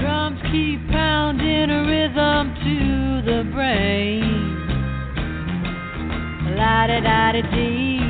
[0.00, 4.22] Drums keep pounding a rhythm to the brain.
[6.56, 8.00] La da da da dee.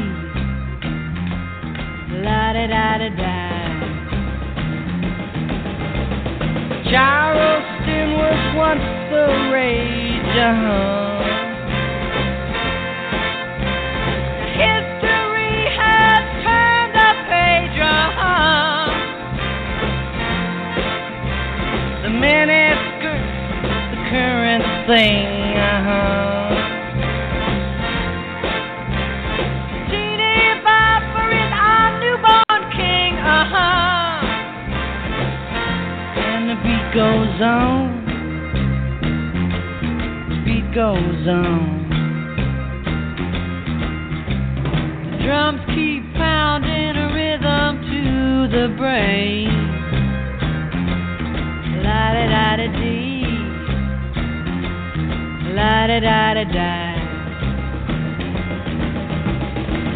[2.25, 3.37] La da da da da.
[6.91, 10.37] Charleston was once the rage.
[10.49, 11.50] Uh-huh.
[22.21, 23.33] The miniskirts,
[23.93, 25.25] the current thing.
[25.57, 26.29] Uh-huh.
[33.25, 34.21] Uh-huh.
[36.21, 37.89] And the beat goes on.
[40.45, 41.89] Beat goes on.
[45.11, 49.70] The drums keep pounding a rhythm to the brain.
[51.83, 53.25] La da da da dee.
[55.55, 56.73] La da da da da.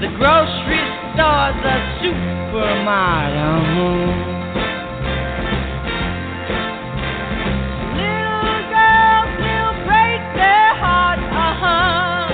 [0.01, 0.83] The grocery
[1.15, 3.33] store's a supermarket.
[8.01, 12.27] Little girls still break their hearts, uh-huh.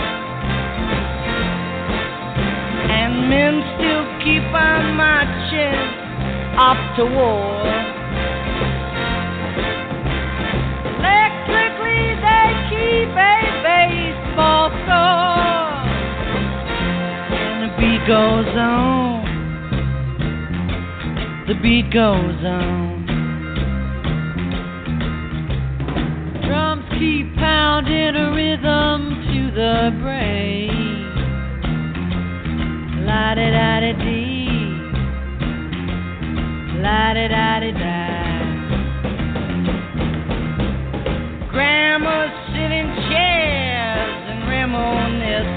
[2.98, 5.78] And men still keep on marching
[6.58, 7.99] off to war.
[13.00, 13.14] Keep
[13.64, 15.72] baseball score.
[17.32, 19.24] And the beat goes on.
[21.48, 23.06] The beat goes on.
[26.46, 29.00] Drums keep pounding a rhythm
[29.32, 31.06] to the brain.
[33.06, 34.48] La da da da dee.
[36.82, 38.00] La da da da da.
[41.50, 45.52] Grandmas sit in chairs and reminisce.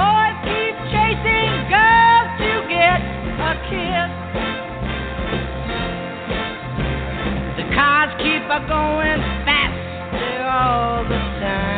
[0.00, 3.00] Boys keep chasing girls to get
[3.48, 4.10] a kiss.
[7.58, 11.77] The cars keep a going faster all the time.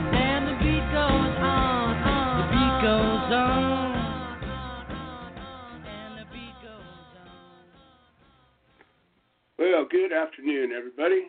[3.31, 4.35] Well,
[9.89, 11.27] good afternoon, everybody.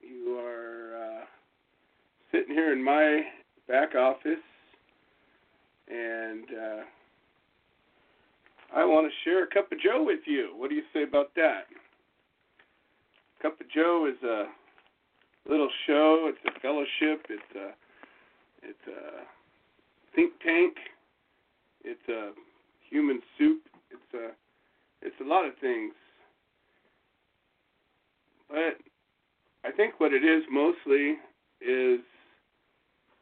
[0.00, 1.24] You are uh,
[2.30, 3.22] sitting here in my
[3.66, 4.38] back office,
[5.88, 6.82] and uh,
[8.76, 10.54] I want to share a cup of Joe with you.
[10.56, 11.64] What do you say about that?
[13.42, 14.44] Cup of Joe is a
[15.50, 16.30] little show.
[16.32, 17.26] It's a fellowship.
[17.28, 17.74] It's a
[18.62, 19.24] it's a
[20.14, 20.76] think tank.
[21.84, 22.32] It's a
[22.88, 23.62] human soup.
[23.90, 24.30] It's a
[25.00, 25.92] it's a lot of things.
[28.48, 28.78] But
[29.64, 31.16] I think what it is mostly
[31.60, 32.00] is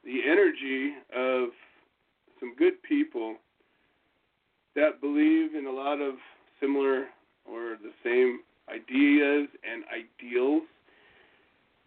[0.05, 1.49] the energy of
[2.41, 3.37] some good people
[4.75, 6.15] that believe in a lot of
[6.61, 7.07] similar
[7.45, 10.63] or the same ideas and ideals,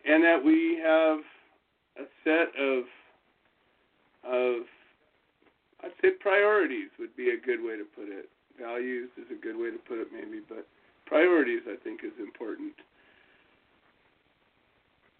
[0.05, 1.19] and that we have
[1.97, 2.83] a set of
[4.23, 4.63] of
[5.83, 8.29] I'd say priorities would be a good way to put it.
[8.59, 10.67] Values is a good way to put it, maybe, but
[11.05, 12.73] priorities I think is important.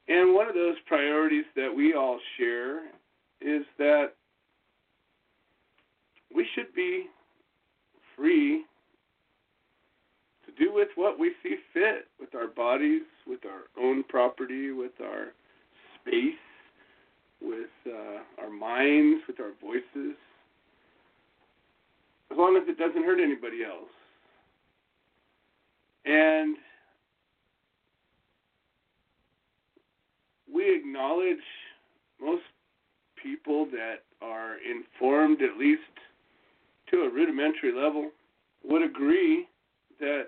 [0.10, 2.88] And one of those priorities that we all share
[3.42, 4.14] is that
[6.36, 7.06] we should be
[8.16, 8.66] free
[10.46, 14.92] to do with what we see fit with our bodies, with our own property, with
[15.02, 15.28] our
[16.02, 16.34] space,
[17.42, 20.18] with uh, our minds, with our voices,
[22.32, 23.90] as long as it doesn't hurt anybody else.
[26.06, 26.58] And
[30.52, 31.38] we acknowledge
[32.22, 32.44] most
[33.22, 35.82] people that are informed, at least
[36.92, 38.10] to a rudimentary level,
[38.64, 39.48] would agree
[40.00, 40.28] that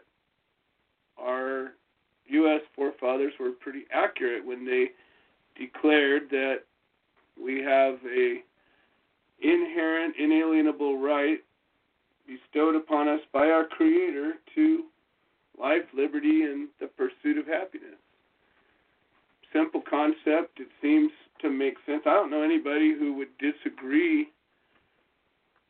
[1.17, 1.73] our
[2.27, 2.61] U.S.
[2.75, 4.91] forefathers were pretty accurate when they
[5.59, 6.59] declared that
[7.41, 8.37] we have a
[9.41, 11.39] inherent, inalienable right
[12.27, 14.83] bestowed upon us by our Creator to
[15.59, 17.99] life, liberty, and the pursuit of happiness.
[19.53, 20.59] Simple concept.
[20.59, 22.03] It seems to make sense.
[22.05, 24.29] I don't know anybody who would disagree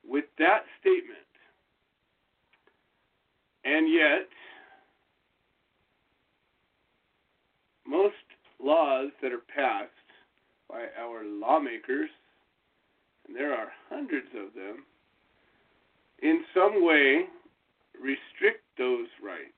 [0.07, 1.17] with that statement.
[3.63, 4.27] And yet,
[7.87, 8.15] most
[8.63, 9.89] laws that are passed
[10.69, 12.09] by our lawmakers,
[13.27, 14.85] and there are hundreds of them,
[16.21, 17.25] in some way
[18.01, 19.53] restrict those rights.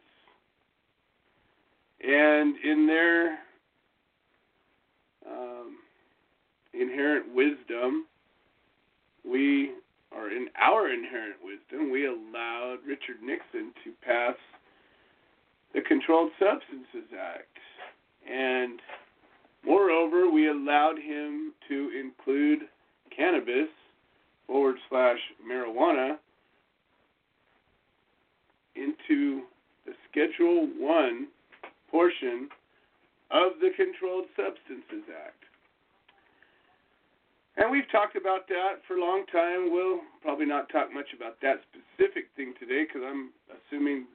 [2.02, 3.40] And in their
[5.26, 5.78] um,
[6.74, 8.06] inherent wisdom,
[9.24, 9.72] we,
[10.12, 14.36] or in our inherent wisdom, we allowed Richard Nixon to pass
[15.74, 17.58] the Controlled Substances Act.
[18.30, 18.80] And
[19.66, 22.64] moreover, we allowed him to include
[23.16, 23.70] cannabis
[24.46, 25.20] forward slash
[25.50, 26.18] marijuana
[28.76, 29.44] into
[29.86, 31.28] the Schedule 1
[31.90, 32.50] portion
[33.32, 35.44] of the Controlled Substances Act.
[37.58, 39.72] And we've talked about that for a long time.
[39.72, 44.06] We'll probably not talk much about that specific thing today because I'm assuming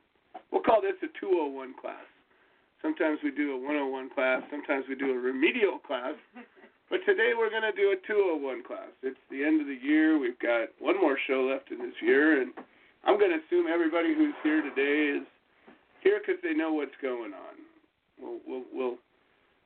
[0.51, 2.03] we'll call this a 201 class.
[2.83, 6.15] Sometimes we do a 101 class, sometimes we do a remedial class.
[6.91, 8.89] But today we're going to do a 201 class.
[9.03, 10.19] It's the end of the year.
[10.19, 12.53] We've got one more show left in this year, and
[13.09, 15.27] I'm going to assume everybody who's here today is
[16.03, 17.55] here because they know what's going on.
[18.21, 18.97] We'll we'll we'll,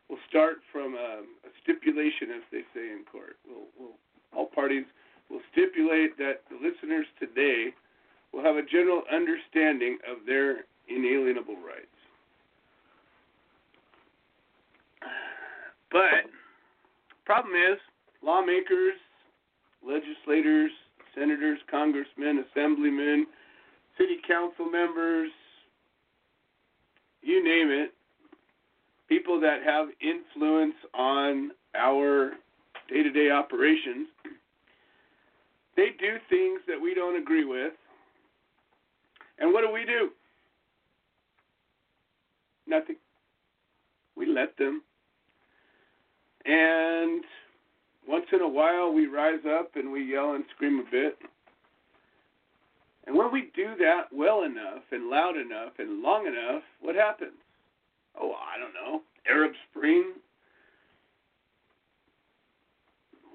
[0.08, 3.34] we'll start from a, a stipulation, as they say in court.
[3.44, 3.98] We'll, we'll
[4.32, 4.84] all parties
[5.28, 7.74] will stipulate that the listeners today
[8.32, 11.98] will have a general understanding of their inalienable rights.
[15.90, 16.30] But
[17.26, 17.78] problem is,
[18.22, 18.94] lawmakers,
[19.84, 20.70] legislators,
[21.14, 23.26] senators, congressmen, assemblymen,
[23.99, 25.31] city council members,
[27.23, 27.93] you name it,
[29.09, 32.32] people that have influence on our
[32.88, 34.09] day to day operations,
[35.76, 37.73] they do things that we don't agree with.
[39.38, 40.11] And what do we do?
[42.67, 42.97] Nothing.
[44.17, 44.82] We let them.
[46.44, 47.23] And
[48.06, 51.19] once in a while we rise up and we yell and scream a bit.
[53.06, 57.32] And when we do that well enough and loud enough and long enough, what happens?
[58.20, 59.02] Oh, I don't know.
[59.28, 60.12] Arab Spring,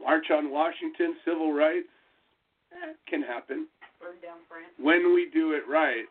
[0.01, 1.88] March on Washington, civil rights.
[2.71, 3.67] Eh, can happen.
[4.00, 4.67] Burn down France.
[4.77, 6.05] When we do it right.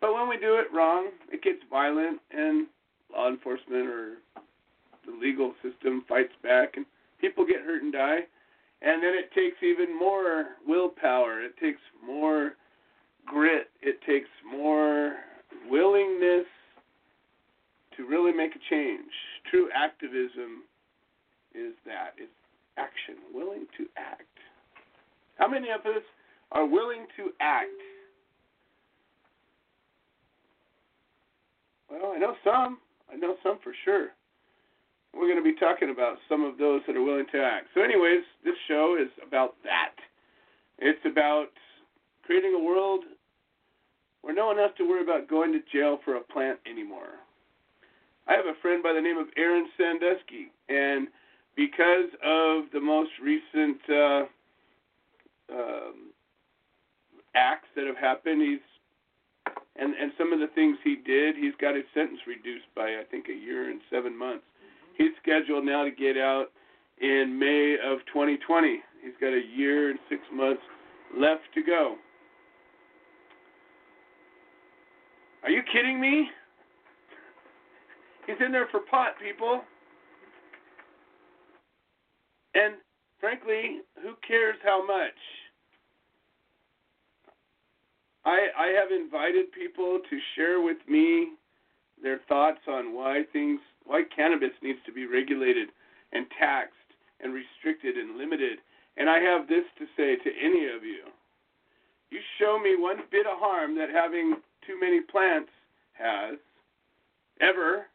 [0.00, 2.66] But when we do it wrong, it gets violent and
[3.12, 4.14] law enforcement or
[5.10, 6.86] the legal system fights back and
[7.20, 8.20] people get hurt and die.
[8.82, 11.42] And then it takes even more willpower.
[11.42, 12.52] It takes more
[13.26, 13.68] grit.
[13.82, 15.16] It takes more
[15.68, 16.46] willingness
[17.96, 19.10] to really make a change.
[19.50, 20.64] True activism
[21.54, 22.30] is that it's
[22.78, 24.22] action, willing to act.
[25.36, 26.02] How many of us
[26.52, 27.68] are willing to act?
[31.90, 32.78] Well, I know some.
[33.12, 34.10] I know some for sure
[35.14, 37.68] we're going to be talking about some of those that are willing to act.
[37.74, 39.94] So, anyways, this show is about that.
[40.78, 41.48] It's about
[42.24, 43.04] creating a world
[44.22, 47.18] where no one has to worry about going to jail for a plant anymore.
[48.28, 51.08] I have a friend by the name of Aaron Sandusky, and
[51.56, 54.22] because of the most recent uh,
[55.52, 56.12] um,
[57.34, 58.60] acts that have happened, he's
[59.76, 63.02] and and some of the things he did, he's got his sentence reduced by I
[63.10, 64.44] think a year and seven months.
[65.00, 66.48] He's scheduled now to get out
[67.00, 68.80] in May of 2020.
[69.02, 70.60] He's got a year and six months
[71.18, 71.96] left to go.
[75.42, 76.28] Are you kidding me?
[78.26, 79.62] He's in there for pot, people.
[82.54, 82.74] And
[83.20, 85.16] frankly, who cares how much?
[88.26, 91.28] I I have invited people to share with me
[92.02, 95.66] their thoughts on why things why cannabis needs to be regulated
[96.12, 96.78] and taxed
[97.18, 98.58] and restricted and limited.
[98.96, 101.10] And I have this to say to any of you.
[102.10, 105.50] You show me one bit of harm that having too many plants
[105.94, 106.38] has
[107.40, 107.86] ever.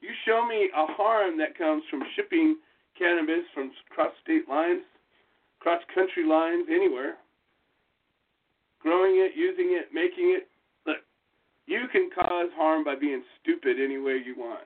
[0.00, 2.56] You show me a harm that comes from shipping
[2.98, 4.88] cannabis from cross state lines,
[5.60, 7.18] cross country lines, anywhere.
[8.80, 10.48] Growing it, using it, making it.
[10.86, 11.04] Look,
[11.66, 14.64] you can cause harm by being stupid any way you want.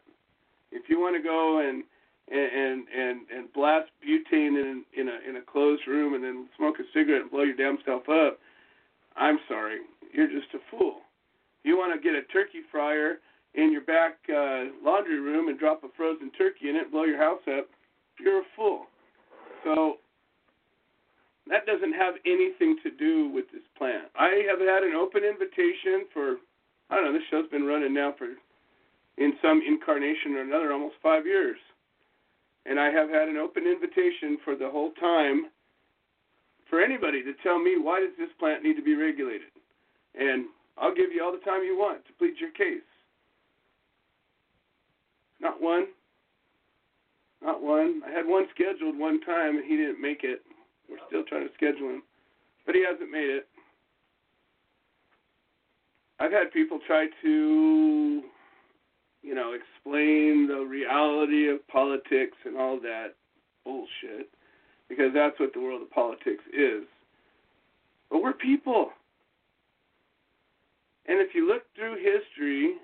[0.72, 1.84] If you want to go and
[2.30, 6.76] and and and blast butane in in a in a closed room and then smoke
[6.80, 8.38] a cigarette and blow your damn self up,
[9.16, 9.78] I'm sorry,
[10.12, 11.00] you're just a fool.
[11.64, 13.18] You want to get a turkey fryer
[13.54, 17.18] in your back uh, laundry room and drop a frozen turkey in it blow your
[17.18, 17.68] house up,
[18.18, 18.86] you're a fool.
[19.64, 19.96] So
[21.48, 24.08] that doesn't have anything to do with this plant.
[24.16, 26.36] I have had an open invitation for
[26.90, 28.28] I don't know, this show's been running now for
[29.18, 31.58] in some incarnation or another almost five years.
[32.64, 35.46] And I have had an open invitation for the whole time
[36.70, 39.52] for anybody to tell me why does this plant need to be regulated.
[40.14, 40.46] And
[40.78, 42.86] I'll give you all the time you want to plead your case.
[45.40, 45.88] Not one.
[47.42, 48.02] Not one.
[48.06, 50.42] I had one scheduled one time and he didn't make it.
[50.88, 52.02] We're still trying to schedule him.
[52.64, 53.48] But he hasn't made it.
[56.20, 58.22] I've had people try to,
[59.22, 63.14] you know, explain the reality of politics and all that
[63.64, 64.28] bullshit
[64.88, 66.84] because that's what the world of politics is.
[68.10, 68.90] But we're people.
[71.06, 72.74] And if you look through history,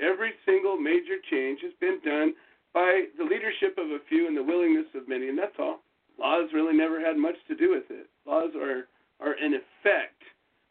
[0.00, 2.34] every single major change has been done
[2.74, 5.80] by the leadership of a few and the willingness of many, and that's all.
[6.18, 8.08] Laws really never had much to do with it.
[8.26, 8.88] Laws are
[9.20, 10.22] are an effect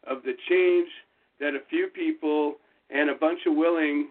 [0.06, 0.88] of the change
[1.40, 2.54] that a few people
[2.90, 4.08] and a bunch of willing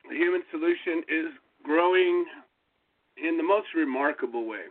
[0.10, 1.32] the human solution is
[1.64, 2.26] growing
[3.18, 4.66] in the most remarkable way.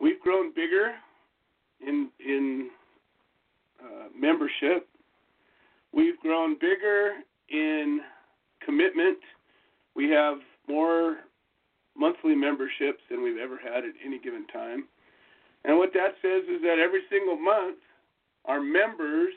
[0.00, 0.94] We've grown bigger
[1.80, 2.70] in in
[3.80, 4.88] uh, membership.
[5.92, 7.12] We've grown bigger
[7.50, 8.00] in
[8.64, 9.18] commitment.
[9.94, 11.18] We have more
[11.96, 14.84] monthly memberships than we've ever had at any given time.
[15.64, 17.78] And what that says is that every single month,
[18.44, 19.32] our members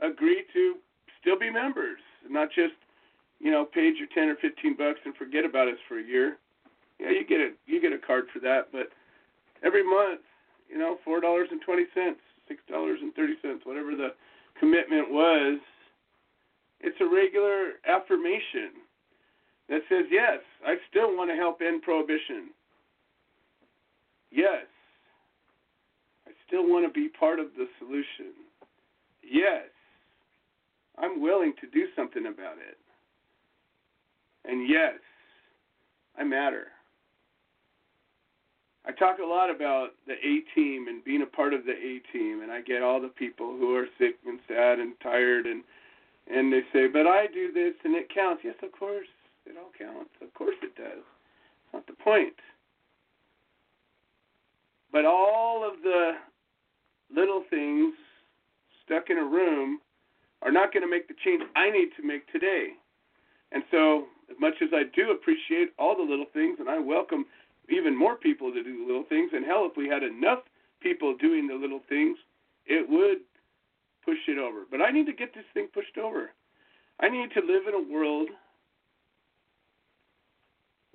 [0.00, 0.76] agree to
[1.20, 2.74] still be members, not just
[3.40, 6.36] you know pay your ten or fifteen bucks and forget about us for a year.
[7.00, 8.90] Yeah, you get a you get a card for that, but
[9.64, 10.20] every month,
[10.68, 14.14] you know, four dollars and twenty cents, six dollars and thirty cents, whatever the
[14.58, 15.60] commitment was,
[16.80, 18.84] it's a regular affirmation
[19.68, 22.50] that says, yes, I still want to help end prohibition.
[24.30, 24.66] Yes,
[26.48, 28.32] still want to be part of the solution.
[29.22, 29.68] Yes,
[30.98, 32.78] I'm willing to do something about it.
[34.44, 34.94] And yes,
[36.18, 36.68] I matter.
[38.86, 42.00] I talk a lot about the A team and being a part of the A
[42.10, 45.62] team, and I get all the people who are sick and sad and tired, and
[46.30, 49.08] and they say, "But I do this and it counts." Yes, of course,
[49.44, 50.10] it all counts.
[50.22, 51.04] Of course, it does.
[51.04, 52.34] It's not the point.
[54.90, 56.16] But all of the
[57.14, 57.94] little things
[58.84, 59.80] stuck in a room
[60.42, 62.68] are not going to make the change I need to make today.
[63.52, 67.24] And so, as much as I do appreciate all the little things, and I welcome
[67.68, 70.40] even more people to do the little things, and hell, if we had enough
[70.80, 72.18] people doing the little things,
[72.66, 73.18] it would
[74.04, 74.64] push it over.
[74.70, 76.30] But I need to get this thing pushed over.
[77.00, 78.28] I need to live in a world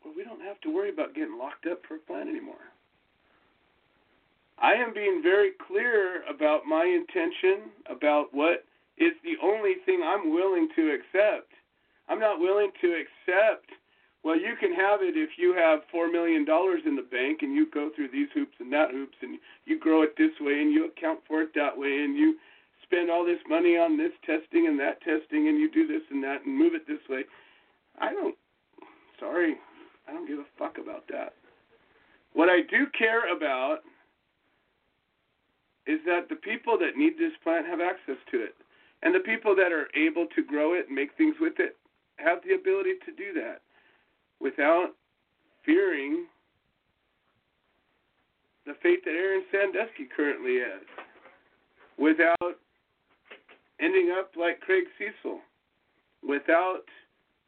[0.01, 2.72] where we don't have to worry about getting locked up for a plan anymore.
[4.63, 8.63] I am being very clear about my intention, about what
[8.97, 11.51] is the only thing I'm willing to accept.
[12.07, 13.67] I'm not willing to accept,
[14.23, 17.67] well, you can have it if you have $4 million in the bank and you
[17.73, 20.85] go through these hoops and that hoops and you grow it this way and you
[20.87, 22.37] account for it that way and you
[22.83, 26.23] spend all this money on this testing and that testing, and you do this and
[26.23, 27.23] that, and move it this way.
[27.99, 28.35] I don't.
[29.19, 29.55] Sorry,
[30.07, 31.33] I don't give a fuck about that.
[32.33, 33.79] What I do care about
[35.87, 38.55] is that the people that need this plant have access to it.
[39.01, 41.75] And the people that are able to grow it and make things with it
[42.17, 43.61] have the ability to do that
[44.39, 44.91] without
[45.65, 46.25] fearing
[48.65, 50.81] the fate that Aaron Sandusky currently has,
[51.97, 52.55] without
[53.81, 55.39] ending up like Craig Cesal,
[56.25, 56.83] without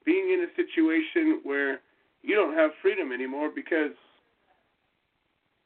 [0.06, 1.80] being in a situation where
[2.22, 3.92] you don't have freedom anymore because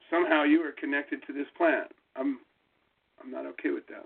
[0.10, 1.92] somehow you are connected to this plant.
[2.16, 2.40] I'm
[3.22, 4.06] I'm not okay with that.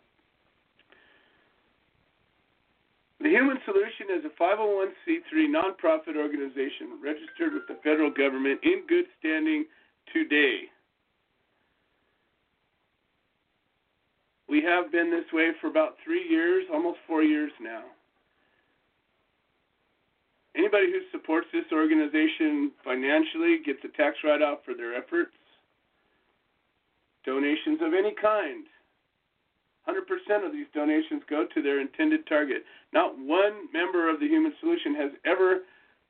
[3.24, 9.06] The Human Solution is a 501c3 nonprofit organization registered with the federal government in good
[9.20, 9.66] standing
[10.12, 10.64] today.
[14.50, 17.84] We have been this way for about three years, almost four years now.
[20.56, 25.32] Anybody who supports this organization financially gets a tax write off for their efforts.
[27.26, 28.66] Donations of any kind
[29.88, 32.64] 100% of these donations go to their intended target.
[32.94, 35.60] Not one member of the Human Solution has ever,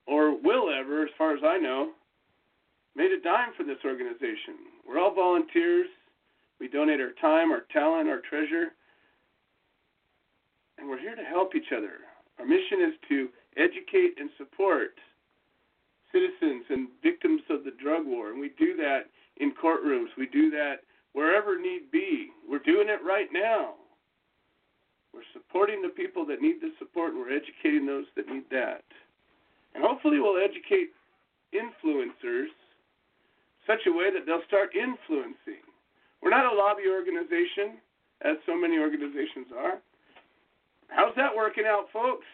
[0.05, 1.91] or will ever, as far as I know,
[2.95, 4.85] made a dime for this organization.
[4.87, 5.87] We're all volunteers.
[6.59, 8.73] We donate our time, our talent, our treasure,
[10.77, 12.05] and we're here to help each other.
[12.39, 14.91] Our mission is to educate and support
[16.11, 20.07] citizens and victims of the drug war, and we do that in courtrooms.
[20.17, 22.29] We do that wherever need be.
[22.49, 23.75] We're doing it right now.
[25.13, 28.83] We're supporting the people that need the support, and we're educating those that need that.
[29.75, 30.89] And hopefully, we'll educate
[31.53, 32.49] influencers
[33.65, 35.63] such a way that they'll start influencing.
[36.21, 37.77] We're not a lobby organization,
[38.21, 39.79] as so many organizations are.
[40.87, 42.25] How's that working out, folks?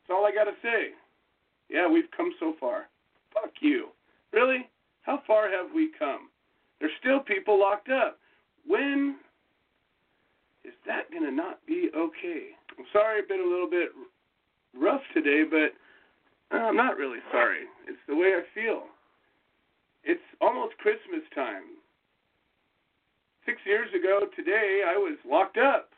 [0.00, 0.94] That's all I got to say.
[1.68, 2.88] Yeah, we've come so far.
[3.34, 3.88] Fuck you.
[4.32, 4.68] Really?
[5.02, 6.28] How far have we come?
[6.80, 8.18] There's still people locked up.
[8.66, 9.16] When
[10.64, 12.50] is that going to not be okay?
[12.78, 13.88] I'm sorry I've been a little bit
[14.78, 15.74] rough today, but
[16.56, 17.64] I'm not really sorry.
[17.86, 18.84] It's the way I feel.
[20.04, 21.64] It's almost Christmas time.
[23.44, 25.90] Six years ago today, I was locked up,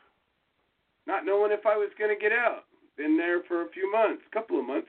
[1.05, 2.63] not knowing if I was going to get out.
[2.97, 4.87] Been there for a few months, a couple of months.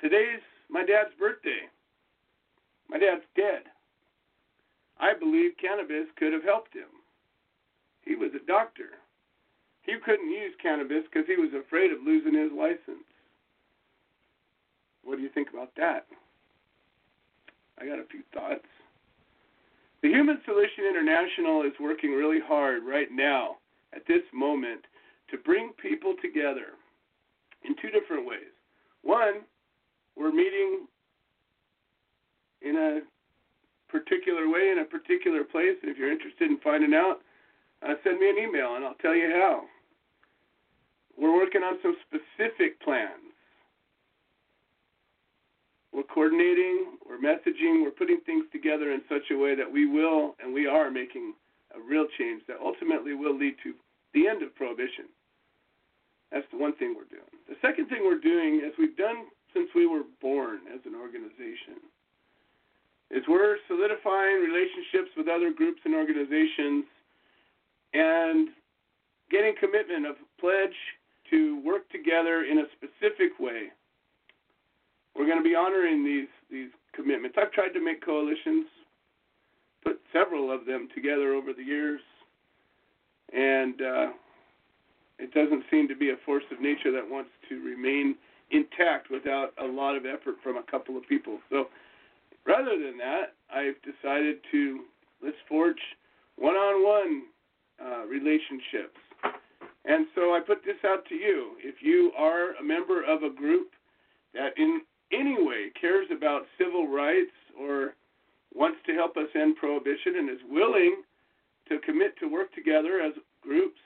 [0.00, 1.68] Today's my dad's birthday.
[2.88, 3.64] My dad's dead.
[4.98, 6.90] I believe cannabis could have helped him.
[8.02, 9.00] He was a doctor.
[9.82, 13.06] He couldn't use cannabis because he was afraid of losing his license.
[15.02, 16.06] What do you think about that?
[17.80, 18.66] I got a few thoughts.
[20.02, 23.56] The Human Solution International is working really hard right now,
[23.94, 24.84] at this moment,
[25.30, 26.76] to bring people together
[27.64, 28.52] in two different ways.
[29.02, 29.42] One,
[30.20, 30.86] we're meeting
[32.60, 33.00] in a
[33.90, 35.80] particular way in a particular place.
[35.80, 37.24] And if you're interested in finding out,
[37.82, 39.62] uh, send me an email and I'll tell you how.
[41.16, 43.32] We're working on some specific plans.
[45.92, 50.36] We're coordinating, we're messaging, we're putting things together in such a way that we will
[50.42, 51.34] and we are making
[51.74, 53.72] a real change that ultimately will lead to
[54.12, 55.08] the end of prohibition.
[56.30, 57.26] That's the one thing we're doing.
[57.48, 61.82] The second thing we're doing, is we've done since we were born as an organization,
[63.10, 66.84] is we're solidifying relationships with other groups and organizations
[67.92, 68.48] and
[69.30, 70.76] getting commitment of pledge
[71.30, 73.70] to work together in a specific way.
[75.16, 77.36] We're going to be honoring these these commitments.
[77.40, 78.66] I've tried to make coalitions,
[79.84, 82.00] put several of them together over the years,
[83.32, 84.06] and uh,
[85.18, 88.16] it doesn't seem to be a force of nature that wants to remain
[88.50, 91.38] intact without a lot of effort from a couple of people.
[91.50, 91.66] So
[92.46, 94.80] rather than that, I've decided to
[95.22, 95.80] let's forge
[96.36, 97.22] one-on-one
[97.84, 98.98] uh, relationships.
[99.84, 101.52] And so I put this out to you.
[101.58, 103.70] If you are a member of a group
[104.34, 104.82] that in
[105.12, 107.94] any way cares about civil rights or
[108.54, 111.02] wants to help us end prohibition and is willing
[111.68, 113.80] to commit to work together as groups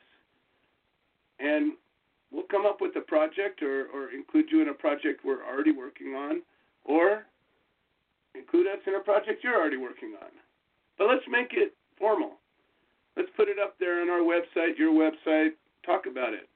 [1.38, 1.72] and
[2.34, 5.70] we'll come up with a project or, or include you in a project we're already
[5.70, 6.42] working on,
[6.84, 7.24] or
[8.34, 10.30] include us in a project you're already working on.
[10.98, 12.32] But let's make it formal.
[13.16, 15.50] Let's put it up there on our website, your website,
[15.86, 16.48] talk about it.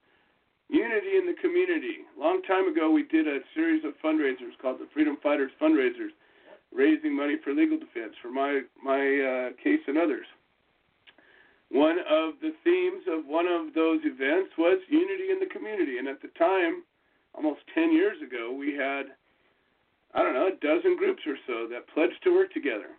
[0.69, 2.05] Unity in the community.
[2.19, 6.11] Long time ago, we did a series of fundraisers called the Freedom Fighters Fundraisers.
[6.75, 10.27] raising money for legal defense for my my uh, case and others.
[11.71, 16.09] One of the themes of one of those events was unity in the community, and
[16.09, 16.83] at the time,
[17.35, 19.13] almost 10 years ago, we had
[20.15, 22.97] I don't know a dozen groups or so that pledged to work together.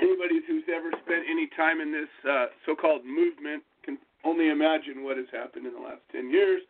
[0.00, 5.16] Anybody who's ever spent any time in this uh, so-called movement can only imagine what
[5.16, 6.62] has happened in the last 10 years.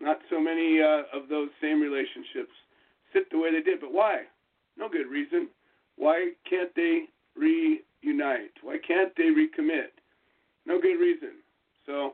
[0.00, 2.52] Not so many uh, of those same relationships
[3.12, 4.22] sit the way they did, but why?
[4.76, 5.48] No good reason.
[5.96, 8.52] Why can't they reunite?
[8.62, 9.97] Why can't they recommit?
[10.68, 11.40] No good reason.
[11.86, 12.12] So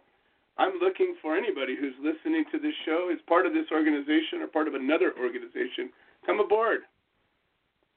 [0.56, 4.46] I'm looking for anybody who's listening to this show, is part of this organization or
[4.46, 5.90] part of another organization,
[6.24, 6.82] come aboard.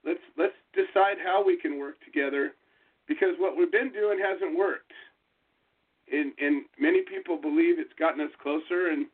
[0.03, 2.53] Let's let's decide how we can work together
[3.07, 4.91] because what we've been doing hasn't worked.
[6.11, 9.05] And and many people believe it's gotten us closer and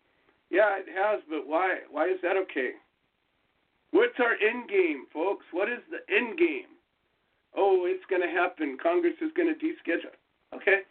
[0.49, 1.79] yeah, it has, but why?
[1.91, 2.71] Why is that okay?
[3.91, 5.45] What's our end game, folks?
[5.51, 6.77] What is the end game?
[7.57, 8.77] Oh, it's going to happen.
[8.81, 10.13] Congress is going to deschedule.
[10.55, 10.81] Okay.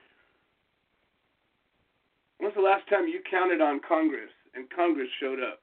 [2.42, 5.60] When's the last time you counted on Congress and Congress showed up?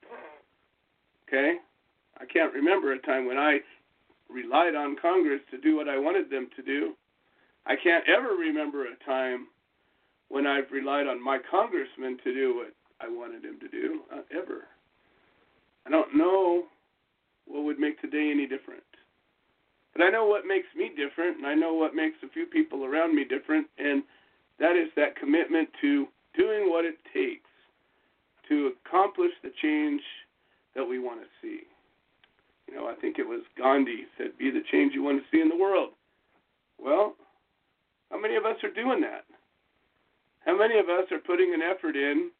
[1.27, 1.55] Okay?
[2.17, 3.59] I can't remember a time when I
[4.29, 6.93] relied on Congress to do what I wanted them to do.
[7.65, 9.47] I can't ever remember a time
[10.29, 14.21] when I've relied on my congressman to do what I wanted him to do, uh,
[14.31, 14.63] ever.
[15.85, 16.63] I don't know
[17.45, 18.83] what would make today any different.
[19.91, 22.85] But I know what makes me different, and I know what makes a few people
[22.85, 24.01] around me different, and
[24.59, 26.07] that is that commitment to
[26.39, 27.51] doing what it takes
[28.47, 30.01] to accomplish the change
[30.73, 31.67] that we want to see.
[32.67, 35.41] You know, I think it was Gandhi said, "Be the change you want to see
[35.41, 35.93] in the world."
[36.77, 37.17] Well,
[38.09, 39.25] how many of us are doing that?
[40.45, 42.31] How many of us are putting an effort in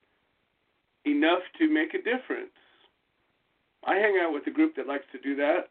[1.06, 2.56] enough to make a difference?
[3.84, 5.70] I hang out with a group that likes to do that.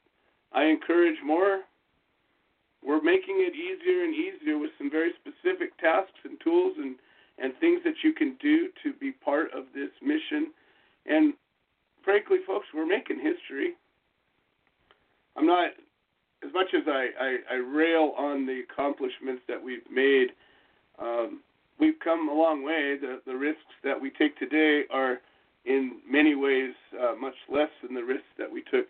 [0.52, 1.62] I encourage more.
[2.82, 6.96] We're making it easier and easier with some very specific tasks and tools and,
[7.40, 10.52] and things that you can do to be part of this mission.
[11.06, 11.34] And
[12.04, 13.74] frankly, folks, we're making history.
[15.36, 15.70] I'm not,
[16.44, 20.28] as much as I, I, I rail on the accomplishments that we've made,
[20.98, 21.40] um,
[21.78, 22.96] we've come a long way.
[23.00, 25.18] The, the risks that we take today are
[25.64, 28.88] in many ways uh, much less than the risks that we took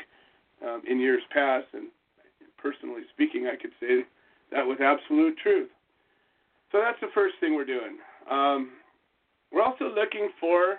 [0.65, 1.67] um, in years past.
[1.75, 1.89] And
[2.57, 4.05] personally speaking, I could say
[4.53, 5.69] that with absolute truth.
[6.73, 7.99] So that's the first thing we're doing.
[8.31, 8.71] Um,
[9.53, 10.77] we're also looking for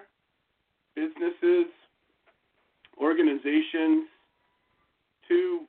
[0.95, 1.67] businesses,
[3.01, 4.05] organizations
[5.27, 5.62] to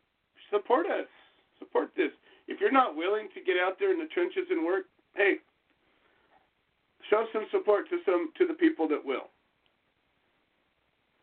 [0.51, 1.07] support us,
[1.59, 2.11] support this.
[2.49, 5.35] If you're not willing to get out there in the trenches and work, hey,
[7.09, 9.31] show some support to some to the people that will.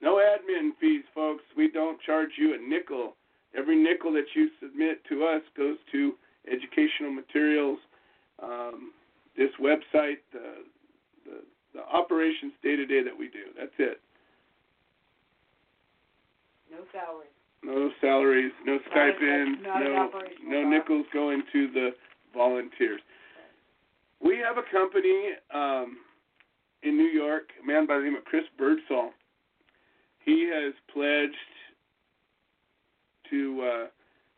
[0.01, 1.43] No admin fees, folks.
[1.55, 3.15] We don't charge you a nickel.
[3.57, 6.13] Every nickel that you submit to us goes to
[6.51, 7.79] educational materials,
[8.41, 8.91] um,
[9.37, 10.65] this website, the,
[11.25, 13.53] the, the operations day to day that we do.
[13.57, 14.01] That's it.
[16.71, 17.27] No salary.
[17.63, 20.09] No salaries, no stipends, no
[20.45, 21.89] no nickels going to the
[22.33, 23.01] volunteers.
[24.23, 25.97] We have a company um,
[26.83, 29.11] in New York, a man by the name of Chris Birdsall.
[30.19, 31.35] He has pledged
[33.29, 33.87] to uh,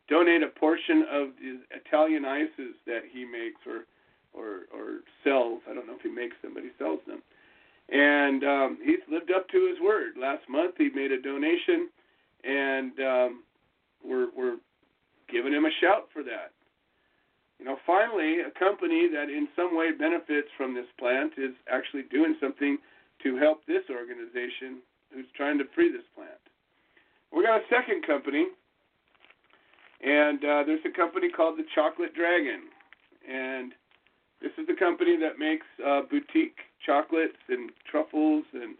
[0.08, 3.84] donate a portion of the Italian ices that he makes or
[4.32, 5.60] or or sells.
[5.68, 7.22] I don't know if he makes them, but he sells them.
[7.90, 10.14] And um, he's lived up to his word.
[10.20, 11.88] Last month he made a donation,
[12.44, 13.42] and um,
[14.04, 14.56] we're we're
[15.30, 16.52] giving him a shout for that.
[17.58, 22.04] You know, finally, a company that in some way benefits from this plant is actually
[22.10, 22.78] doing something
[23.22, 24.80] to help this organization
[25.12, 26.40] who's trying to free this plant.
[27.32, 28.46] We got a second company,
[30.02, 32.62] and uh, there's a company called the Chocolate Dragon,
[33.28, 33.72] and
[34.42, 38.76] this is the company that makes uh, boutique chocolates and truffles and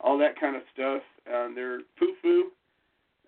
[0.00, 1.02] all that kind of stuff.
[1.26, 2.50] And they're foo-foo,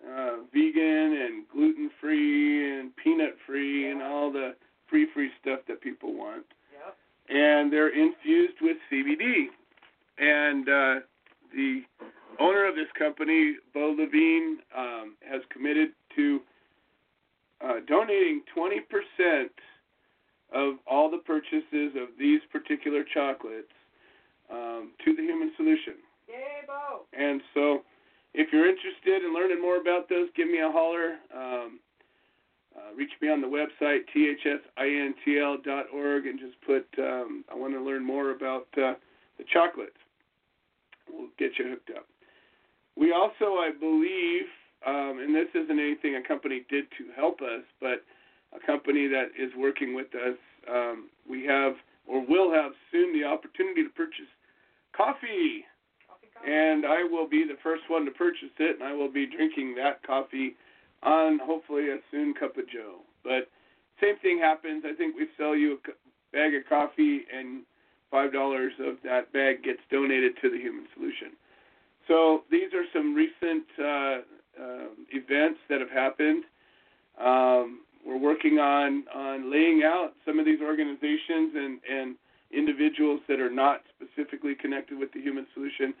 [0.03, 4.55] uh, vegan and gluten-free and peanut-free and all the
[4.89, 6.45] free-free stuff that people want.
[6.73, 6.97] Yep.
[7.29, 9.45] And they're infused with CBD.
[10.17, 11.05] And uh,
[11.53, 11.81] the
[12.39, 16.39] owner of this company, Bo Levine, um, has committed to
[17.63, 19.45] uh, donating 20%
[20.55, 23.71] of all the purchases of these particular chocolates
[24.49, 25.95] um, to the Human Solution.
[26.27, 27.01] Yay, Bo!
[27.13, 27.83] And so,
[28.33, 31.17] if you're interested in learning more about those, give me a holler.
[31.35, 31.79] Um,
[32.75, 34.57] uh, reach me on the website thsintl.org
[36.25, 38.95] and just put um, I want to learn more about uh,
[39.37, 39.97] the chocolates.
[41.09, 42.07] We'll get you hooked up.
[42.97, 44.45] We also, I believe,
[44.85, 48.03] um, and this isn't anything a company did to help us, but
[48.55, 50.37] a company that is working with us.
[50.69, 51.73] Um, we have
[52.07, 54.29] or will have soon the opportunity to purchase
[54.95, 55.65] coffee,
[56.47, 59.75] and I will be the first one to purchase it, and I will be drinking
[59.75, 60.55] that coffee
[61.03, 62.99] on hopefully a soon cup of Joe.
[63.23, 63.49] But
[64.01, 64.83] same thing happens.
[64.85, 65.91] I think we sell you a
[66.31, 67.63] bag of coffee, and
[68.11, 71.31] five dollars of that bag gets donated to the Human Solution.
[72.07, 74.17] So these are some recent uh,
[74.61, 76.43] uh, events that have happened.
[77.19, 82.15] Um, we're working on on laying out some of these organizations and and
[82.51, 85.93] individuals that are not specifically connected with the Human Solution,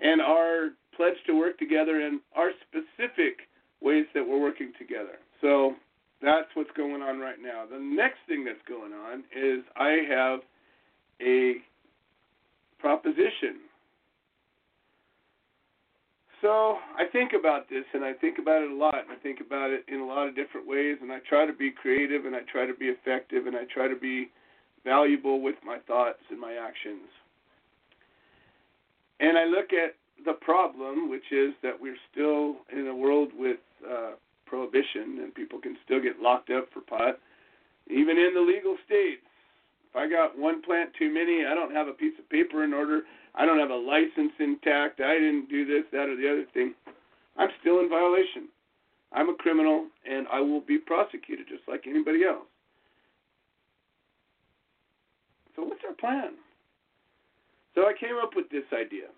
[0.00, 3.48] and our pledge to work together and our specific
[3.80, 5.18] ways that we're working together.
[5.40, 5.74] So
[6.22, 7.64] that's what's going on right now.
[7.70, 10.40] The next thing that's going on is I have
[11.20, 11.54] a
[12.78, 13.69] proposition.
[16.40, 19.70] So I think about this and I think about it a lot I think about
[19.70, 22.40] it in a lot of different ways and I try to be creative and I
[22.50, 24.30] try to be effective and I try to be
[24.84, 27.08] valuable with my thoughts and my actions.
[29.20, 33.60] And I look at the problem, which is that we're still in a world with
[33.86, 34.12] uh,
[34.46, 37.18] prohibition and people can still get locked up for pot,
[37.88, 39.26] even in the legal states.
[39.90, 42.72] If I got one plant too many, I don't have a piece of paper in
[42.72, 43.02] order,
[43.34, 46.74] I don't have a license intact, I didn't do this, that, or the other thing,
[47.36, 48.48] I'm still in violation.
[49.12, 52.46] I'm a criminal and I will be prosecuted just like anybody else.
[55.56, 56.34] So, what's our plan?
[57.74, 59.10] So, I came up with this idea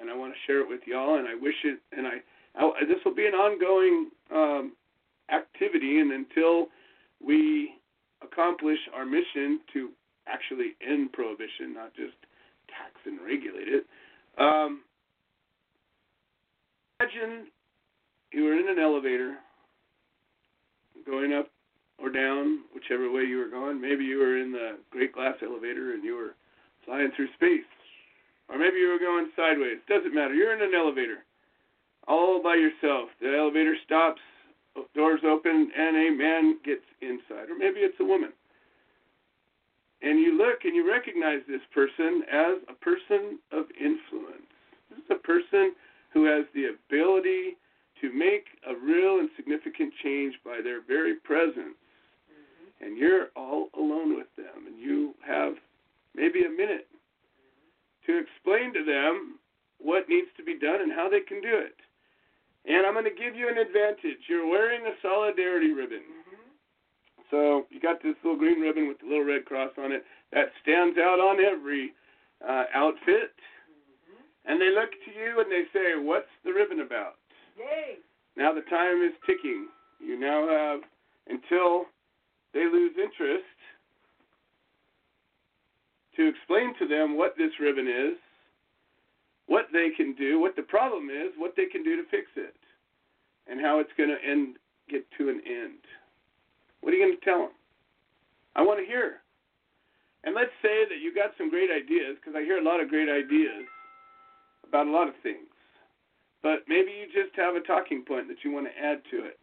[0.00, 2.22] and I want to share it with y'all, and I wish it, and I,
[2.56, 4.72] I this will be an ongoing um,
[5.30, 6.68] activity, and until
[7.24, 7.74] we
[8.22, 9.90] accomplish our mission to
[10.26, 12.16] actually end prohibition, not just
[12.68, 13.84] tax and regulate it.
[14.38, 14.82] Um,
[17.00, 17.46] imagine
[18.32, 19.36] you were in an elevator
[21.04, 21.50] going up
[21.98, 23.80] or down, whichever way you were going.
[23.80, 26.34] Maybe you were in the great glass elevator and you were
[26.84, 27.66] flying through space.
[28.48, 29.78] Or maybe you were going sideways.
[29.88, 30.34] Doesn't matter.
[30.34, 31.24] You're in an elevator
[32.08, 33.08] all by yourself.
[33.20, 34.20] The elevator stops,
[34.94, 37.50] doors open, and a man gets inside.
[37.50, 38.32] Or maybe it's a woman
[40.02, 44.50] and you look and you recognize this person as a person of influence.
[44.90, 45.72] This is a person
[46.12, 47.56] who has the ability
[48.00, 51.78] to make a real and significant change by their very presence.
[52.26, 52.84] Mm-hmm.
[52.84, 55.54] And you're all alone with them, and you have
[56.14, 56.88] maybe a minute
[58.06, 59.38] to explain to them
[59.78, 61.78] what needs to be done and how they can do it.
[62.66, 64.26] And I'm going to give you an advantage.
[64.28, 66.21] You're wearing a solidarity ribbon.
[67.32, 70.52] So you got this little green ribbon with the little red cross on it that
[70.62, 71.96] stands out on every
[72.44, 73.32] uh, outfit.
[73.32, 74.52] Mm-hmm.
[74.52, 77.16] And they look to you and they say, "What's the ribbon about?"
[77.56, 77.96] Yay!
[78.36, 79.68] Now the time is ticking.
[79.98, 80.80] You now have
[81.26, 81.86] until
[82.52, 83.48] they lose interest
[86.16, 88.18] to explain to them what this ribbon is,
[89.46, 92.54] what they can do, what the problem is, what they can do to fix it,
[93.48, 94.56] and how it's going to end
[94.90, 95.80] get to an end.
[96.82, 97.56] What are you going to tell them?
[98.54, 99.22] I want to hear.
[100.24, 102.90] And let's say that you got some great ideas, because I hear a lot of
[102.90, 103.64] great ideas
[104.68, 105.48] about a lot of things.
[106.42, 109.38] But maybe you just have a talking point that you want to add to it.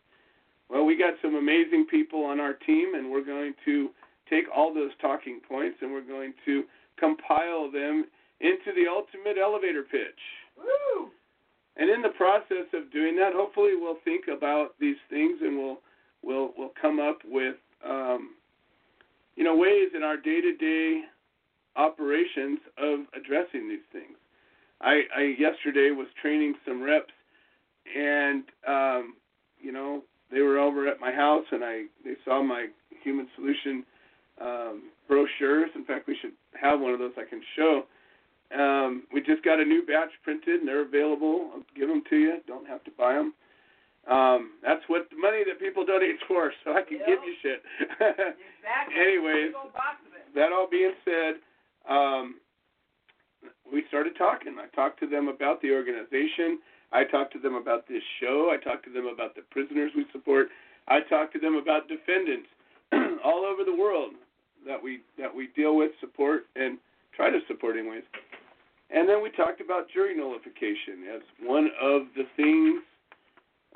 [0.69, 3.89] Well, we got some amazing people on our team, and we're going to
[4.29, 6.63] take all those talking points and we're going to
[6.99, 8.05] compile them
[8.39, 10.21] into the ultimate elevator pitch.
[10.55, 11.09] Woo!
[11.77, 15.79] And in the process of doing that, hopefully we'll think about these things and we'll
[16.23, 17.55] we'll we'll come up with
[17.87, 18.35] um,
[19.35, 21.01] you know ways in our day-to-day
[21.75, 24.17] operations of addressing these things.
[24.81, 27.13] I, I yesterday was training some reps,
[27.95, 29.15] and um,
[29.59, 32.67] you know they were over at my house, and I they saw my
[33.03, 33.83] Human Solution
[34.41, 35.69] um, brochures.
[35.75, 37.83] In fact, we should have one of those I can show.
[38.57, 41.51] Um, we just got a new batch printed, and they're available.
[41.53, 42.37] I'll give them to you.
[42.47, 43.33] Don't have to buy them.
[44.07, 47.07] Um, that's what the money that people donate for, so I can Yep.
[47.07, 47.61] give you shit.
[47.99, 48.95] Exactly.
[48.99, 50.33] Anyways, Big old box of it.
[50.35, 51.35] that all being said,
[51.87, 52.39] um,
[53.71, 54.55] we started talking.
[54.59, 56.59] I talked to them about the organization.
[56.91, 58.49] I talked to them about this show.
[58.51, 60.47] I talked to them about the prisoners we support.
[60.87, 62.49] I talked to them about defendants
[63.23, 64.13] all over the world
[64.65, 66.79] that we that we deal with, support, and
[67.15, 68.03] try to support anyways.
[68.89, 72.81] And then we talked about jury nullification as one of the things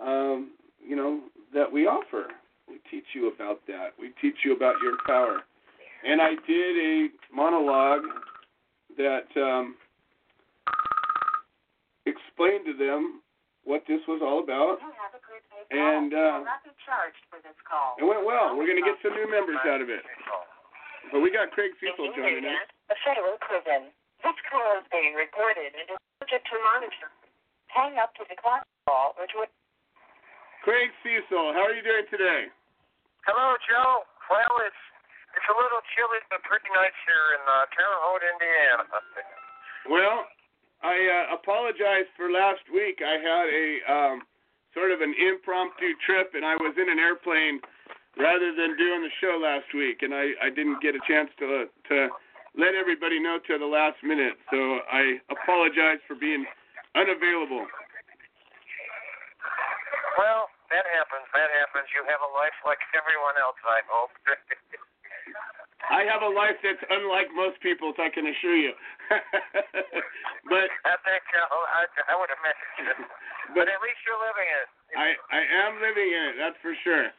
[0.01, 1.21] um, you know,
[1.53, 2.27] that we offer.
[2.67, 3.93] We teach you about that.
[3.99, 5.41] We teach you about your power.
[6.03, 8.03] And I did a monologue
[8.97, 9.75] that um,
[12.06, 13.21] explained to them
[13.63, 14.79] what this was all about.
[15.71, 16.43] And uh,
[17.97, 18.58] it went well.
[18.58, 20.03] We're going to get some new members out of it.
[21.12, 22.67] But we got Craig Cesal joining us.
[22.89, 23.93] The federal prison.
[24.23, 27.12] This call is being recorded and is subject to monitor.
[27.67, 29.47] Hang up to decline call or to
[30.63, 32.47] Craig Cesal, how are you doing today?
[33.28, 34.08] Hello, Joe.
[34.32, 34.84] Well, it's
[35.36, 38.86] it's a little chilly, but pretty nice here in uh, Terre Haute, Indiana.
[39.91, 40.23] Well,
[40.80, 43.04] I uh, apologize for last week.
[43.04, 44.17] I had a um,
[44.71, 47.60] sort of an impromptu trip, and I was in an airplane
[48.15, 51.67] rather than doing the show last week, and I, I didn't get a chance to
[51.91, 52.08] to
[52.56, 54.39] let everybody know till the last minute.
[54.47, 56.47] So I apologize for being
[56.95, 57.67] unavailable.
[60.74, 61.30] That happens.
[61.38, 61.86] That happens.
[61.94, 64.14] You have a life like everyone else, I hope.
[65.92, 68.72] I have a life that's unlike most people's, I can assure you.
[70.50, 73.06] but I think uh, I, I would imagine.
[73.52, 74.68] but But at least you're living it.
[74.96, 77.12] I I am living in it, that's for sure.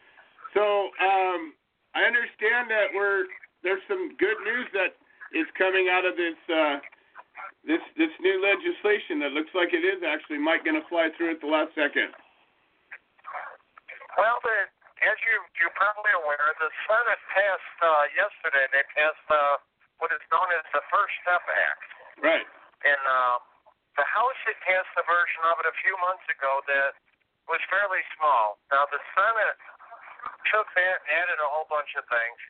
[0.56, 1.52] So um,
[1.92, 3.28] I understand that we're
[3.62, 4.96] there's some good news that
[5.36, 6.80] is coming out of this uh,
[7.68, 11.36] this this new legislation that looks like it is actually Mike going to fly through
[11.36, 12.16] at the last second.
[14.14, 14.56] Well, the,
[15.02, 18.64] as you you're probably aware, the Senate passed uh, yesterday.
[18.70, 19.58] They passed uh,
[19.98, 21.88] what is known as the First Step Act.
[22.22, 22.48] Right.
[22.86, 23.36] And uh,
[23.98, 26.94] the House had passed a version of it a few months ago that
[27.50, 28.58] was fairly small.
[28.70, 29.58] Now the Senate
[30.50, 32.40] took that and added a whole bunch of things,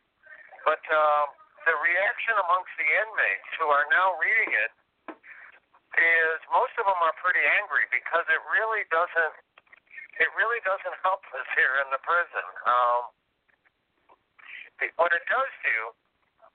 [0.67, 1.33] but um,
[1.65, 4.73] the reaction amongst the inmates who are now reading it
[5.95, 9.35] is most of them are pretty angry because it really doesn't
[10.23, 12.47] it really doesn't help us here in the prison.
[12.67, 13.03] Um,
[14.99, 15.79] what it does do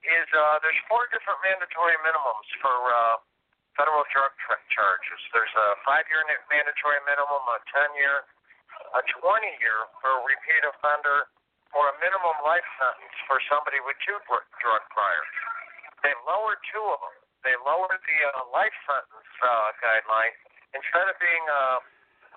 [0.03, 3.15] is uh, there's four different mandatory minimums for uh,
[3.75, 5.19] federal drug tra- charges.
[5.31, 8.27] There's a five-year mandatory minimum, a 10-year,
[8.95, 11.31] a 20-year for a repeat offender,
[11.75, 15.31] or a minimum life sentence for somebody with two dr- drug priors.
[16.01, 17.15] They lowered two of them.
[17.43, 20.35] They lowered the uh, life sentence uh, guideline
[20.75, 21.79] instead of being uh,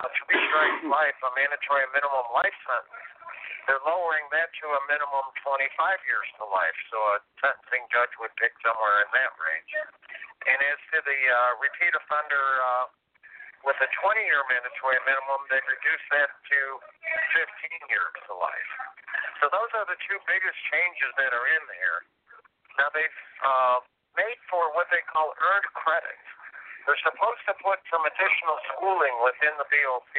[0.00, 3.12] a three strikes life, a mandatory minimum life sentence.
[3.68, 5.70] They're lowering that to a minimum 25
[6.08, 9.72] years to life, so a sentencing judge would pick somewhere in that range.
[10.50, 12.90] And as to the uh, repeat offender uh,
[13.62, 16.60] with a 20-year mandatory minimum, they reduced that to
[17.38, 18.72] 15 years to life.
[19.38, 21.98] So those are the two biggest changes that are in there.
[22.82, 23.78] Now they've uh,
[24.18, 26.26] made for what they call earned credits.
[26.86, 30.14] They're supposed to put some additional schooling within the BOP,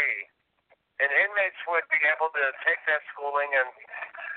[1.04, 3.70] and inmates would be able to take that schooling and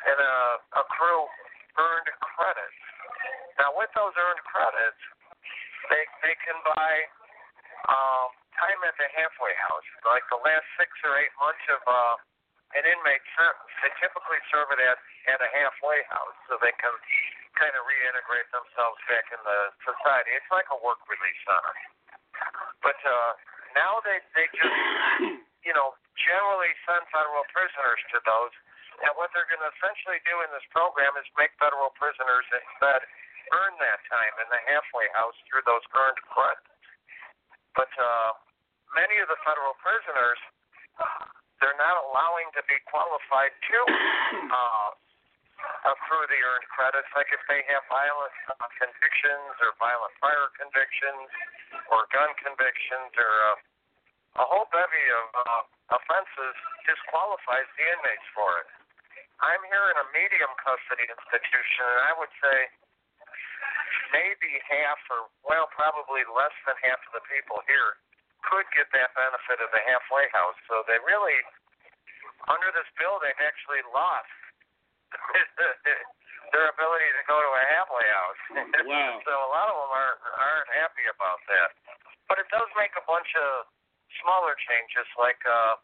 [0.06, 1.26] and uh, accrue
[1.78, 2.80] earned credits.
[3.58, 5.02] Now with those earned credits,
[5.90, 6.94] they they can buy
[7.86, 12.14] um, time at the halfway house, like the last six or eight months of uh,
[12.74, 13.72] an inmate sentence.
[13.84, 14.98] They typically serve it at
[15.30, 16.94] at a halfway house, so they can
[17.54, 20.34] kind of reintegrate themselves back in the society.
[20.34, 21.74] It's like a work release center.
[22.86, 23.30] But uh,
[23.74, 24.78] now they they just
[25.66, 28.54] you know generally send federal prisoners to those,
[29.02, 33.02] and what they're going to essentially do in this program is make federal prisoners instead
[33.50, 36.70] earn that time in the halfway house through those earned credits.
[37.74, 38.38] But uh,
[38.94, 40.38] many of the federal prisoners,
[41.58, 43.78] they're not allowing to be qualified to
[44.50, 44.88] uh,
[45.90, 47.10] accrue the earned credits.
[47.18, 51.26] Like if they have violent uh, convictions or violent prior convictions
[51.90, 55.62] or gun convictions or uh, a whole bevy of uh,
[55.96, 58.68] offenses disqualifies the inmates for it.
[59.40, 62.56] I'm here in a medium custody institution, and I would say
[64.12, 68.00] maybe half or, well, probably less than half of the people here
[68.44, 70.56] could get that benefit of the halfway house.
[70.70, 71.36] So they really,
[72.48, 74.32] under this bill, they've actually lost
[76.54, 78.42] their ability to go to a halfway house.
[78.86, 79.18] Wow.
[79.26, 81.74] so a lot of them aren't aren't happy about that.
[82.30, 83.66] But it does make a bunch of
[84.22, 85.74] smaller changes, like uh,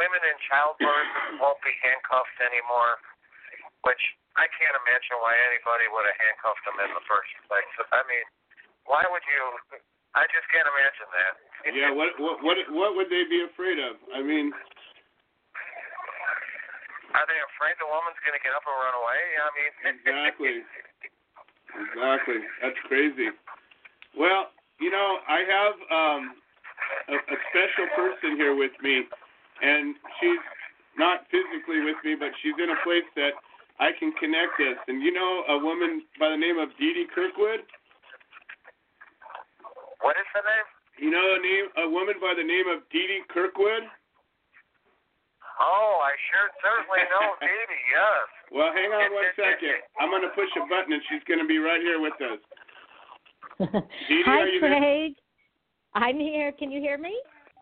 [0.00, 2.96] women in childbirth won't be handcuffed anymore,
[3.84, 4.00] which
[4.40, 7.68] I can't imagine why anybody would have handcuffed them in the first place.
[7.92, 8.26] I mean,
[8.88, 9.42] why would you?
[10.16, 11.32] I just can't imagine that.
[11.76, 14.00] Yeah, what what what what would they be afraid of?
[14.16, 14.52] I mean,
[17.16, 19.20] Are they afraid the woman's going to get up and run away?
[19.40, 20.56] I mean, Exactly.
[21.72, 22.40] exactly.
[22.60, 23.32] That's crazy.
[24.12, 26.22] Well, you know, I have um
[27.08, 29.08] a, a special person here with me
[29.62, 30.44] and she's
[31.00, 33.32] not physically with me, but she's in a place that
[33.80, 34.76] I can connect us.
[34.88, 37.64] And you know a woman by the name of Dee Dee Kirkwood?
[40.00, 40.66] what is the name?
[41.00, 43.84] You know a name, a woman by the name of Dee Dee Kirkwood.
[45.56, 48.26] Oh, I sure certainly know Dee Dee, yes.
[48.52, 49.80] Well, hang on one second.
[50.00, 52.40] I'm going to push a button, and she's going to be right here with us.
[54.08, 54.76] Dee Dee, Hi, are you there?
[54.78, 55.12] Craig.
[55.96, 56.52] I'm here.
[56.52, 57.16] Can you hear me?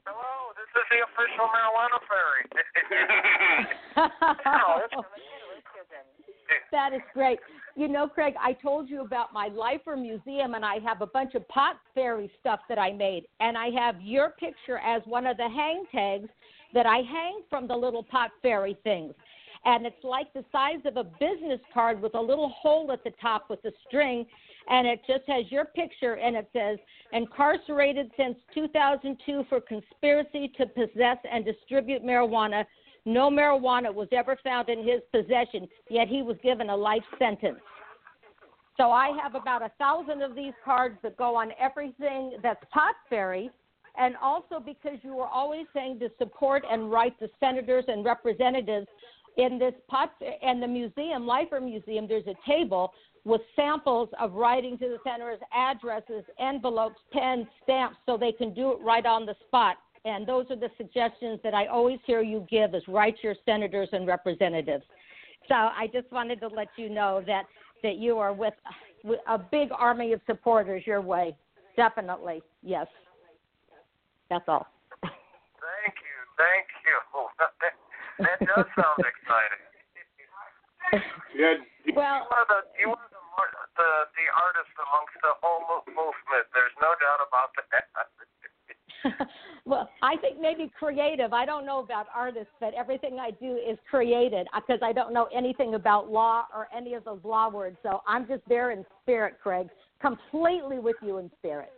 [0.05, 2.45] Hello, this is the official marijuana fairy.
[3.97, 6.05] Oh, that's from the Federal Prison.
[6.73, 7.39] that is great.
[7.77, 11.35] You know, Craig, I told you about my Lifer Museum, and I have a bunch
[11.35, 15.37] of pot fairy stuff that I made, and I have your picture as one of
[15.39, 16.29] the hang tags
[16.75, 19.15] that I hang from the little pot fairy things.
[19.65, 23.13] And it's like the size of a business card with a little hole at the
[23.23, 24.27] top with a string,
[24.69, 26.79] and it just has your picture, and it says,
[27.13, 32.65] incarcerated since 2002 for conspiracy to possess and distribute marijuana.
[33.07, 37.61] No marijuana was ever found in his possession, yet he was given a life sentence.
[38.77, 42.95] So I have about a thousand of these cards that go on everything that's pot
[43.09, 43.51] fairy,
[43.97, 48.87] and also because you were always saying to support and write the senators and representatives
[49.37, 52.07] in this pot and the museum, Lifer Museum.
[52.09, 52.93] There's a table
[53.25, 58.73] with samples of writing to the senators, addresses, envelopes, pens, stamps, so they can do
[58.73, 59.77] it right on the spot.
[60.05, 63.89] And those are the suggestions that I always hear you give: is write your senators
[63.93, 64.85] and representatives.
[65.49, 67.45] So I just wanted to let you know that
[67.83, 68.55] that you are with,
[69.03, 71.37] with a big army of supporters your way.
[71.77, 72.87] Definitely, yes.
[74.31, 74.67] That's all.
[75.03, 76.97] Thank you, thank you.
[78.25, 79.65] that does sound exciting.
[81.35, 81.59] Yeah,
[81.99, 83.19] Well, You are the you are the
[83.75, 86.47] the, the artist amongst the whole mo- movement.
[86.55, 87.85] There's no doubt about that.
[89.67, 91.33] well, I think maybe creative.
[91.33, 95.13] I don't know about artists, but everything I do is created uh, because I don't
[95.13, 97.77] know anything about law or any of those law words.
[97.83, 99.69] So I'm just there in spirit, Craig,
[100.01, 101.73] completely with you in spirit.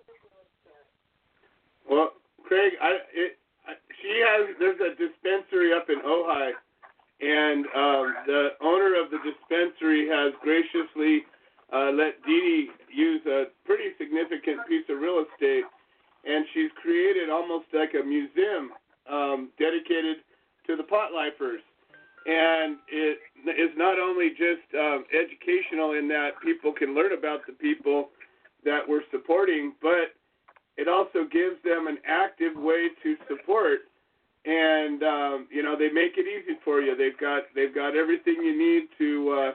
[1.91, 2.11] Well,
[2.47, 3.39] Craig, I, it,
[4.01, 4.55] she has.
[4.59, 6.55] There's a dispensary up in Ojai,
[7.21, 11.27] and um, the owner of the dispensary has graciously
[11.75, 15.65] uh, let Dee Dee use a pretty significant piece of real estate,
[16.25, 18.71] and she's created almost like a museum
[19.11, 20.23] um, dedicated
[20.67, 21.61] to the pot lifers.
[22.27, 27.53] And it is not only just um, educational in that people can learn about the
[27.53, 28.11] people
[28.65, 30.11] that we're supporting, but
[30.77, 33.81] it also gives them an active way to support
[34.45, 38.37] and um, you know they make it easy for you they've got they've got everything
[38.43, 39.53] you need to uh,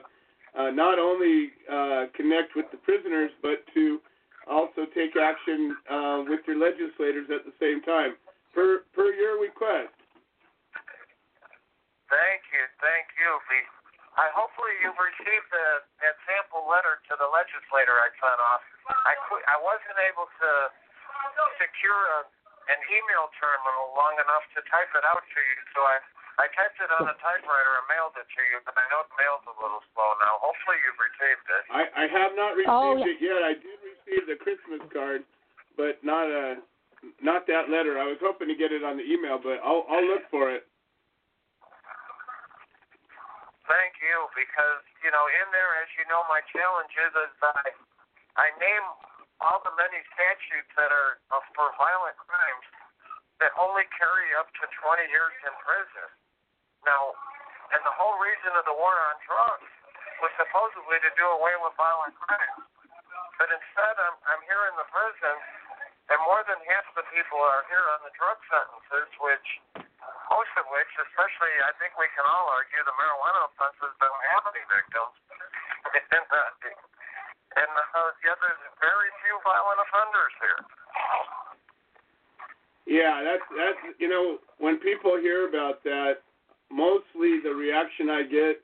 [0.60, 4.00] uh, not only uh, connect with the prisoners but to
[4.50, 8.14] also take action uh, with your legislators at the same time
[8.54, 9.94] per per your request
[12.12, 13.40] Thank you, thank you.
[14.20, 18.60] I hopefully you've received the, that sample letter to the legislator I sent off.
[19.08, 20.50] I qu- I wasn't able to
[21.60, 22.20] secure a,
[22.72, 25.96] an email terminal long enough to type it out to you, so I
[26.40, 28.56] I typed it on a typewriter and mailed it to you.
[28.64, 30.40] But I know the mail's a little slow now.
[30.40, 31.62] Hopefully you've received it.
[31.68, 33.12] I, I have not received Oh, yeah.
[33.12, 35.22] it yet I did receive the Christmas card
[35.76, 36.60] but not a
[37.20, 40.04] not that letter I was hoping to get it on the email but I'll I'll
[40.08, 40.64] look for it
[43.70, 47.56] Thank you, because you know, in there, as you know, my challenge is, is that
[47.56, 47.70] I,
[48.36, 48.86] I name
[49.42, 51.18] all the many statutes that are
[51.58, 52.66] for violent crimes
[53.42, 56.08] that only carry up to 20 years in prison.
[56.86, 57.14] Now,
[57.74, 59.70] and the whole reason of the war on drugs
[60.22, 62.62] was supposedly to do away with violent crimes,
[63.42, 65.36] but instead, I'm I'm here in the prison,
[66.14, 69.48] and more than half the people are here on the drug sentences, which
[70.30, 74.44] most of which, especially, I think we can all argue, the marijuana offenses don't have
[74.54, 75.16] any victims.
[77.56, 80.60] and uh, yet there's very few violent offenders here.
[82.86, 86.22] Yeah, that's that's you know when people hear about that,
[86.70, 88.60] mostly the reaction I get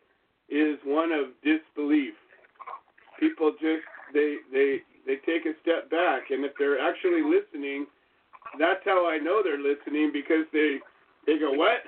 [0.48, 2.14] is one of disbelief.
[3.20, 7.86] People just they they they take a step back, and if they're actually listening,
[8.58, 10.78] that's how I know they're listening because they
[11.26, 11.84] they go what?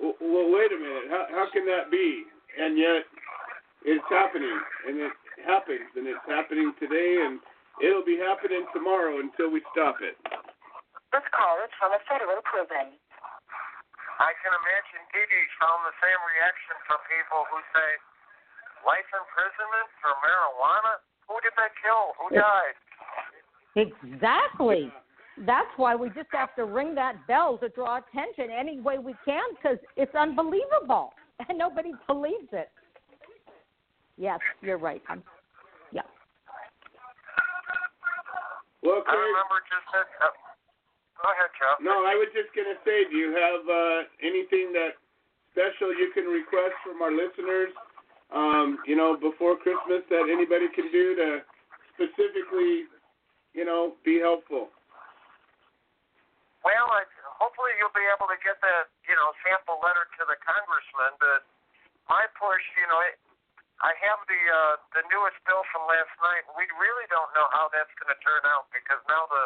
[0.00, 2.24] Well wait a minute, how how can that be?
[2.58, 3.02] And yet
[3.84, 4.58] it's happening,
[4.88, 5.12] and it
[5.44, 7.38] happens, and it's happening today, and
[7.84, 10.16] it'll be happening tomorrow until we stop it.
[11.14, 12.96] This call is from a federal prison.
[14.18, 17.90] I can imagine Dee Dee found the same reaction from people who say,
[18.86, 21.00] life imprisonment for marijuana?
[21.26, 22.04] Who did they kill?
[22.20, 22.76] Who died?
[23.74, 24.92] Exactly.
[25.46, 29.14] That's why we just have to ring that bell to draw attention any way we
[29.24, 31.10] can because it's unbelievable
[31.48, 32.70] and nobody believes it.
[34.16, 35.02] Yes, you're right.
[35.08, 35.24] I'm,
[38.84, 40.08] Well, I remember just that.
[40.20, 40.28] Uh,
[41.16, 41.80] Go ahead, Joe.
[41.80, 45.00] No, I was just gonna say, do you have uh, anything that
[45.56, 47.72] special you can request from our listeners?
[48.28, 51.40] Um, you know, before Christmas that anybody can do to
[51.96, 52.90] specifically,
[53.56, 54.68] you know, be helpful.
[56.60, 57.08] Well, I,
[57.40, 61.16] hopefully you'll be able to get that, you know, sample letter to the congressman.
[61.22, 61.40] But
[62.10, 63.16] my push, you know, it,
[63.84, 66.48] I have the uh, the newest bill from last night.
[66.56, 69.44] We really don't know how that's going to turn out because now the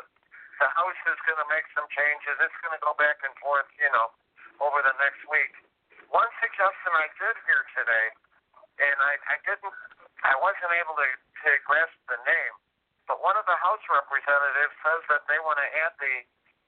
[0.62, 2.34] the House is going to make some changes.
[2.38, 4.10] It's going to go back and forth, you know,
[4.58, 5.54] over the next week.
[6.10, 8.06] One suggestion I did hear today,
[8.82, 9.74] and I, I didn't,
[10.26, 11.08] I wasn't able to,
[11.46, 12.54] to grasp the name,
[13.06, 16.14] but one of the House representatives says that they want to add the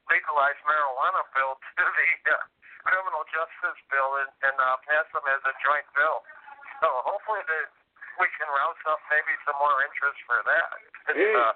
[0.07, 2.39] legalized marijuana bill to the uh,
[2.87, 6.23] criminal justice bill and, and uh, pass them as a joint bill.
[6.81, 7.61] So hopefully the,
[8.21, 10.69] we can rouse up maybe some more interest for that.
[11.13, 11.33] Hey.
[11.37, 11.53] uh,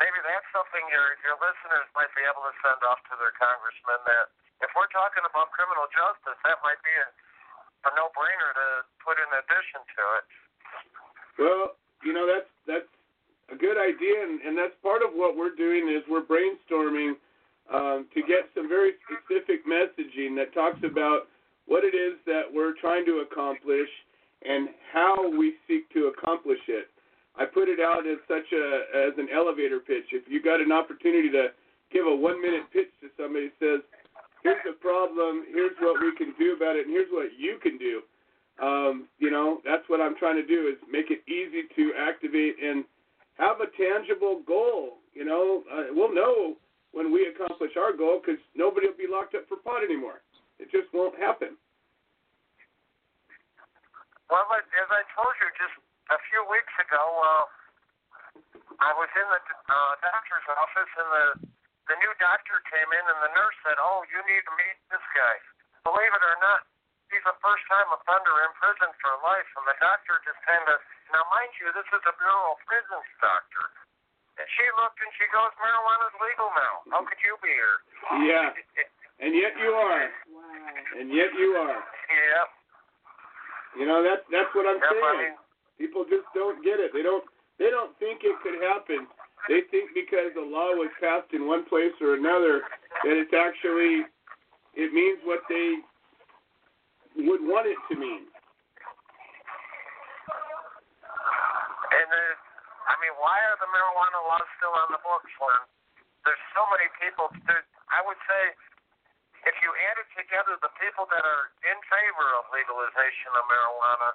[0.00, 4.00] maybe that's something your your listeners might be able to send off to their congressman.
[4.08, 4.32] That
[4.64, 7.08] if we're talking about criminal justice, that might be a,
[7.86, 8.66] a no-brainer to
[9.04, 10.24] put in addition to it.
[11.38, 11.64] Well,
[12.02, 12.92] you know that's that's
[13.52, 17.20] a good idea, and, and that's part of what we're doing is we're brainstorming
[17.68, 21.28] um, to get some very specific messaging that talks about
[21.66, 23.88] what it is that we're trying to accomplish
[24.46, 26.88] and how we seek to accomplish it.
[27.36, 30.12] I put it out as such a as an elevator pitch.
[30.12, 31.48] If you got an opportunity to
[31.92, 33.80] give a one minute pitch to somebody says,
[34.42, 35.44] "Here's the problem.
[35.48, 38.02] Here's what we can do about it, and here's what you can do."
[38.60, 42.56] Um, you know, that's what I'm trying to do is make it easy to activate
[42.62, 42.84] and
[43.38, 44.98] have a tangible goal.
[45.14, 46.56] You know, uh, we'll know
[46.92, 50.20] when we accomplish our goal because nobody will be locked up for pot anymore.
[50.58, 51.56] It just won't happen.
[54.32, 55.76] Well, as I told you just
[56.08, 57.44] a few weeks ago, uh,
[58.80, 61.26] I was in the uh, doctor's office, and the
[61.92, 65.04] the new doctor came in, and the nurse said, "Oh, you need to meet this
[65.12, 65.36] guy."
[65.84, 66.64] Believe it or not,
[67.12, 70.80] he's a first-time offender in prison for life, and the doctor just kind of
[71.12, 73.68] now, mind you, this is a Bureau of Prisons doctor.
[74.40, 76.74] And she looked and she goes, "Marijuana's legal now.
[76.88, 77.84] How could you be here?"
[78.32, 78.48] Yeah,
[79.20, 80.08] and yet you are,
[80.96, 81.84] and yet you are.
[82.08, 82.61] yeah.
[83.78, 85.32] You know, that's that's what I'm I saying.
[85.32, 85.36] mean,
[85.80, 86.92] People just don't get it.
[86.92, 87.24] They don't
[87.58, 89.08] they don't think it could happen.
[89.48, 92.62] They think because a law was passed in one place or another
[93.02, 94.06] that it's actually
[94.76, 95.80] it means what they
[97.26, 98.28] would want it to mean.
[101.92, 102.32] And uh,
[102.88, 105.58] I mean, why are the marijuana laws still on the books when
[106.24, 107.28] there's so many people?
[107.48, 108.42] There, I would say,
[109.42, 114.14] if you added together the people that are in favor of legalization of marijuana,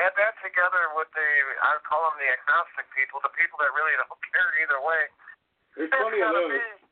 [0.00, 1.28] add that together with the
[1.60, 5.02] I would call them the agnostic people, the people that really don't care either way.
[5.76, 6.52] There's it's plenty of those.
[6.56, 6.88] be.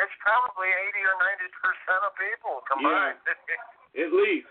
[0.00, 3.20] It's probably 80 or 90 percent of people combined.
[3.98, 4.48] At least.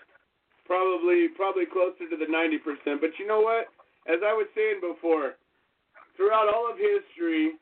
[0.68, 3.02] Probably probably closer to the ninety percent.
[3.02, 3.74] But you know what?
[4.06, 5.34] As I was saying before,
[6.14, 7.58] throughout all of history,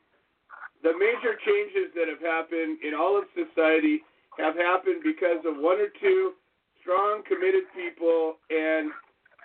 [0.84, 4.04] the major changes that have happened in all of society
[4.38, 6.32] have happened because of one or two
[6.80, 8.90] strong, committed people and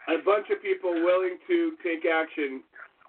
[0.07, 2.61] a bunch of people willing to take action.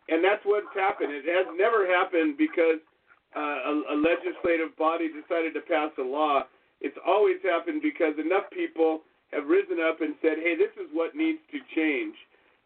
[0.09, 1.13] And that's what's happened.
[1.13, 2.81] It has never happened because
[3.37, 6.45] uh, a, a legislative body decided to pass a law.
[6.81, 9.01] It's always happened because enough people
[9.33, 12.15] have risen up and said, hey, this is what needs to change.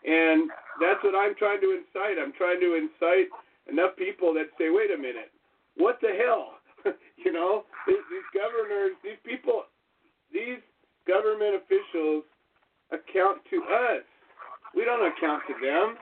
[0.04, 0.50] And
[0.80, 2.20] that's what I'm trying to incite.
[2.20, 3.30] I'm trying to incite
[3.70, 5.30] enough people that say, wait a minute,
[5.76, 6.57] what the hell?
[7.24, 9.66] you know, these, these governors, these people,
[10.32, 10.60] these
[11.08, 12.24] government officials
[12.92, 13.58] account to
[13.92, 14.04] us.
[14.76, 15.96] We don't account to them.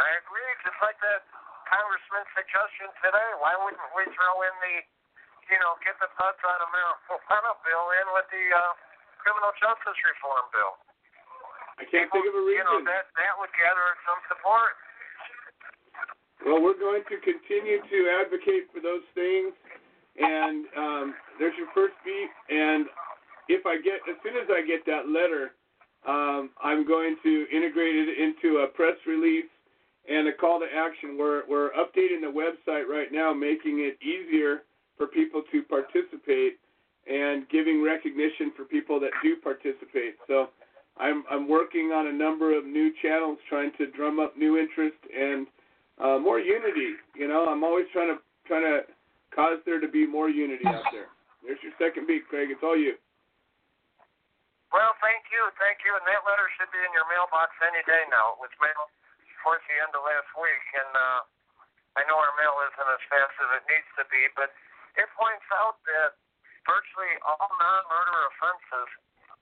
[0.00, 0.50] I agree.
[0.64, 1.20] Just like that
[1.68, 4.74] congressman's suggestion today, why wouldn't we throw in the,
[5.52, 8.72] you know, get the thuds out of marijuana bill in with the uh,
[9.20, 10.74] criminal justice reform bill?
[11.80, 12.56] I can't think of a reason.
[12.56, 12.92] You know, reason.
[12.92, 14.76] that that would gather some support.
[16.44, 19.54] Well, we're going to continue to advocate for those things.
[20.18, 22.30] And um, there's your first beat.
[22.50, 22.86] And
[23.48, 25.54] if I get, as soon as I get that letter,
[26.06, 29.48] um, I'm going to integrate it into a press release
[30.08, 31.16] and a call to action.
[31.16, 34.62] We're we're updating the website right now, making it easier
[34.98, 36.58] for people to participate
[37.06, 40.16] and giving recognition for people that do participate.
[40.26, 40.48] So
[40.98, 44.98] I'm I'm working on a number of new channels, trying to drum up new interest
[45.16, 45.46] and
[46.02, 46.98] uh, more unity.
[47.14, 48.18] You know, I'm always trying to
[48.50, 48.82] trying to
[49.30, 51.08] cause there to be more unity out there.
[51.46, 52.50] There's your second beat, Craig.
[52.50, 52.98] It's all you.
[54.74, 55.92] Well, thank you, thank you.
[55.92, 58.40] And that letter should be in your mailbox any day now.
[58.40, 58.90] It was mailed
[59.44, 61.20] towards the end of last week, and uh,
[61.98, 64.48] I know our mail isn't as fast as it needs to be, but
[64.96, 66.16] it points out that
[66.64, 68.88] virtually all non-murder offenses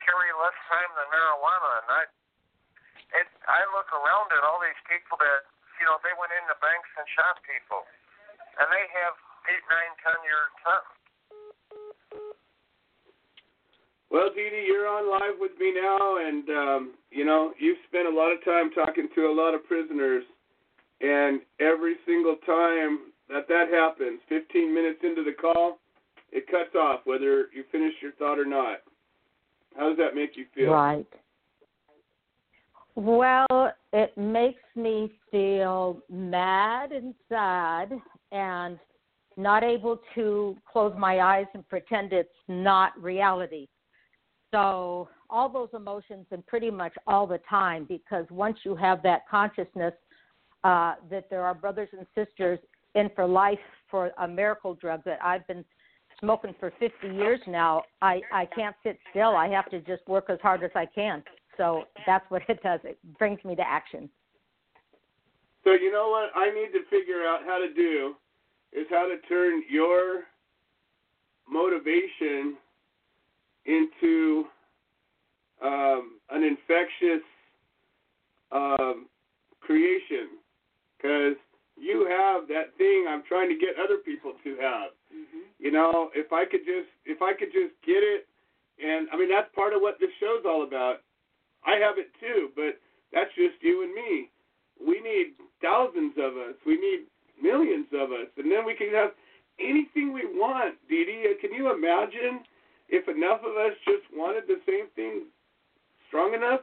[0.02, 2.02] carry less time than marijuana, and I,
[3.22, 5.46] it, I look around at all these people that,
[5.80, 7.88] you know, they went into banks and shot people,
[8.60, 9.16] and they have
[9.48, 11.00] eight, nine, ten year sentence.
[14.12, 18.04] Well, Dee Dee, you're on live with me now, and um, you know you've spent
[18.06, 20.24] a lot of time talking to a lot of prisoners,
[21.00, 25.78] and every single time that that happens, 15 minutes into the call,
[26.32, 28.84] it cuts off whether you finish your thought or not.
[29.76, 30.72] How does that make you feel?
[30.72, 31.06] Right.
[32.96, 37.92] Well, it makes me feel mad and sad
[38.32, 38.78] and
[39.36, 43.66] not able to close my eyes and pretend it's not reality.
[44.52, 49.22] So, all those emotions and pretty much all the time, because once you have that
[49.30, 49.94] consciousness
[50.64, 52.58] uh, that there are brothers and sisters
[52.96, 53.58] in for life
[53.90, 55.64] for a miracle drug that I've been
[56.18, 59.36] smoking for 50 years now, I, I can't sit still.
[59.36, 61.22] I have to just work as hard as I can.
[61.56, 62.80] So that's what it does.
[62.84, 64.08] It brings me to action.
[65.64, 68.14] So you know what I need to figure out how to do
[68.72, 70.22] is how to turn your
[71.48, 72.56] motivation
[73.66, 74.44] into
[75.62, 77.22] um, an infectious
[78.52, 79.06] um,
[79.60, 80.40] creation
[80.96, 81.36] because
[81.76, 84.90] you have that thing I'm trying to get other people to have.
[85.12, 85.48] Mm-hmm.
[85.58, 88.26] You know, if I could just if I could just get it,
[88.82, 91.02] and I mean that's part of what this show's all about.
[91.64, 92.80] I have it too, but
[93.12, 94.30] that's just you and me.
[94.80, 96.54] We need thousands of us.
[96.66, 97.06] We need
[97.42, 99.10] millions of us, and then we can have
[99.58, 100.76] anything we want.
[100.88, 102.40] Dee Dee, uh, can you imagine
[102.88, 105.26] if enough of us just wanted the same thing
[106.08, 106.60] strong enough?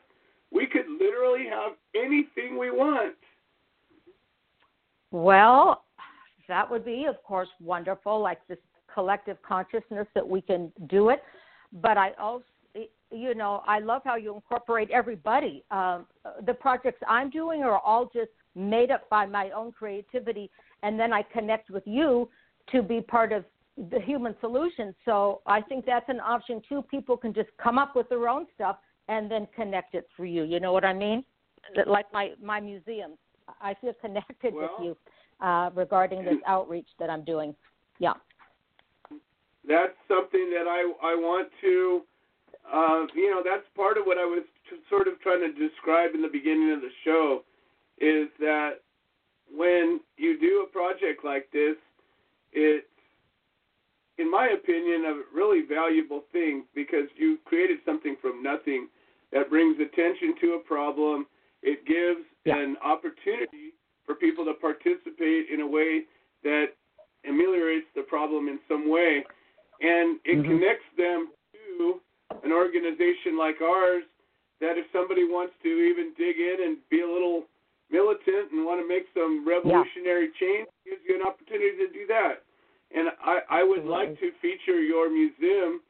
[0.52, 3.16] We could literally have anything we want.
[5.12, 5.84] Well,
[6.48, 8.58] that would be, of course, wonderful, like this
[8.93, 11.22] collective consciousness that we can do it.
[11.82, 12.45] But I also,
[13.12, 15.64] you know, I love how you incorporate everybody.
[15.72, 16.05] Um,
[16.45, 20.49] the projects I'm doing are all just made up by my own creativity,
[20.84, 22.30] and then I connect with you
[22.72, 23.45] to be part of
[23.91, 24.93] the human solution.
[25.05, 26.84] So I think that's an option too.
[26.89, 28.78] People can just come up with their own stuff
[29.08, 30.43] and then connect it for you.
[30.43, 31.24] You know what I mean?
[31.86, 33.18] Like my my museums.
[33.62, 37.55] I feel connected well, with you uh, regarding this outreach that I'm doing.
[37.99, 38.14] Yeah.
[39.66, 42.01] That's something that I I want to.
[42.72, 46.13] Uh, you know, that's part of what I was t- sort of trying to describe
[46.13, 47.43] in the beginning of the show,
[47.99, 48.82] is that
[49.49, 51.78] when you do a project like this,
[52.51, 52.86] it's,
[54.18, 58.89] in my opinion, a really valuable thing because you created something from nothing
[59.32, 61.26] that brings attention to a problem.
[61.61, 62.57] It gives Yeah.
[62.57, 63.74] an opportunity
[64.05, 66.05] for people to participate in a way
[66.43, 66.76] that
[67.26, 69.26] ameliorates the problem in some way,
[69.82, 70.45] and it Mhm.
[70.45, 72.01] connects them to
[72.43, 74.03] an organization like ours.
[74.59, 77.45] That if somebody wants to even dig in and be a little
[77.91, 82.07] militant and want to make some revolutionary change, it gives you an opportunity to do
[82.07, 82.41] that.
[82.89, 85.82] And I, I would like to feature your museum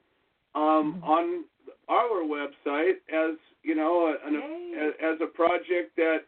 [0.56, 1.46] um, on
[1.90, 4.92] our website as you know an, Yay.
[5.04, 6.20] as a project that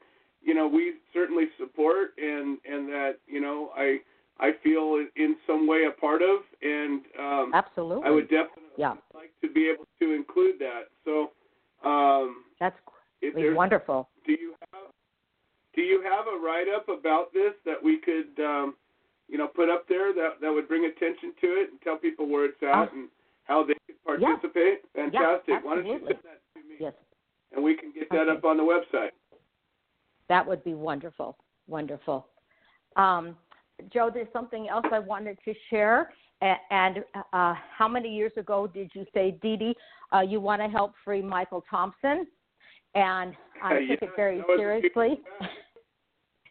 [0.42, 3.98] you know we certainly support and and that you know I
[4.40, 8.08] I feel in some way a part of and um, Absolutely.
[8.08, 8.94] I would definitely Yeah.
[9.14, 10.84] like to be able to include that.
[11.04, 11.32] So
[11.88, 12.78] um, That's
[13.22, 13.44] if great.
[13.44, 14.08] there's wonderful.
[14.26, 14.88] do you have
[15.76, 18.76] do you have a write up about this that we could um,
[19.28, 22.26] you know put up there that that would bring attention to it and tell people
[22.28, 22.96] where it's at Oh.
[22.96, 23.10] and
[23.44, 24.80] how they can participate?
[24.96, 25.56] Fantastic.
[25.64, 26.94] Why don't you send that to me Yes.
[27.54, 28.38] and we can get that Okay.
[28.38, 29.12] up on the website.
[30.30, 31.36] That would be wonderful.
[31.68, 32.28] Wonderful.
[32.96, 33.36] Um,
[33.92, 36.12] Joe, there's something else I wanted to share.
[36.42, 39.76] And uh, how many years ago did you say, Dee Dee,
[40.14, 42.28] uh, you want to help free Michael Thompson?
[42.96, 45.08] And I took it very seriously.
[45.08, 45.50] years back.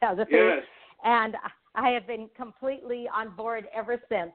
[0.01, 0.63] Yeah, the Yes.
[1.05, 1.35] and
[1.75, 4.33] I have been completely on board ever since.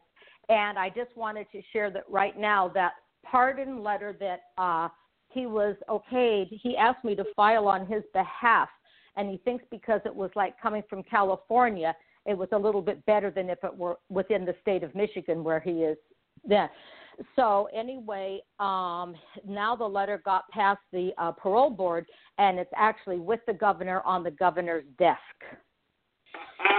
[0.49, 2.93] And I just wanted to share that right now that
[3.23, 4.89] pardon letter that uh,
[5.29, 8.69] he was okayed, he asked me to file on his behalf.
[9.15, 11.95] And he thinks because it was like coming from California,
[12.25, 15.43] it was a little bit better than if it were within the state of Michigan
[15.43, 15.97] where he is
[16.47, 16.69] then.
[17.35, 19.15] So anyway, um,
[19.47, 22.07] now the letter got past the uh, parole board,
[22.37, 25.19] and it's actually with the governor on the governor's desk.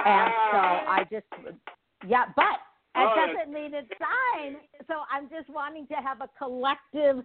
[0.06, 1.26] And so I just,
[2.06, 2.44] yeah, but
[2.94, 4.56] that Oh, doesn't mean it's signed.
[4.86, 7.24] So I'm just wanting to have a collective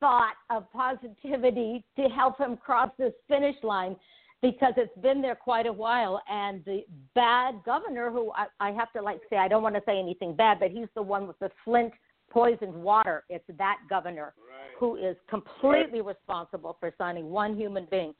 [0.00, 3.96] thought of positivity to help him cross this finish line.
[4.42, 6.22] Because it's been there quite a while.
[6.28, 6.84] And the
[7.14, 10.34] bad governor, who I, I have to like say, I don't want to say anything
[10.34, 11.92] bad, but he's the one with the Flint
[12.30, 13.24] poisoned water.
[13.28, 14.76] It's that governor Right.
[14.78, 18.14] who is completely responsible for signing one human being.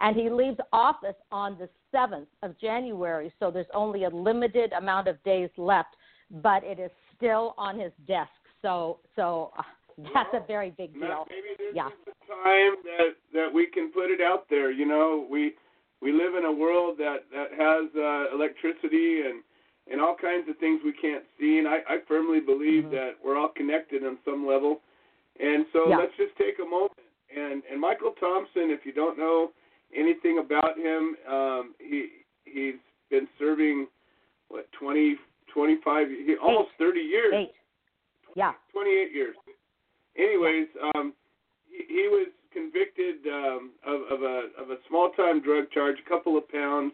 [0.00, 5.08] And he leaves office on the 7th of January, so there's only a limited amount
[5.08, 5.96] of days left,
[6.30, 8.30] but it is still on his desk.
[8.60, 9.62] So, so uh,
[10.14, 11.26] that's a very big deal.
[11.30, 11.86] Maybe this Yeah.
[11.88, 14.70] is the time that that we can put it out there.
[14.70, 15.54] You know, we
[16.02, 19.42] we live in a world that that has uh, electricity and
[19.90, 21.58] and all kinds of things we can't see.
[21.58, 22.90] And I, I firmly believe Mhm.
[22.90, 24.82] that we're all connected on some level.
[25.38, 25.98] And so Yeah.
[25.98, 26.92] let's just take a moment.
[27.34, 29.52] And and Michael Thompson, if you don't know
[29.94, 32.76] anything about him, um, he he's
[33.10, 33.88] been serving
[34.48, 35.18] what 20,
[35.52, 37.34] 25, he, almost 30 years.
[37.34, 37.54] Eight.
[38.34, 38.52] Yeah.
[38.72, 39.36] 28 years.
[40.16, 41.12] Anyways, um,
[41.68, 46.08] he, he was convicted um, of, of a of a small time drug charge, a
[46.08, 46.92] couple of pounds.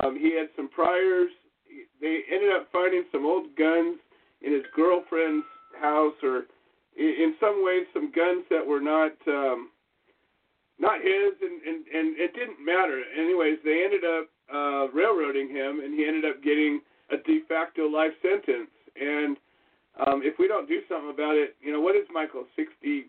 [0.00, 1.30] Um, he had some priors.
[2.00, 4.00] They ended up finding some old guns
[4.40, 5.44] in his girlfriend's
[5.78, 6.48] house, or
[6.96, 9.68] in, some ways, some guns that were not um,
[10.78, 13.02] not his, and, and and it didn't matter.
[13.12, 16.80] Anyways, they ended up uh, railroading him, and he ended up getting
[17.12, 18.72] a de facto life sentence.
[18.96, 19.36] And
[20.06, 23.06] um, if we don't do something about it, you know, what is Michael, 60,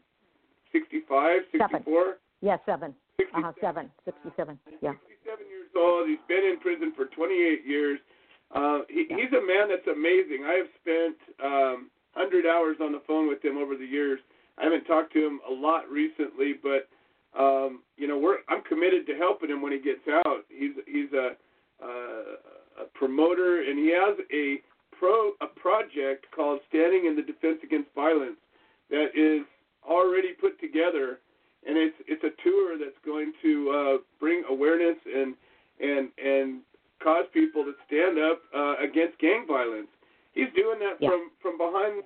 [0.72, 2.18] 65, 64?
[2.42, 2.94] Yeah, seven.
[3.18, 3.92] 67, Uh-huh, seven.
[4.06, 4.60] 67.
[4.82, 4.94] Yeah.
[5.26, 6.08] 67 years old.
[6.08, 8.00] He's been in prison for 28 years.
[8.56, 9.18] Uh, he, Yeah.
[9.18, 10.46] He's a man that's amazing.
[10.46, 14.20] I have spent um, 100 hours on the phone with him over the years.
[14.58, 16.88] I haven't talked to him a lot recently, but
[17.38, 20.46] um, you know, we're I'm committed to helping him when he gets out.
[20.50, 21.38] He's he's a
[21.82, 24.58] uh, a promoter, and he has a
[24.98, 28.36] pro a project called Standing in the Defense Against Violence
[28.90, 29.46] that is
[29.88, 31.20] already put together,
[31.66, 35.36] and it's it's a tour that's going to uh, bring awareness and
[35.80, 36.62] and and
[37.04, 39.88] cause people to stand up uh, against gang violence.
[40.34, 41.10] He's doing that Yeah.
[41.10, 42.04] from from behind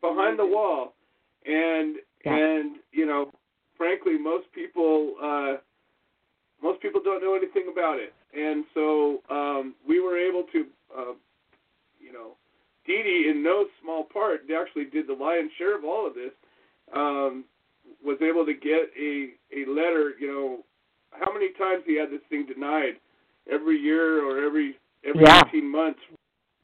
[0.00, 0.94] behind the wall,
[1.44, 2.36] and Yeah.
[2.36, 3.32] and you know,
[3.76, 5.56] frankly, most people uh,
[6.62, 11.12] most people don't know anything about it, and so um, we were able to, uh,
[12.00, 12.36] you know,
[12.86, 16.32] Dee Dee in no small part actually did the lion's share of all of this.
[16.94, 17.44] Um,
[18.04, 20.14] was able to get a a letter.
[20.18, 20.64] You know,
[21.10, 22.96] how many times he had this thing denied
[23.50, 25.42] every year or every every Yeah.
[25.46, 26.00] 18 months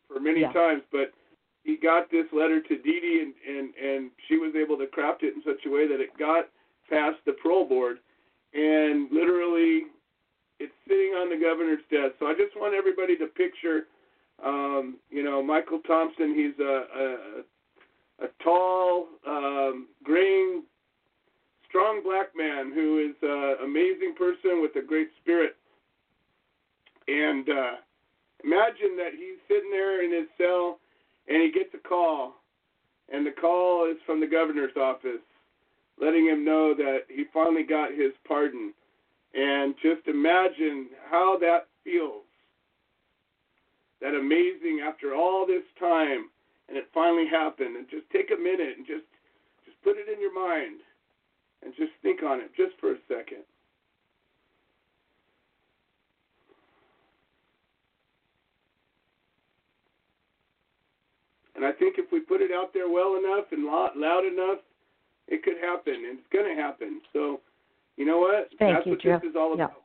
[0.09, 0.53] for many Yeah.
[0.53, 1.13] times, but
[1.65, 5.23] he got this letter to Dee Dee, and, and and she was able to craft
[5.23, 6.49] it in such a way that it got
[6.89, 7.99] past the parole board,
[8.53, 9.87] and literally,
[10.59, 12.15] it's sitting on the governor's desk.
[12.19, 13.87] So I just want everybody to picture,
[14.45, 16.35] um, you know, Michael Thompson.
[16.35, 17.45] He's a a,
[18.23, 20.63] a tall, um, graying,
[21.69, 25.57] strong black man who is an amazing person with a great spirit,
[27.09, 27.75] and uh,
[28.45, 30.79] imagine that he's sitting there in his cell
[31.29, 32.35] and he gets a call,
[33.13, 35.23] and the call is from the governor's office,
[36.01, 38.73] letting him know that he finally got his pardon.
[39.35, 42.25] And just imagine how that feels.
[44.01, 46.29] That amazing after all this time,
[46.69, 47.77] and it finally happened.
[47.77, 49.07] And just take a minute and just
[49.65, 50.81] just put it in your mind,
[51.63, 53.45] and just think on it just for a second.
[61.55, 64.59] And I think if we put it out there well enough and loud, loud enough,
[65.29, 67.01] it could happen, and it's going to happen.
[67.13, 67.41] So,
[67.97, 68.49] you know what?
[68.59, 69.23] Thank That's you, what Jeff.
[69.23, 69.65] this is all Yeah.
[69.67, 69.85] about.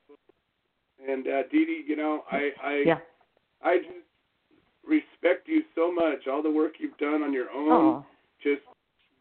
[1.08, 3.00] And uh, Dee Dee, you know, I I Yeah.
[3.62, 4.07] I just
[4.88, 6.28] respect you so much.
[6.32, 7.70] All the work you've done on your own.
[7.72, 8.06] Oh.
[8.44, 8.62] Just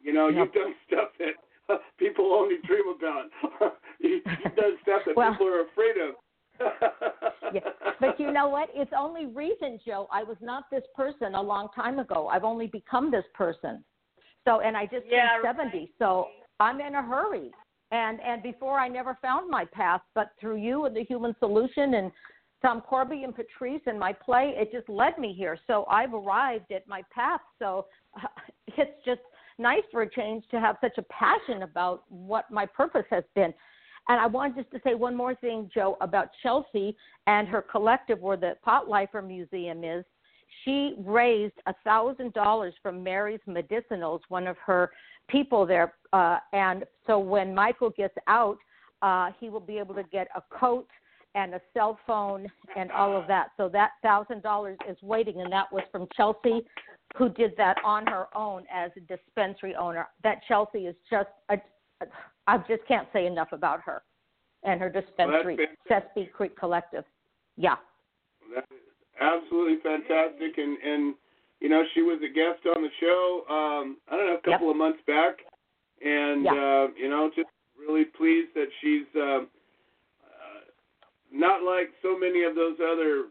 [0.02, 0.44] you know, Yeah.
[0.44, 1.34] you've done stuff that
[1.68, 3.26] uh, people only dream about.
[4.00, 6.14] you, you've done stuff that Well- people are afraid of.
[7.54, 7.60] Yeah.
[8.00, 8.68] But you know what?
[8.74, 10.08] It's only recent, Joe.
[10.12, 12.26] I was not this person a long time ago.
[12.26, 13.84] I've only become this person.
[14.44, 15.92] So, and I just Yeah, turned 70.
[16.00, 16.26] So
[16.58, 17.52] I'm in a hurry.
[17.92, 21.94] And and before I never found my path, but through you and the Human Solution
[21.94, 22.10] and
[22.66, 25.56] Tom Corby and Patrice and my play, it just led me here.
[25.68, 27.40] So I've arrived at my path.
[27.60, 27.86] So
[28.66, 29.20] it's just
[29.56, 33.54] nice for a change to have such a passion about what my purpose has been.
[34.08, 36.96] And I wanted just to say one more thing, Joe, about Chelsea
[37.28, 40.04] and her collective where the Pot Lifer Museum is.
[40.64, 44.90] She raised a thousand dollars from Mary's Medicinals, one of her
[45.28, 45.94] people there.
[46.12, 48.58] Uh, and so when Michael gets out,
[49.02, 50.88] uh, he will be able to get a coat
[51.36, 53.48] and a cell phone and all of that.
[53.56, 56.62] So that thousand dollars is waiting, and that was from Chelsea,
[57.16, 60.08] who did that on her own as a dispensary owner.
[60.24, 61.58] That Chelsea is just, a,
[62.46, 64.02] I just can't say enough about her
[64.64, 65.58] and her dispensary.
[65.88, 67.04] Sespe Creek Collective.
[67.56, 67.76] Yeah.
[68.54, 68.80] That is
[69.20, 71.14] absolutely fantastic, and and
[71.60, 73.44] you know she was a guest on the show.
[73.50, 74.70] Um, I don't know, a couple Yep.
[74.70, 75.36] of months back,
[76.04, 76.52] and Yeah.
[76.52, 79.55] uh, you know, just really pleased that she's um, uh,
[81.32, 83.26] not like so many of those other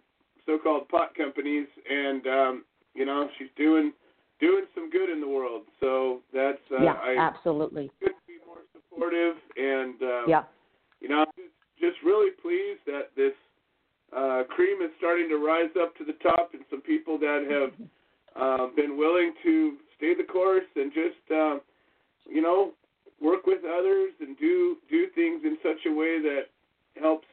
[0.46, 3.92] so-called pot companies, and um, you know, she's doing
[4.40, 5.64] doing some good in the world.
[5.80, 7.92] So that's uh, yeah, I absolutely.
[8.00, 10.44] couldn't be more supportive, and um, Yeah.
[11.02, 13.34] you know, I'm just really pleased that this
[14.16, 17.74] uh, cream is starting to rise up to the top, and some people that have
[18.36, 21.58] uh, been willing to stay the course and just, uh,
[22.28, 22.72] you know,
[23.22, 26.44] work with others and do do things in such a way that
[27.02, 27.28] helps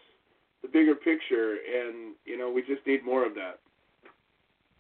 [0.63, 1.57] the bigger picture.
[1.57, 3.59] And you know, we just need more of that.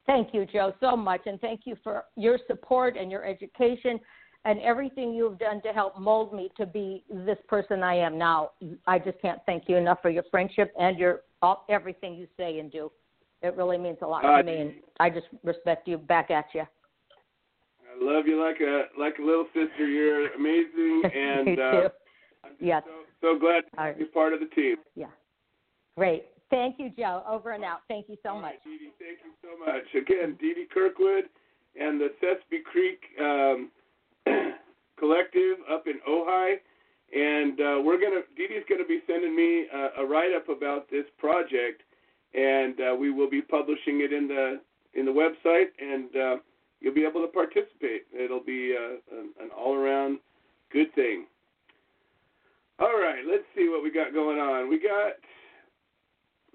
[0.06, 4.00] Thank you, Joe, so much, and thank you for your support and your education
[4.44, 8.50] and everything you've done to help mold me to be this person I am now.
[8.86, 12.58] I just can't thank you enough for your friendship and your all, everything you say
[12.58, 12.90] and do.
[13.42, 16.46] It really means a lot Uh, to me, and I just respect you back at
[16.54, 16.62] you.
[16.62, 19.86] I love you like a like a little sister.
[19.86, 21.88] You're amazing, and uh,
[22.44, 22.82] I'm Yes.
[23.20, 24.14] so, so glad to right.
[24.14, 24.76] part of the team.
[24.94, 25.06] Yeah.
[25.96, 26.24] Great.
[26.50, 27.22] Thank you, Joe.
[27.28, 27.80] Over and out.
[27.88, 28.52] Thank you so All much.
[28.52, 29.84] right, Dee Dee, thank you so much.
[29.94, 31.24] Again, Dee Dee Kirkwood
[31.80, 33.70] and the Sespe Creek um,
[34.98, 36.56] Collective up in Ojai.
[37.14, 40.90] And uh, we're gonna Dee Dee's gonna be sending me uh, a write up about
[40.90, 41.82] this project,
[42.32, 44.60] and uh, we will be publishing it in the
[44.94, 46.36] in the website, and uh,
[46.80, 48.06] you'll be able to participate.
[48.18, 50.20] It'll be uh, an, an all around
[50.72, 51.26] good thing.
[52.78, 54.70] All right, let's see what we got going on.
[54.70, 55.12] We got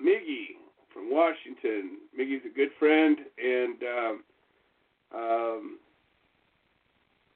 [0.04, 0.58] Miggy
[0.94, 1.98] from Washington.
[2.18, 4.24] Miggy's a good friend, and um,
[5.16, 5.80] um,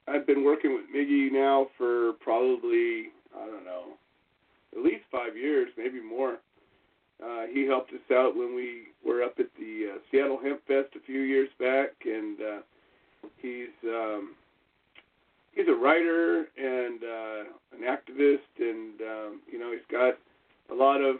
[0.08, 3.84] I've been working with Miggy now for probably I don't know,
[4.76, 6.38] at least five years, maybe more.
[7.22, 10.88] Uh, he helped us out when we were up at the uh, Seattle Hemp Fest
[10.96, 12.60] a few years back, and uh,
[13.38, 14.34] he's um,
[15.52, 17.42] he's a writer and uh,
[17.76, 20.14] an activist, and um, you know he's got
[20.70, 21.16] a lot of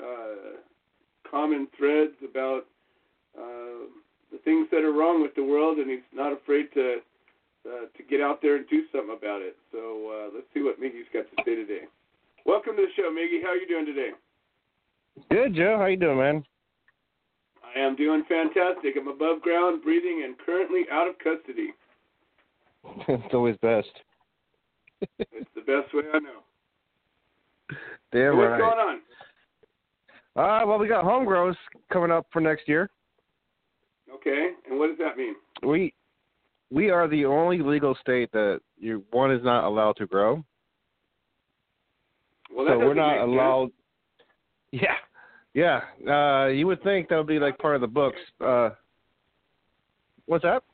[0.00, 0.58] uh,
[1.28, 2.66] common threads about
[3.38, 3.88] uh,
[4.32, 6.96] the things that are wrong with the world, and he's not afraid to
[7.66, 9.56] uh, to get out there and do something about it.
[9.72, 11.88] So uh, let's see what Miggy's got to say today.
[12.44, 13.42] Welcome to the show, Miggy.
[13.42, 14.10] How are you doing today?
[15.30, 15.76] Good, Joe.
[15.78, 16.44] How you doing, man?
[17.64, 18.94] I am doing fantastic.
[18.98, 21.72] I'm above ground, breathing, and currently out of custody.
[23.08, 23.88] it's always best.
[25.18, 26.44] It's the best way I know.
[28.12, 28.58] Damn So what's right.
[28.60, 29.00] going on?
[30.36, 31.54] Uh, well, we got home grows
[31.92, 32.90] coming up for next year.
[34.12, 35.34] Okay, and what does that mean?
[35.62, 35.94] We
[36.70, 40.44] we are the only legal state that you one is not allowed to grow.
[42.54, 43.30] Well, that so we're not make sense.
[43.30, 43.70] allowed.
[44.72, 44.96] Yeah,
[45.54, 45.82] yeah.
[46.04, 48.18] Uh, you would think that would be like part of the books.
[48.44, 48.70] Uh,
[50.26, 50.64] what's that?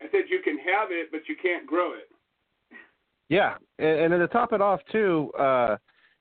[0.00, 2.08] I said you can have it, but you can't grow it.
[3.28, 5.78] Yeah, and, and then to top it off too, uh,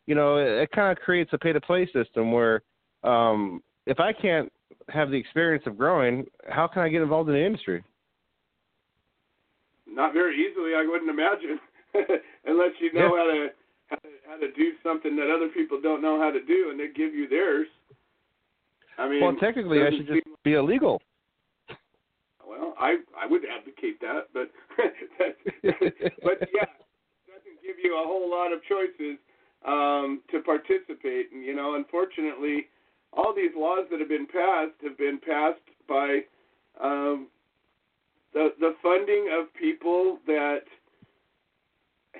[0.08, 2.62] you know, it, it kind of creates a pay-to-play system where
[3.03, 4.51] um, if I can't
[4.89, 7.84] have the experience of growing, how can I get involved in the industry?
[9.88, 11.60] Not very easily, I wouldn't imagine,
[12.45, 13.24] unless you know Yeah.
[13.24, 13.47] how to
[13.88, 16.80] how to how to do something that other people don't know how to do, and
[16.80, 17.68] they give you theirs.
[18.97, 21.01] I mean, well, technically, I should just seem- be illegal.
[22.45, 24.51] Well, I I would advocate that, but
[25.20, 25.36] that,
[26.24, 29.18] but yeah, it doesn't give you a whole lot of choices
[29.66, 31.32] um, to participate.
[31.32, 32.68] And you know, unfortunately,
[33.13, 36.20] all these laws that have been passed have been passed by
[36.82, 37.28] um,
[38.34, 40.63] the the funding of people that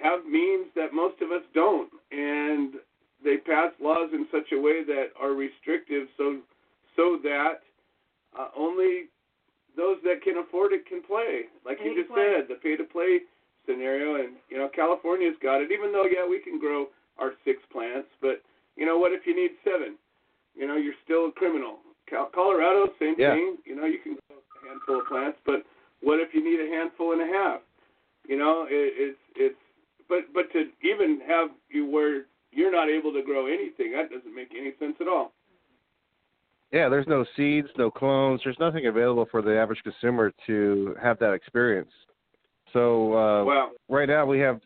[0.01, 2.75] have means that most of us don't, and
[3.23, 6.39] they pass laws in such a way that are restrictive, so
[6.95, 7.61] so that
[8.37, 9.05] uh, only
[9.75, 11.51] those that can afford it can play.
[11.65, 13.19] Like you Pay to just said, the pay to play
[13.67, 15.71] scenario, and you know California's got it.
[15.71, 16.87] Even though yeah, we can grow
[17.18, 18.41] our six plants, but
[18.76, 19.97] you know what if you need seven?
[20.55, 21.80] You know you're still a criminal.
[22.09, 23.34] Cal- Colorado, same Yeah.
[23.34, 23.57] thing.
[23.66, 25.66] You know you can grow a handful of plants, but
[26.01, 27.61] what if you need a handful and a half?
[28.28, 29.59] You know it, it's it's
[30.07, 34.34] but but to even have you where you're not able to grow anything, that doesn't
[34.34, 35.34] make any sense at all.
[36.72, 38.41] Yeah, there's no seeds, no clones.
[38.43, 41.91] There's nothing available for the average consumer to have that experience.
[42.74, 43.72] So uh, Wow.
[43.88, 44.61] right now we have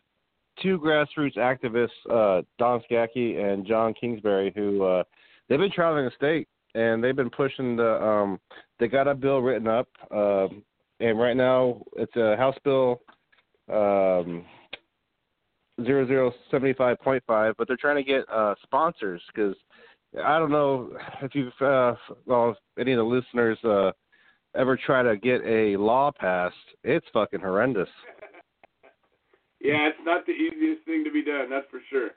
[0.62, 5.02] two grassroots activists, uh, Don Skakie and John Kingsbury, who uh,
[5.48, 8.02] they've been traveling the state and they've been pushing the.
[8.02, 8.40] Um,
[8.78, 10.62] they got a bill written up, um,
[11.00, 13.00] and right now it's a House bill.
[13.70, 14.44] Um,
[15.84, 19.54] zero zero seventy five point five, but they're trying to get uh, sponsors because
[20.24, 20.90] I don't know
[21.22, 21.94] if you've uh,
[22.26, 23.92] well if any of the listeners uh,
[24.56, 26.54] ever try to get a law passed.
[26.84, 27.88] It's fucking horrendous.
[29.60, 32.10] Yeah, it's not the easiest thing to be done, that's for sure.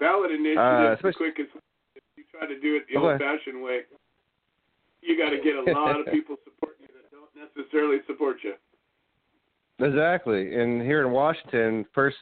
[0.00, 1.50] Ballot initiative Uh, is the quickest.
[1.94, 3.82] If you try to do it the old-fashioned way,
[5.02, 8.54] you got to get a lot of people supporting you that don't necessarily support you.
[9.80, 10.54] Exactly.
[10.54, 12.16] And here in Washington, first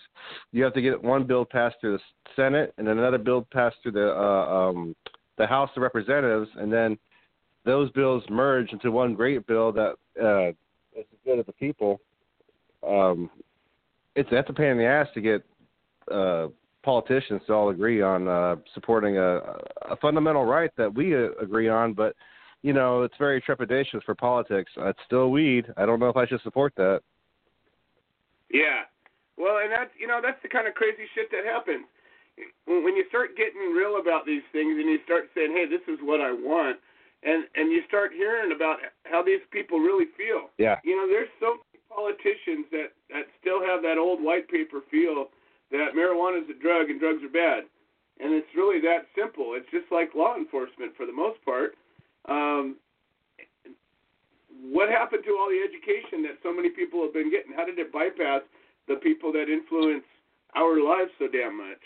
[0.52, 2.02] you have to get one bill passed through the
[2.34, 4.96] Senate, and then another bill passed through the uh, um,
[5.36, 6.98] the House of Representatives, and then
[7.64, 10.48] those bills merge into one great bill that uh,
[10.98, 12.00] is the good of the people.
[12.86, 13.30] Um,
[14.14, 15.42] it's that's a pain in the ass to get
[16.10, 16.48] uh,
[16.82, 19.36] politicians to all agree on uh, supporting a,
[19.90, 22.14] a fundamental right that we uh, agree on, but
[22.62, 24.70] you know it's very trepidatious for politics.
[24.76, 25.66] Uh, it's still weed.
[25.76, 27.00] I don't know if I should support that.
[28.50, 28.82] Yeah.
[29.38, 31.86] Well, and that's you know that's the kind of crazy shit that happens
[32.66, 36.00] when, you start getting real about these things and you start saying, "Hey, this is
[36.02, 36.78] what I want,"
[37.22, 40.50] and and you start hearing about how these people really feel.
[40.58, 40.78] Yeah.
[40.84, 41.58] You know, there's so
[41.94, 45.28] politicians that that still have that old white paper feel
[45.70, 47.64] that marijuana is a drug and drugs are bad,
[48.20, 49.54] and it's really that simple.
[49.56, 51.74] It's just like law enforcement for the most part.
[52.28, 52.76] Um,
[54.70, 57.52] what happened to all the education that so many people have been getting?
[57.52, 58.42] How did it bypass
[58.86, 60.04] the people that influence
[60.54, 61.82] our lives so damn much?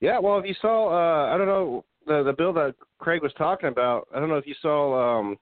[0.00, 3.32] Yeah, well, if you saw, uh, I don't know the the bill that Craig was
[3.38, 4.08] talking about.
[4.14, 5.38] I don't know if you saw, um,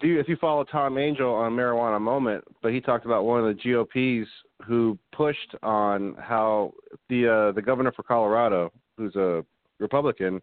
[0.00, 3.46] do if you follow Tom Angell on Marijuana Moment, but he talked about one of
[3.46, 4.28] the GOPs
[4.66, 6.72] who pushed on how
[7.08, 9.44] the uh, the governor for Colorado, who's a
[9.78, 10.40] Republican,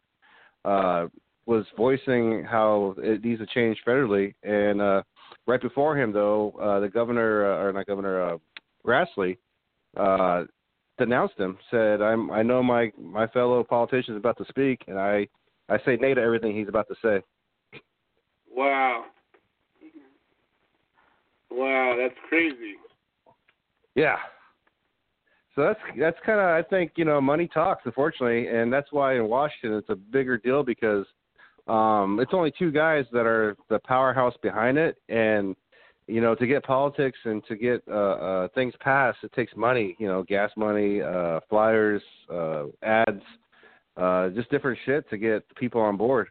[0.66, 1.08] uh,
[1.46, 4.34] was voicing how it needs to change federally.
[4.44, 5.04] And uh,
[5.48, 8.38] right before him, though, uh, the governor uh, or not governor uh,
[8.86, 9.38] Grassley.
[9.98, 10.46] Uh,
[11.02, 11.58] denounced him.
[11.70, 12.32] Said, "I'm.
[12.32, 15.28] I know my my fellow politician is about to speak, and I
[15.68, 17.82] I say nay to everything he's about to say."
[18.50, 19.06] Wow.
[21.52, 22.76] Wow, that's crazy.
[23.96, 24.18] Yeah.
[25.56, 29.16] So that's that's kind of I think you know money talks unfortunately, and that's why
[29.16, 31.06] in Washington it's a bigger deal because
[31.68, 35.56] um, it's only two guys that are the powerhouse behind it, and
[36.08, 39.98] you know to get politics and to get uh, uh, things passed, it takes money.
[40.00, 42.02] You know, gas money, uh, flyers,
[42.34, 43.22] uh, ads,
[43.98, 46.30] uh, just different shit to get people on board.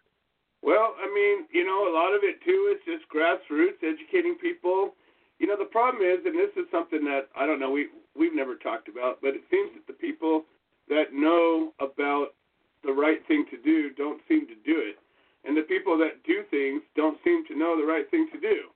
[0.63, 4.95] Well, I mean, you know, a lot of it too is just grassroots, educating people.
[5.41, 8.37] You know, the problem is, and this is something that I don't know, we we've
[8.37, 10.45] never talked about, but it seems that the people
[10.93, 12.37] that know about
[12.85, 15.01] the right thing to do don't seem to do it,
[15.49, 18.69] and the people that do things don't seem to know the right thing to do.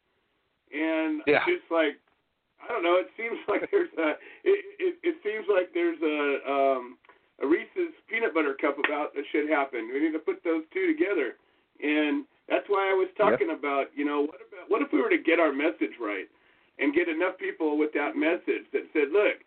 [0.72, 1.44] And Yeah.
[1.44, 2.00] just like
[2.64, 6.50] I don't know, it seems like there's a it it, it seems like there's a
[6.50, 6.96] um
[7.42, 9.92] a Reese's peanut butter cup about that should happen.
[9.92, 11.36] We need to put those two together.
[11.82, 15.10] And that's why I was talking about, you know, what about what if we were
[15.10, 16.24] to get our message right
[16.78, 19.38] and get enough people with that message that said, look,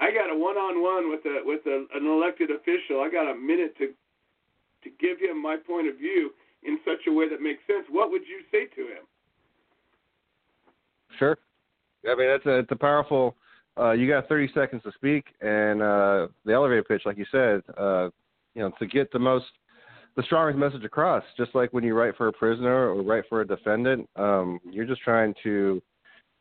[0.00, 3.00] I got a one-on-one with a with a, an elected official.
[3.00, 3.94] I got a minute to
[4.82, 6.30] to give him my point of view
[6.62, 7.86] in such a way that makes sense.
[7.90, 9.04] What would you say to him?
[11.18, 11.38] Sure.
[12.10, 13.36] I mean, it's a it's a powerful.
[13.76, 17.60] Uh, you got 30 seconds to speak, and uh, the elevator pitch, like you said,
[17.76, 18.08] uh,
[18.54, 19.46] you know, to get the most,
[20.14, 21.24] the strongest message across.
[21.36, 24.84] Just like when you write for a prisoner or write for a defendant, um, you're
[24.84, 25.82] just trying to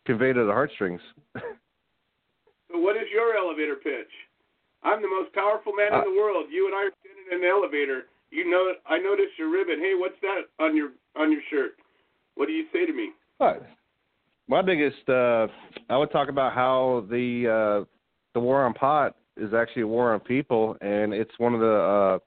[0.05, 1.01] convey to the heartstrings.
[1.35, 4.09] So what is your elevator pitch?
[4.83, 6.47] I'm the most powerful man Uh, in the world.
[6.51, 8.07] You and I are standing in an elevator.
[8.31, 9.79] You know, I noticed your ribbon.
[9.79, 11.77] Hey, what's that on your on your shirt?
[12.35, 13.11] What do you say to me?
[13.37, 13.65] But
[14.47, 15.47] my biggest, uh,
[15.89, 17.85] I would talk about how the uh,
[18.33, 21.75] the war on pot is actually a war on people, and it's one of the
[21.75, 22.19] uh,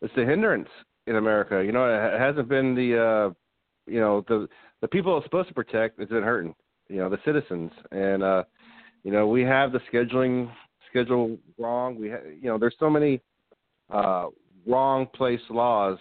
[0.00, 0.68] it's the hindrance
[1.06, 1.62] in America.
[1.64, 3.34] You know, it hasn't been the uh,
[3.86, 4.48] you know the
[4.80, 6.00] the people it's supposed to protect.
[6.00, 6.54] It's been hurting.
[6.88, 8.44] You know, the citizens, and uh,
[9.02, 10.50] you know we have the scheduling
[10.90, 11.98] schedule wrong.
[11.98, 13.20] We ha- you know there's so many
[13.92, 14.26] uh,
[14.66, 15.98] wrong place laws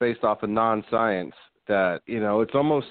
[0.00, 1.34] based off of non-science
[1.68, 2.86] that you know it's almost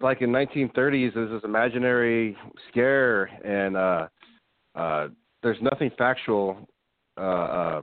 [0.00, 2.36] like in 1930s there's this imaginary
[2.70, 4.06] scare and uh
[4.74, 5.08] uh
[5.42, 6.56] there's nothing factual
[7.18, 7.82] uh uh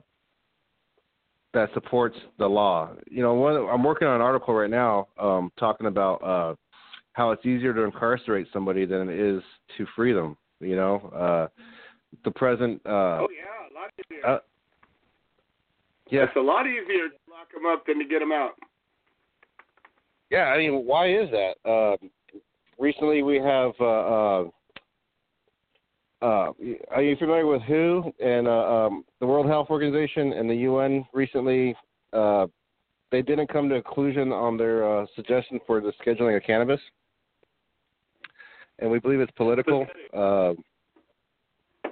[1.52, 5.50] that supports the law you know one i'm working on an article right now um
[5.58, 6.54] talking about uh
[7.12, 9.42] how it's easier to incarcerate somebody than it is
[9.76, 11.62] to free them you know uh
[12.24, 14.26] the present uh oh yeah, a lot easier.
[14.26, 14.38] uh,
[16.10, 18.52] yeah It's a lot easier to lock them up than to get them out.
[20.30, 21.54] Yeah, I mean, why is that?
[21.68, 21.96] Uh,
[22.78, 24.44] recently, we have uh, uh,
[26.22, 26.52] uh,
[26.90, 28.50] are you familiar with WHO and uh,
[28.86, 31.74] um, the World Health Organization and the UN recently?
[32.12, 32.46] Uh,
[33.10, 36.80] they didn't come to a conclusion on their uh, suggestion for the scheduling of cannabis,
[38.80, 39.86] and we believe it's political.
[40.12, 40.54] Uh,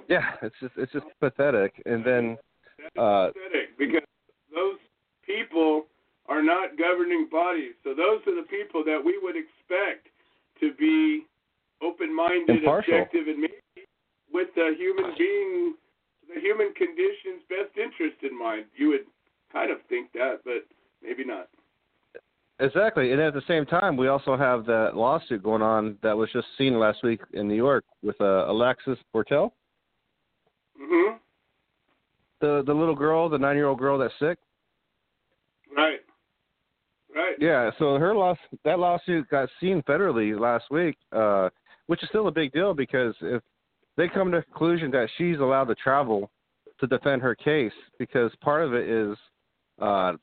[0.07, 1.81] yeah, it's just it's just pathetic.
[1.85, 2.37] And then
[2.97, 4.03] uh, pathetic because
[4.53, 4.77] those
[5.25, 5.85] people
[6.27, 7.73] are not governing bodies.
[7.83, 10.07] So those are the people that we would expect
[10.59, 11.25] to be
[11.81, 12.93] open-minded, Impartial.
[12.93, 13.87] objective, and maybe
[14.31, 15.75] with the human being,
[16.33, 18.65] the human condition's best interest in mind.
[18.75, 19.07] You would
[19.51, 20.65] kind of think that, but
[21.01, 21.49] maybe not.
[22.61, 26.29] Exactly, and at the same time, we also have that lawsuit going on that was
[26.33, 29.51] just seen last week in New York with uh, Alexis Bortell,
[30.77, 31.15] hmm
[32.41, 34.37] the the little girl, the nine year old girl that's sick.
[35.75, 35.99] Right.
[37.13, 37.35] Right.
[37.39, 41.49] Yeah, so her loss that lawsuit got seen federally last week, uh,
[41.87, 43.41] which is still a big deal because if
[43.97, 46.29] they come to the conclusion that she's allowed to travel
[46.79, 49.17] to defend her case, because part of it is
[49.81, 50.13] uh,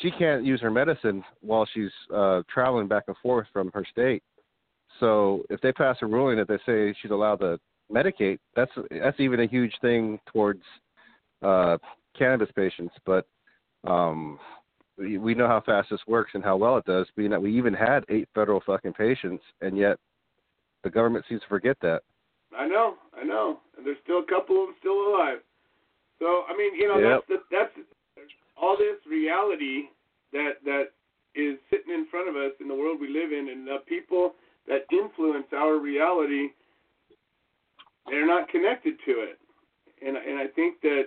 [0.00, 4.22] she can't use her medicine while she's uh, traveling back and forth from her state.
[5.00, 7.58] So if they pass a ruling that they say she's allowed to
[7.92, 10.62] medicate, that's that's even a huge thing towards
[11.42, 11.76] uh,
[12.18, 12.94] cannabis patients.
[13.04, 13.26] But
[13.86, 14.38] um,
[14.96, 17.56] we, we know how fast this works and how well it does, being that we
[17.56, 19.98] even had eight federal fucking patients, and yet
[20.84, 22.02] the government seems to forget that.
[22.56, 25.38] I know, I know, and there's still a couple of them still alive.
[26.18, 27.24] So I mean, you know, Yep.
[27.28, 27.88] that's the, that's
[28.56, 29.88] all this reality
[30.32, 30.92] that that
[31.34, 34.34] is sitting in front of us in the world we live in, and the people
[34.66, 36.48] that influence our reality,
[38.08, 39.38] they're not connected to it.
[40.04, 41.04] And and I think that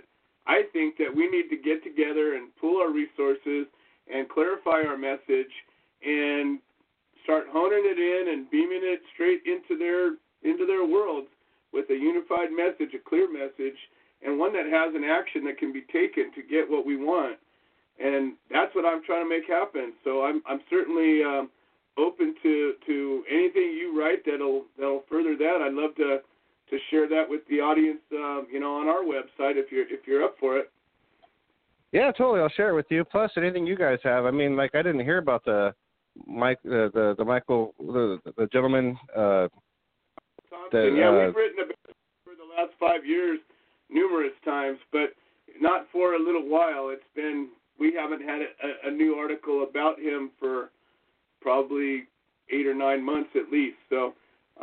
[0.48, 3.68] I think that we need to get together and pool our resources
[4.12, 5.54] and clarify our message
[6.06, 6.60] and
[7.24, 11.28] start honing it in and beaming it straight into their into their worlds
[11.74, 13.78] with a unified message, a clear message,
[14.24, 17.38] and one that has an action that can be taken to get what we want.
[18.04, 19.94] And that's what I'm trying to make happen.
[20.04, 21.50] So I'm I'm certainly um,
[21.98, 25.60] open to to anything you write that'll that'll further that.
[25.62, 26.20] I'd love to
[26.70, 30.08] to share that with the audience, um, you know, on our website if you're if
[30.08, 30.72] you're up for it.
[31.92, 32.40] Yeah, totally.
[32.40, 33.04] I'll share it with you.
[33.04, 34.26] Plus, anything you guys have.
[34.26, 35.74] I mean, like I didn't hear about the
[36.26, 38.98] Mike, uh, the the Michael, the the gentleman.
[39.14, 39.48] Uh,
[40.50, 40.70] Thompson.
[40.72, 43.40] That, yeah, uh, we've written about it for the last five years
[43.90, 45.14] numerous times, but
[45.60, 46.90] not for a little while.
[46.90, 50.70] It's been we haven't had a, a new article about him for
[51.42, 52.08] probably
[52.52, 53.78] eight or nine months at least.
[53.90, 54.14] So,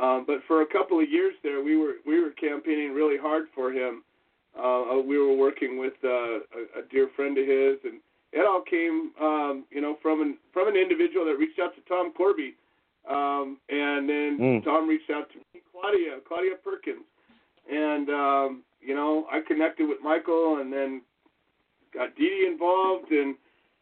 [0.01, 3.45] um, but for a couple of years there, we were we were campaigning really hard
[3.55, 4.03] for him.
[4.59, 8.01] Uh, we were working with uh, a, a dear friend of his, and
[8.33, 11.81] it all came, um, you know, from an from an individual that reached out to
[11.89, 12.55] Tom Corby,
[13.09, 14.64] um, and then Mm.
[14.64, 17.05] Tom reached out to me, Claudia, Claudia Perkins,
[17.70, 21.03] and um, you know, I connected with Michael, and then
[21.93, 23.35] got Dee Dee involved, and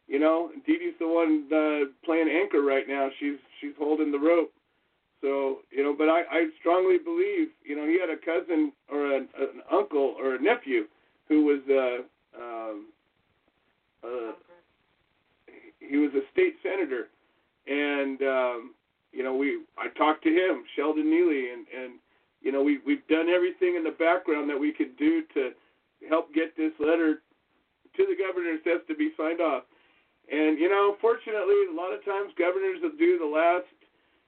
[0.07, 3.09] you know, Dee Dee's the one uh, playing anchor right now.
[3.19, 4.51] She's she's holding the rope.
[5.21, 9.15] So you know, but I, I strongly believe, you know, he had a cousin or
[9.15, 10.85] an, an uncle or a nephew
[11.27, 12.87] who was uh, um,
[14.03, 14.31] uh,
[15.79, 17.07] he was a state senator,
[17.67, 18.75] and um,
[19.11, 21.93] you know, we I talked to him, Sheldon Neeley, and and
[22.45, 25.49] you know, we we've done everything in the background that we could do to
[26.07, 27.25] help get this letter
[27.97, 29.63] to the governor's desk to be signed off.
[30.31, 33.65] And you know, fortunately, a lot of times governors will do the last,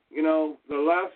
[0.10, 1.14] you know, the last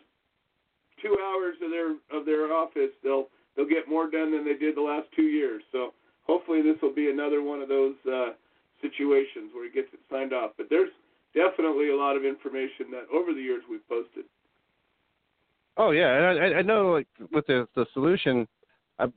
[1.01, 2.93] two hours of their of their office.
[3.03, 3.27] They'll
[3.57, 5.63] they'll get more done than they did the last two years.
[5.71, 8.37] So hopefully, this will be another one of those uh,
[8.79, 10.51] situations where he gets it signed off.
[10.55, 10.93] But there's
[11.33, 14.25] definitely a lot of information that over the years we've posted.
[15.77, 18.47] Oh yeah, and I, I know like with the the solution.
[18.99, 19.07] I,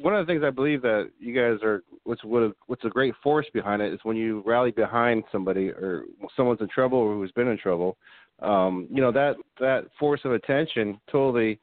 [0.00, 3.14] one of the things I believe that you guys are what's what what's a great
[3.22, 6.04] force behind it is when you rally behind somebody or
[6.36, 7.96] someone's in trouble or who's been in trouble.
[8.40, 11.60] Um, you know that that force of attention totally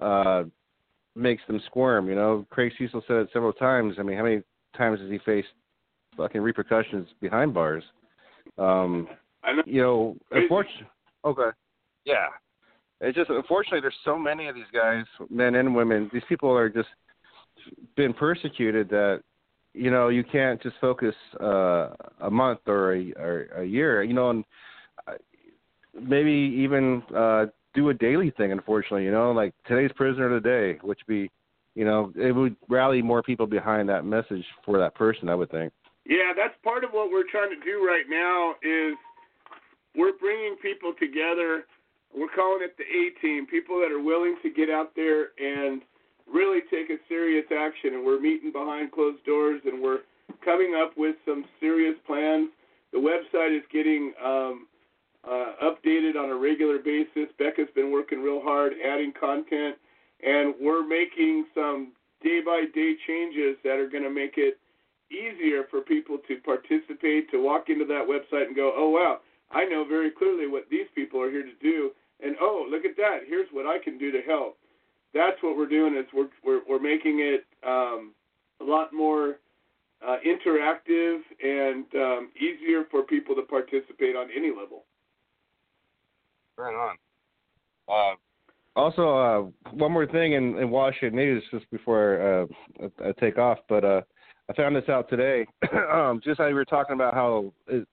[0.00, 0.44] uh,
[1.14, 2.08] makes them squirm.
[2.08, 3.96] You know, Craig Cesal said it several times.
[3.98, 4.42] I mean, how many
[4.76, 5.48] times has he faced
[6.16, 7.84] fucking repercussions behind bars?
[8.58, 9.08] Um,
[9.42, 9.62] I know.
[9.66, 10.86] you know, unfortunately,
[11.24, 11.56] okay,
[12.04, 12.26] yeah.
[13.00, 16.10] It's just unfortunately there's so many of these guys, men and women.
[16.12, 16.88] These people are just
[17.96, 19.22] been persecuted that
[19.72, 21.90] you know you can't just focus uh,
[22.20, 24.02] a month or a or a year.
[24.02, 24.44] You know, and
[25.08, 25.12] uh,
[25.98, 28.52] maybe even uh, do a daily thing.
[28.52, 31.30] Unfortunately, you know, like today's prisoner of the day, which be,
[31.74, 35.30] you know, it would rally more people behind that message for that person.
[35.30, 35.72] I would think.
[36.04, 38.94] Yeah, that's part of what we're trying to do right now is
[39.96, 41.64] we're bringing people together
[42.16, 43.46] We're calling it the A team.
[43.46, 45.82] People that are willing to get out there and
[46.32, 47.94] really take a serious action.
[47.94, 50.00] And we're meeting behind closed doors, and we're
[50.44, 52.48] coming up with some serious plans.
[52.92, 54.66] The website is getting um,
[55.24, 57.30] uh, updated on a regular basis.
[57.38, 59.76] Becca's been working real hard, adding content,
[60.24, 61.92] and we're making some
[62.22, 64.58] day by day changes that are going to make it
[65.10, 69.18] easier for people to participate, to walk into that website and go, oh, wow,
[69.50, 71.90] I know very clearly what these people are here to do.
[72.22, 73.20] And oh, look at that.
[73.26, 74.58] Here's what I can do to help.
[75.14, 78.12] That's what we're doing is we're, we're, we're making it um,
[78.60, 79.38] a lot more
[80.06, 84.84] uh, interactive and um, easier for people to participate on any level.
[86.56, 86.96] Right on.
[87.88, 88.16] Uh,
[88.76, 92.48] also, uh, one more thing in, in Washington news, just before
[92.80, 94.02] uh, I, I take off, but uh,
[94.48, 95.46] I found this out today.
[95.92, 97.86] um, just how we were talking about how it,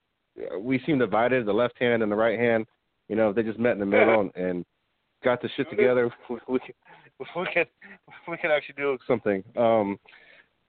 [0.60, 2.66] we seem divided, the left hand and the right hand.
[3.10, 4.66] You know, they just met in the middle and, and
[5.24, 6.12] got the shit together.
[6.30, 6.60] We, we,
[7.36, 7.68] we could
[8.28, 9.44] we could actually do something.
[9.56, 9.98] Um,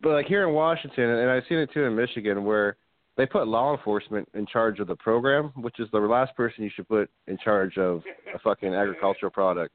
[0.00, 2.76] but like here in Washington, and I've seen it too in Michigan, where
[3.18, 6.70] they put law enforcement in charge of the program, which is the last person you
[6.74, 8.02] should put in charge of
[8.34, 9.74] a fucking agricultural product.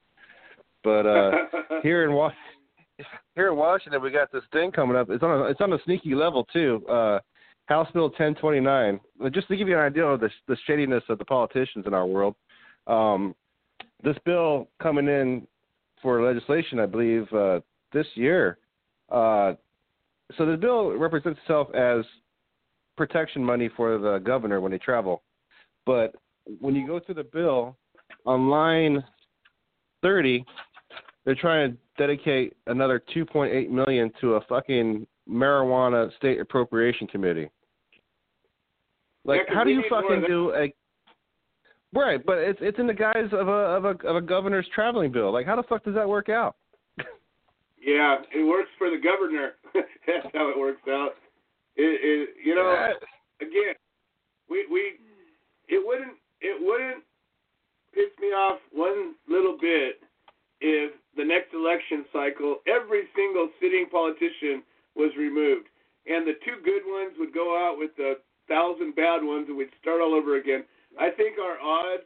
[0.84, 1.32] But uh
[1.84, 2.44] here in Washington,
[3.36, 5.10] here in Washington, we got this thing coming up.
[5.10, 6.86] It's on a it's on a sneaky level too.
[6.90, 7.20] Uh,
[7.66, 9.00] House Bill 1029.
[9.32, 12.06] Just to give you an idea of the the shadiness of the politicians in our
[12.06, 12.36] world,
[12.88, 13.36] um,
[14.04, 15.48] this bill coming in
[16.02, 17.60] for legislation, I believe, uh,
[17.94, 18.58] this year.
[19.10, 19.54] Uh,
[20.38, 22.04] so the bill represents itself as
[22.98, 25.24] protection money for the governor when they travel,
[25.86, 26.16] but
[26.60, 27.78] when you go through the bill
[28.26, 29.04] on line
[30.02, 30.46] 30,
[31.26, 37.50] they're trying to dedicate another 2.8 million to a fucking marijuana state appropriation committee.
[39.26, 40.74] Like, how do you need more of fucking do a
[41.94, 42.24] right?
[42.26, 45.32] But it's it's in the guise of a of a of a governor's traveling bill.
[45.32, 46.56] Like, how the fuck does that work out?
[47.86, 49.56] Yeah, it works for the governor.
[49.74, 51.16] That's how it works out.
[51.76, 52.94] It, it you know,
[53.42, 53.76] again,
[54.50, 54.94] we we
[55.68, 57.04] it wouldn't it wouldn't
[57.94, 60.00] piss me off one little bit
[60.62, 64.64] if the next election cycle every single sitting politician
[64.96, 65.68] was removed
[66.08, 68.16] and the two good ones would go out with the
[68.48, 70.64] thousand bad ones and we'd start all over again.
[71.00, 72.04] I think our odds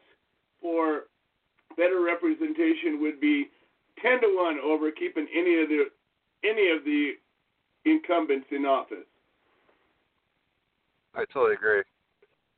[0.61, 1.03] for
[1.75, 3.49] better representation would be
[4.01, 5.85] ten to one over keeping any of the
[6.43, 7.13] any of the
[7.85, 9.07] incumbents in office.
[11.15, 11.83] I totally agree.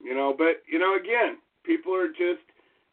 [0.02, 2.44] You know, but you know, again, people are just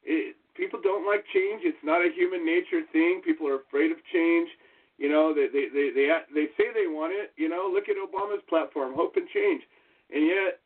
[0.03, 1.63] it, people don't like change.
[1.65, 3.23] It's not a human nature thing.
[3.25, 4.49] People are afraid of change.
[4.99, 7.33] You know, they they they they, they say they want it.
[7.37, 9.63] You know, look at Obama's platform, hope and change,
[10.13, 10.61] and yet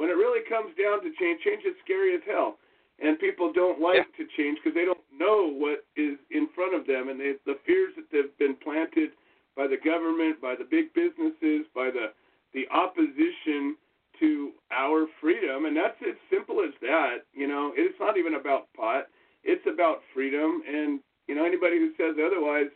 [0.00, 2.56] when it really comes down to change, change is scary as hell,
[3.04, 6.88] and people don't like to change because they don't know what is in front of
[6.88, 9.12] them, and they, the fears that have been planted
[9.52, 12.16] by the government, by the big businesses, by the
[12.56, 13.76] the opposition
[14.18, 17.28] to our freedom, and that's as simple as that.
[17.36, 19.04] You know, it's not even about pot;
[19.44, 20.64] it's about freedom.
[20.64, 22.72] And you know, anybody who says otherwise,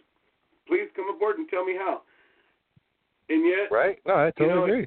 [0.69, 2.03] please come aboard and tell me how.
[3.31, 3.97] And yet, Right?
[4.05, 4.87] No, I totally You know, agree.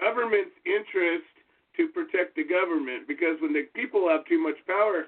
[0.00, 1.28] Government's interest
[1.76, 5.06] to protect the government because when the people have too much power,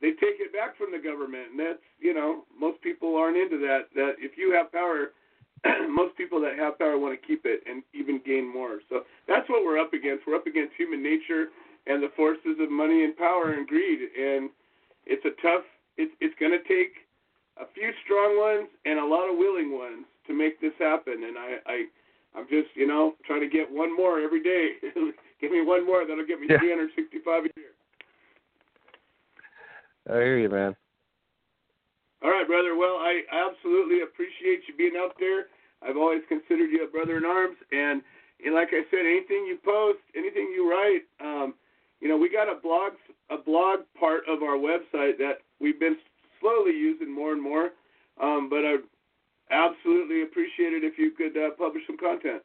[0.00, 3.58] they take it back from the government, and that's you know most people aren't into
[3.64, 3.88] that.
[3.94, 5.16] That if you have power,
[5.88, 8.80] most people that have power want to keep it and even gain more.
[8.90, 10.26] So that's what we're up against.
[10.26, 11.48] We're up against human nature
[11.86, 14.50] and the forces of money and power and greed, and
[15.06, 15.64] it's a tough.
[15.96, 17.04] It's it's going to take
[17.56, 21.22] a few strong ones and a lot of willing ones to make this happen.
[21.22, 21.76] And I, I
[22.34, 24.72] I'm just you know trying to get one more every day.
[25.40, 26.06] Give me one more.
[26.06, 26.58] That'll get me Yeah.
[26.58, 27.72] 365 a year.
[30.08, 30.76] I hear you, man.
[32.22, 32.76] All right, brother.
[32.76, 35.46] Well, I absolutely appreciate you being out there.
[35.82, 38.00] I've always considered you a brother in arms, and,
[38.44, 41.54] and like I said, anything you post, anything you write, um,
[42.00, 42.92] you know, we got a blog
[43.30, 45.96] a blog part of our website that we've been
[46.40, 47.70] slowly using more and more.
[48.22, 48.76] Um, but I
[49.50, 52.42] absolutely appreciate it if you could uh, publish some content.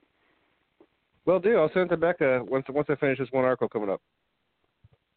[1.26, 3.90] Well, do I'll send it to Becca once once I finish this one article coming
[3.90, 4.02] up.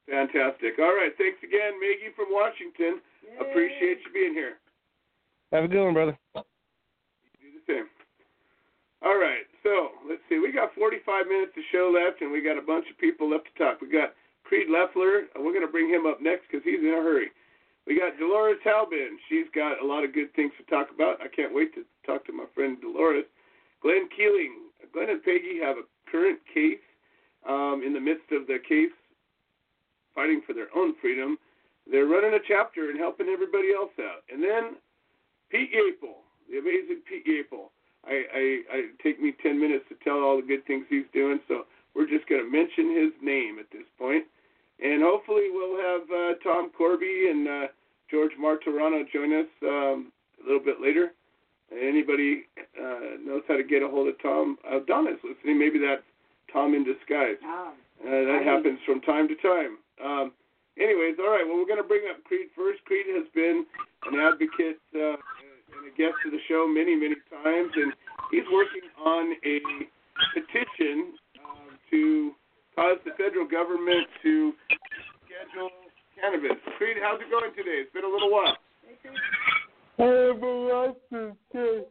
[0.08, 0.78] Fantastic.
[0.78, 1.12] All right.
[1.16, 3.00] Thanks again, Miggy from Washington.
[3.40, 4.58] Appreciate you being here.
[5.52, 6.18] Have a good one, brother.
[6.34, 6.42] do
[7.40, 7.86] the same.
[9.04, 10.38] All right, so let's see.
[10.38, 13.50] We got 45 minutes to show left, and we got a bunch of people left
[13.50, 13.80] to talk.
[13.80, 14.14] We got
[14.44, 15.26] Creed Leffler.
[15.34, 17.34] We're going to bring him up next because he's in a hurry.
[17.86, 19.18] We got Dolores Halbin.
[19.28, 21.20] She's got a lot of good things to talk about.
[21.20, 23.26] I can't wait to talk to my friend Dolores.
[23.82, 24.70] Glenn Keeling.
[24.92, 26.82] Glenn and Peggy have a current case
[27.48, 28.92] um, in the midst of the case
[30.14, 31.38] fighting for their own freedom.
[31.90, 34.22] they're running a chapter and helping everybody else out.
[34.30, 34.76] And then
[35.50, 37.72] Pete Yapel, the amazing Pete Yapel.
[38.04, 41.40] I, I, I take me 10 minutes to tell all the good things he's doing,
[41.48, 44.24] so we're just going to mention his name at this point.
[44.82, 47.66] And hopefully we'll have uh, Tom Corby and uh,
[48.10, 51.12] George Martorano join us um, a little bit later.
[51.70, 54.58] Anybody uh, knows how to get a hold of Tom?
[54.68, 55.58] Uh, Donna's listening.
[55.58, 56.02] Maybe that's
[56.52, 57.38] Tom in disguise.
[57.44, 57.72] Ah.
[58.02, 59.78] Uh, that happens from time to time.
[60.04, 60.32] Um,
[60.76, 61.46] anyways, all right.
[61.46, 62.84] Well, we're going to bring up Creed first.
[62.84, 63.64] Creed has been
[64.10, 65.16] an advocate uh,
[65.70, 67.94] and a guest of the show many, many times, and
[68.30, 69.62] he's working on a
[70.34, 72.34] petition uh, to
[72.74, 74.52] cause the federal government to
[75.24, 75.70] schedule
[76.20, 76.58] cannabis.
[76.78, 77.82] Creed, how's it going today?
[77.82, 78.56] It's been a little while.
[79.98, 81.84] I have a lot to say,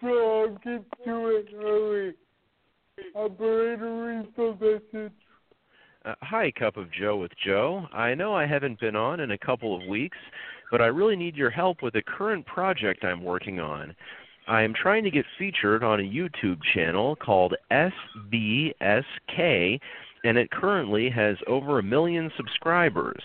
[0.00, 2.14] so I'll get to it early.
[3.14, 5.12] Operator, read message.
[6.04, 7.86] Uh, hi, Cup of Joe with Joe.
[7.92, 10.16] I know I haven't been on in a couple of weeks,
[10.70, 13.94] but I really need your help with a current project I'm working on.
[14.46, 18.40] I am trying to get featured on a YouTube channel called SBSK,
[20.24, 23.22] and it currently has over a million subscribers.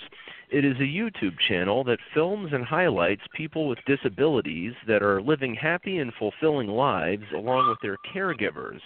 [0.49, 5.55] It is a YouTube channel that films and highlights people with disabilities that are living
[5.55, 8.79] happy and fulfilling lives along with their caregivers.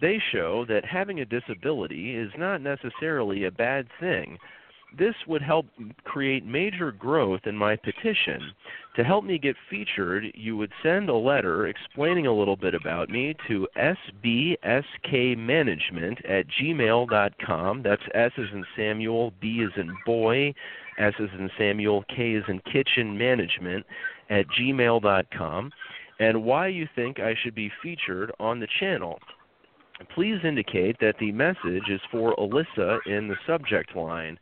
[0.00, 4.38] They show that having a disability is not necessarily a bad thing.
[4.96, 5.66] This would help
[6.04, 8.54] create major growth in my petition.
[8.96, 13.10] To help me get featured, you would send a letter explaining a little bit about
[13.10, 17.82] me to sbskmanagement at gmail.com.
[17.82, 20.54] That's S as in Samuel, B as in boy,
[20.98, 23.84] S as in Samuel, K as in kitchen management
[24.30, 25.70] at gmail.com,
[26.18, 29.20] and why you think I should be featured on the channel.
[30.14, 34.38] Please indicate that the message is for Alyssa in the subject line.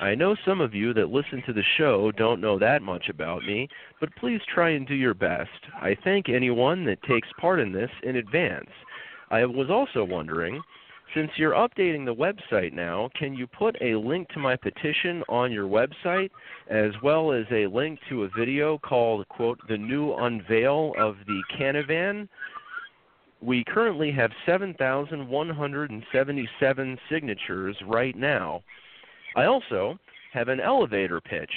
[0.00, 3.44] I know some of you that listen to the show don't know that much about
[3.44, 3.68] me,
[4.00, 5.50] but please try and do your best.
[5.74, 8.70] I thank anyone that takes part in this in advance.
[9.30, 10.62] I was also wondering,
[11.14, 15.52] since you're updating the website now, can you put a link to my petition on
[15.52, 16.30] your website
[16.68, 21.42] as well as a link to a video called quote the new unveil of the
[21.58, 22.26] Canavan?
[23.42, 28.62] We currently have 7,177 signatures right now.
[29.36, 29.98] I also
[30.32, 31.52] have an elevator pitch.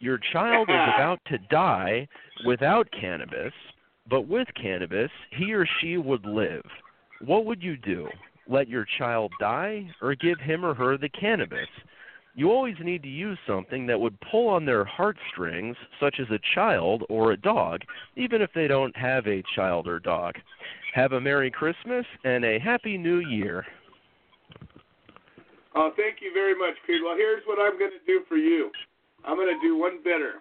[0.00, 2.08] Your child is about to die
[2.44, 3.52] without cannabis,
[4.08, 6.64] but with cannabis, he or she would live.
[7.24, 8.08] What would you do?
[8.46, 11.68] Let your child die or give him or her the cannabis?
[12.36, 16.40] You always need to use something that would pull on their heartstrings, such as a
[16.54, 17.82] child or a dog,
[18.16, 20.34] even if they don't have a child or dog.
[20.94, 23.64] Have a Merry Christmas and a Happy New Year.
[25.74, 27.02] Oh, thank you very much, Creed.
[27.02, 28.70] Well, here's what I'm going to do for you.
[29.26, 30.38] I'm going to do one better.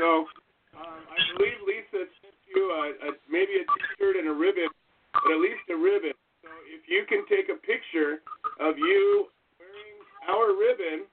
[0.00, 0.24] So,
[0.72, 4.72] um, I believe Lisa sent you a, a, maybe a T-shirt and a ribbon,
[5.12, 6.16] but at least a ribbon.
[6.40, 8.24] So, if you can take a picture
[8.56, 9.28] of you
[9.60, 9.98] wearing
[10.32, 11.04] our ribbon,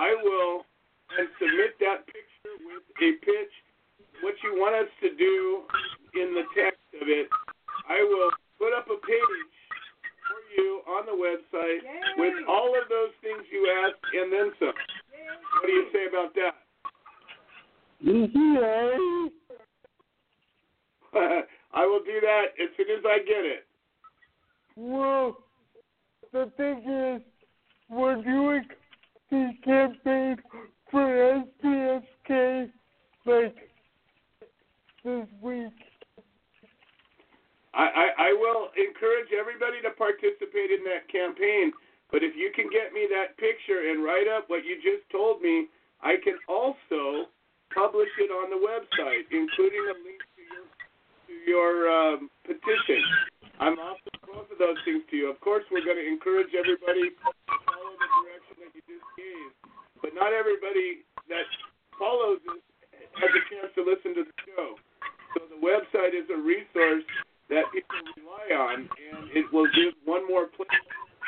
[0.00, 0.64] I will
[1.18, 3.54] and submit that picture with a pitch.
[4.22, 5.68] What you want us to do
[6.16, 7.28] in the text of it,
[7.86, 9.53] I will put up a page
[10.56, 11.78] you on the website
[12.16, 14.74] with all of those things you asked and then some.
[15.60, 16.54] What do you say about that?
[18.00, 19.30] Yay!
[21.74, 23.66] I will do that as soon as I get it.
[24.76, 25.36] Well,
[26.32, 27.22] the thing is,
[27.88, 28.64] we're doing
[29.30, 30.36] the campaign
[30.90, 32.70] for SBSK
[33.26, 33.56] like
[35.04, 35.72] this week.
[37.74, 41.74] I, I, will encourage everybody to participate in that campaign.
[42.14, 45.42] But if you can get me that picture and write up what you just told
[45.42, 45.66] me,
[45.98, 47.26] I can also
[47.74, 50.64] publish it on the website, including a link to your
[51.26, 53.02] to your um, petition.
[53.58, 55.26] I'm offering both of those things to you.
[55.26, 59.50] Of course, we're going to encourage everybody to follow the direction that you just gave,
[59.98, 61.46] but not everybody that
[61.98, 62.62] follows it
[63.18, 64.78] has a chance to listen to the show.
[65.34, 67.06] So the website is a resource
[67.50, 70.68] that people rely on, and it will give one more place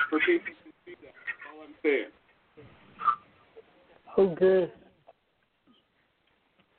[0.08, 1.12] for people to see that.
[1.12, 2.12] That's all I'm saying.
[4.18, 4.72] Okay.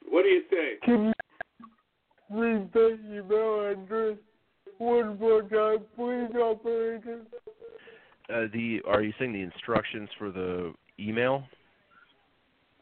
[0.09, 0.77] What do you say?
[0.83, 1.13] Can you
[2.39, 4.17] read the email address
[4.77, 7.21] one more time, please, operator?
[8.29, 11.43] Uh, the are you saying the instructions for the email?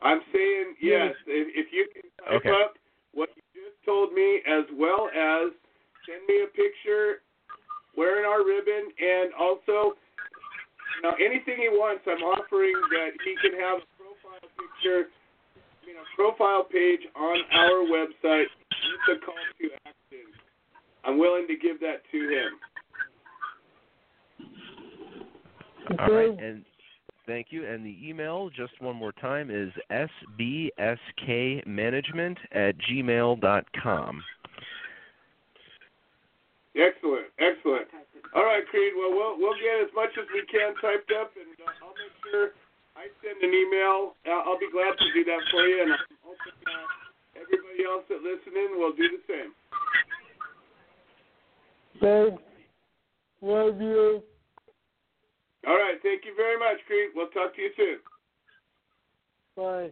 [0.01, 1.13] I'm saying yes.
[1.27, 2.49] If, if you can type Okay.
[2.49, 2.73] up
[3.13, 5.51] what you just told me, as well as
[6.05, 7.21] send me a picture
[7.97, 9.95] wearing our ribbon, and also,
[10.95, 15.09] you know, anything he wants, I'm offering that he can have a profile picture
[15.85, 20.25] I mean, a profile page on our website with a call to action.
[21.03, 22.59] I'm willing to give that to him.
[25.99, 26.65] All right, and
[27.27, 27.67] thank you.
[27.67, 34.23] And the email, just one more time, is sbskmanagement at gmail dot com.
[36.75, 37.87] Excellent, excellent.
[38.35, 38.91] All right, Creed.
[38.99, 42.11] Well, we'll we'll get as much as we can typed up, and uh, I'll make
[42.27, 42.51] sure
[42.99, 44.19] I send an email.
[44.27, 48.03] Uh, I'll be glad to do that for you, and I'm hoping uh, everybody else
[48.11, 49.51] that listening will do the same.
[52.03, 52.43] Thanks.
[53.41, 54.23] Love you.
[55.67, 57.09] All right, thank you very much, Creed.
[57.15, 57.97] We'll talk to you soon.
[59.55, 59.91] Bye.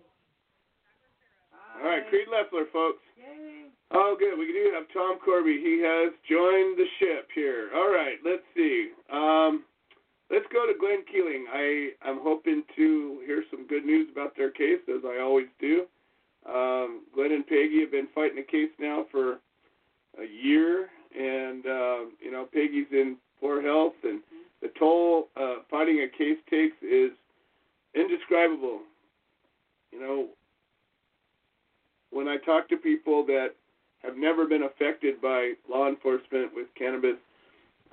[1.79, 2.99] All right, Creed Leffler, folks.
[3.91, 4.37] Oh, good.
[4.37, 5.59] We do have Tom Corby.
[5.61, 7.69] He has joined the ship here.
[7.75, 8.89] All right, let's see.
[9.11, 9.63] Um,
[10.31, 11.45] let's go to Glenn Keeling.
[11.53, 15.85] I I'm hoping to hear some good news about their case, as I always do.
[16.49, 19.33] Um, Glenn and Peggy have been fighting a case now for
[20.19, 24.21] a year, and uh, you know Peggy's in poor health, and
[24.61, 27.11] the toll uh, fighting a case takes is
[27.93, 28.79] indescribable.
[29.91, 30.27] You know,
[32.13, 33.49] when I talk to people that
[34.03, 37.17] have never been affected by law enforcement with cannabis,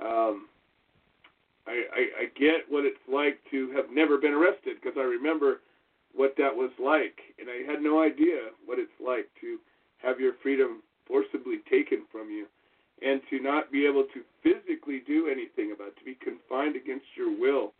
[0.02, 0.48] um,
[1.66, 5.60] I, I, I get what it's like to have never been arrested because I remember
[6.14, 9.58] what that was like, and I had no idea what it's like to
[10.02, 12.46] have your freedom forcibly taken from you,
[13.02, 17.06] and to not be able to physically do anything about it, to be confined against
[17.16, 17.72] your will,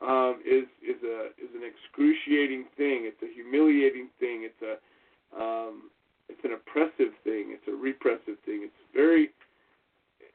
[0.00, 3.04] um, is is a is an excruciating thing.
[3.04, 4.48] It's a humiliating thing.
[4.48, 4.80] It's a
[5.34, 5.90] um,
[6.28, 7.56] it's an oppressive thing.
[7.56, 8.68] It's a repressive thing.
[8.68, 9.30] It's very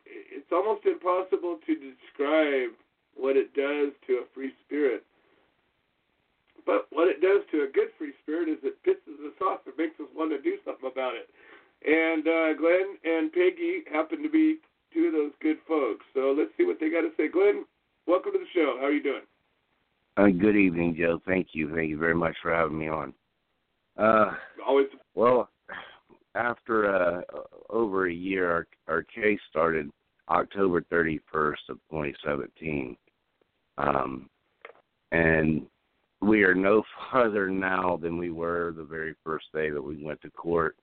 [0.05, 2.75] it's almost impossible to describe
[3.15, 5.03] what it does to a free spirit.
[6.65, 9.61] But what it does to a good free spirit is it pisses us off.
[9.65, 11.29] It makes us want to do something about it.
[11.81, 14.57] And uh, Glenn and Peggy happen to be
[14.93, 16.05] two of those good folks.
[16.13, 17.27] So let's see what they got to say.
[17.27, 17.65] Glenn,
[18.05, 18.77] welcome to the show.
[18.79, 19.25] How are you doing?
[20.17, 21.21] Uh, good evening, Joe.
[21.25, 21.73] Thank you.
[21.73, 23.13] Thank you very much for having me on.
[24.01, 24.31] Uh,
[24.65, 24.87] Always.
[25.13, 25.49] Well,
[26.33, 27.21] after uh,
[27.69, 29.91] over a year, our, our case started
[30.29, 32.97] October 31st of 2017,
[33.77, 34.29] um,
[35.11, 35.67] and
[36.21, 40.21] we are no farther now than we were the very first day that we went
[40.21, 40.75] to court.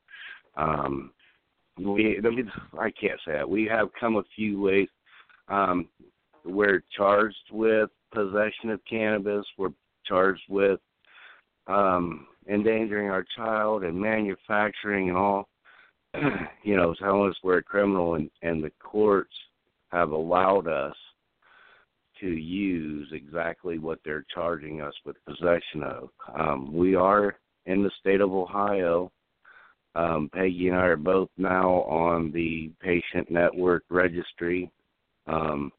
[0.57, 1.11] Um,
[1.79, 3.49] we, I, mean, I can't say that.
[3.49, 4.89] We have come a few ways.
[5.49, 5.89] Um,
[6.45, 9.45] we're charged with possession of cannabis.
[9.57, 9.73] We're
[10.07, 10.81] charged with
[11.69, 15.49] um, endangering our child and manufacturing and all.
[16.63, 19.35] you know, telling us we're a criminal, and, and the courts
[19.91, 20.97] have allowed us
[22.21, 26.09] to use exactly what they're charging us with possession of.
[26.35, 29.13] Um, we are in the state of Ohio.
[29.95, 34.71] Um, Peggy and I are both now on the patient network registry,
[35.27, 35.71] um,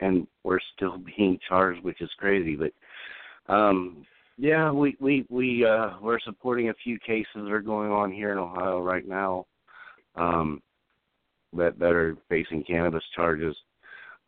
[0.00, 2.56] and we're still being charged, which is crazy.
[2.56, 4.04] But um,
[4.40, 8.32] yeah, we we we uh, we're supporting a few cases that are going on here
[8.32, 9.44] in Ohio right now,
[10.16, 10.62] um,
[11.52, 13.54] that that are facing cannabis charges,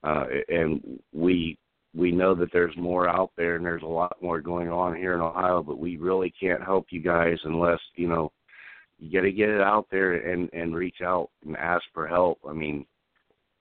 [0.05, 1.57] uh, and we
[1.95, 5.15] we know that there's more out there and there's a lot more going on here
[5.15, 8.31] in Ohio, but we really can't help you guys unless you know
[8.99, 12.39] you got to get it out there and and reach out and ask for help.
[12.47, 12.85] I mean,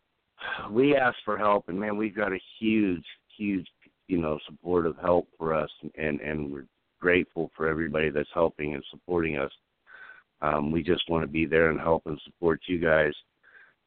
[0.69, 3.05] we ask for help, and man, we've got a huge,
[3.37, 3.67] huge,
[4.11, 6.65] you know, supportive help for us, and and we're
[6.99, 9.51] grateful for everybody that's helping and supporting us.
[10.41, 13.13] Um, we just want to be there and help and support you guys.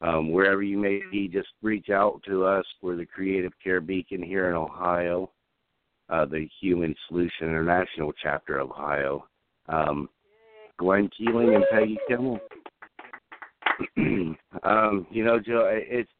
[0.01, 2.65] Um, wherever you may be, just reach out to us.
[2.81, 5.31] We're the Creative Care Beacon here in Ohio,
[6.09, 9.27] uh, the Human Solution International chapter of Ohio.
[9.69, 10.09] Um,
[10.79, 12.41] Glenn Keeling and Peggy Kimmel.
[14.63, 16.11] um, you know, Joe, it's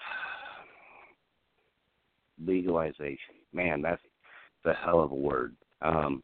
[2.44, 3.37] legalization.
[3.52, 4.02] Man, that's
[4.64, 5.54] a hell of a word.
[5.82, 6.22] Um,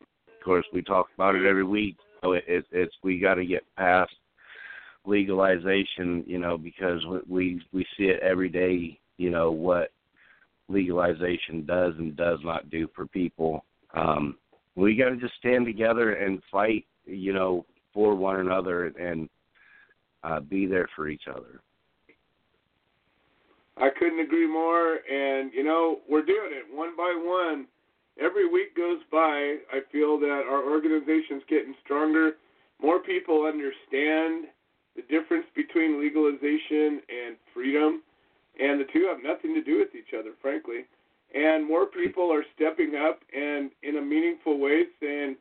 [0.00, 1.96] of course, we talk about it every week.
[2.22, 4.12] So it, it, it's we got to get past
[5.04, 8.98] legalization, you know, because we we see it every day.
[9.18, 9.90] You know what
[10.68, 13.64] legalization does and does not do for people.
[13.94, 14.36] Um,
[14.74, 19.28] we got to just stand together and fight, you know, for one another and
[20.24, 21.60] uh, be there for each other.
[23.82, 25.00] I couldn't agree more.
[25.10, 27.66] And, you know, we're doing it one by one.
[28.20, 32.34] Every week goes by, I feel that our organization's getting stronger.
[32.80, 34.46] More people understand
[34.94, 38.02] the difference between legalization and freedom.
[38.60, 40.84] And the two have nothing to do with each other, frankly.
[41.34, 45.36] And more people are stepping up and in a meaningful way saying,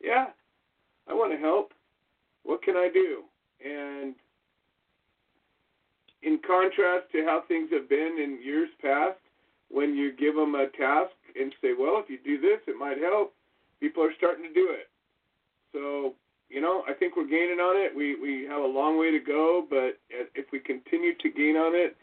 [0.00, 0.26] yeah,
[1.08, 1.72] I want to help.
[2.44, 3.24] What can I do?
[3.62, 4.14] And
[6.22, 9.18] in contrast to how things have been in years past,
[9.70, 12.98] when you give them a task and say, well, if you do this, it might
[12.98, 13.34] help,
[13.80, 14.88] people are starting to do it.
[15.72, 16.14] So,
[16.48, 17.94] you know, I think we're gaining on it.
[17.94, 21.74] We we have a long way to go, but if we continue to gain on
[21.74, 21.96] it,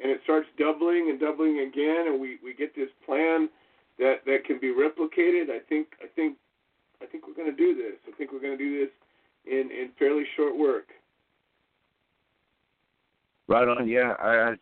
[0.00, 3.48] and it starts doubling and doubling again, and we we get this plan
[3.98, 6.36] that that can be replicated, I think I think
[7.02, 7.98] I think we're going to do this.
[8.06, 8.94] I think we're going to do this
[9.44, 10.86] in in fairly short work.
[13.48, 13.88] Right on.
[13.88, 14.54] Yeah, I, I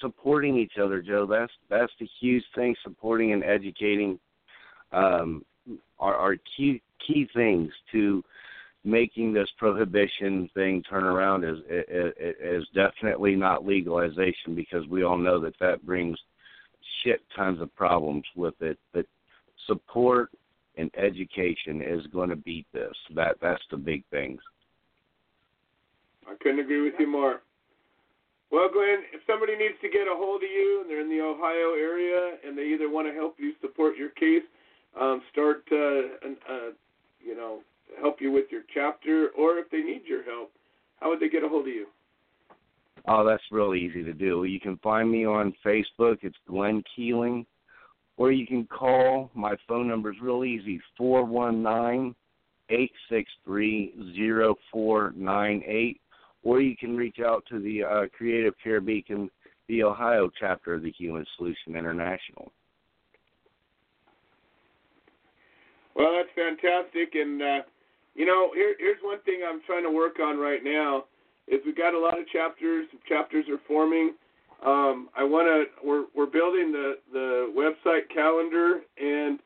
[0.00, 1.26] supporting each other, Joe.
[1.26, 2.74] That's that's the huge thing.
[2.82, 4.18] Supporting and educating
[4.92, 5.44] um,
[5.98, 8.22] are, are key key things to
[8.84, 15.38] making this prohibition thing turn around is is definitely not legalization because we all know
[15.40, 16.18] that that brings
[17.02, 18.78] shit tons of problems with it.
[18.92, 19.06] But
[19.66, 20.30] support
[20.76, 22.94] and education is going to beat this.
[23.14, 24.40] That that's the big things.
[26.26, 27.42] I couldn't agree with you more.
[28.52, 31.24] Well, Glenn, if somebody needs to get a hold of you and they're in the
[31.24, 34.44] Ohio area and they either want to help you support your case,
[35.00, 36.70] um, start, uh, an, uh,
[37.24, 37.60] you know,
[37.98, 40.52] help you with your chapter, or if they need your help,
[41.00, 41.86] how would they get a hold of you?
[43.08, 44.44] Oh, that's real easy to do.
[44.44, 46.18] You can find me on Facebook.
[46.20, 47.46] It's Glenn Keeling.
[48.18, 49.30] Or you can call.
[49.34, 52.14] My phone number is real easy four one nine
[52.68, 56.01] eight six three zero four nine eight.
[56.42, 59.30] Or you can reach out to the uh, Creative Care Beacon,
[59.68, 62.50] the Ohio chapter of the Human Solution International.
[65.94, 67.58] Well, that's fantastic, and uh,
[68.14, 71.04] you know, here, here's one thing I'm trying to work on right now
[71.48, 72.86] is we've got a lot of chapters.
[73.08, 74.14] Chapters are forming.
[74.64, 75.86] Um, I want to.
[75.86, 79.38] We're we're building the the website calendar, and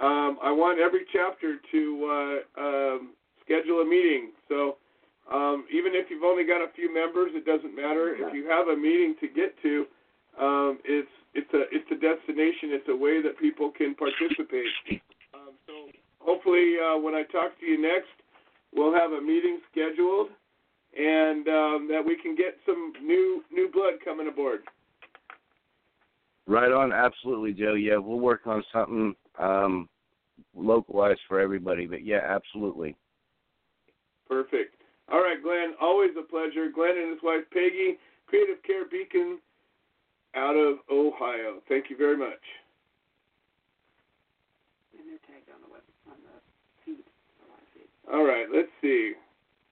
[0.00, 3.10] um, I want every chapter to uh, um,
[3.44, 4.32] schedule a meeting.
[4.48, 4.76] So
[5.32, 8.16] um, even if you've only got a few members, it doesn't matter.
[8.16, 9.84] If you have a meeting to get to,
[10.40, 12.72] um, it's it's a it's a destination.
[12.72, 14.72] It's a way that people can participate.
[15.34, 18.08] Um, so hopefully, uh, when I talk to you next,
[18.72, 20.28] we'll have a meeting scheduled
[20.96, 24.60] and um, that we can get some new new blood coming aboard.
[26.46, 27.74] Right on, absolutely, Joe.
[27.74, 29.88] Yeah, we'll work on something um,
[30.56, 31.86] localized for everybody.
[31.86, 32.96] But yeah, absolutely.
[34.26, 34.77] Perfect.
[35.10, 35.74] All right, Glenn.
[35.80, 36.68] Always a pleasure.
[36.74, 39.38] Glenn and his wife Peggy, Creative Care Beacon,
[40.34, 41.62] out of Ohio.
[41.68, 42.44] Thank you very much.
[44.98, 46.36] And they're tagged on the web, on the
[46.84, 47.04] feed.
[48.12, 49.14] All right, let's see.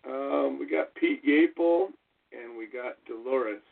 [0.09, 1.89] Um, we got Pete Yapel
[2.33, 3.63] and we got Dolores.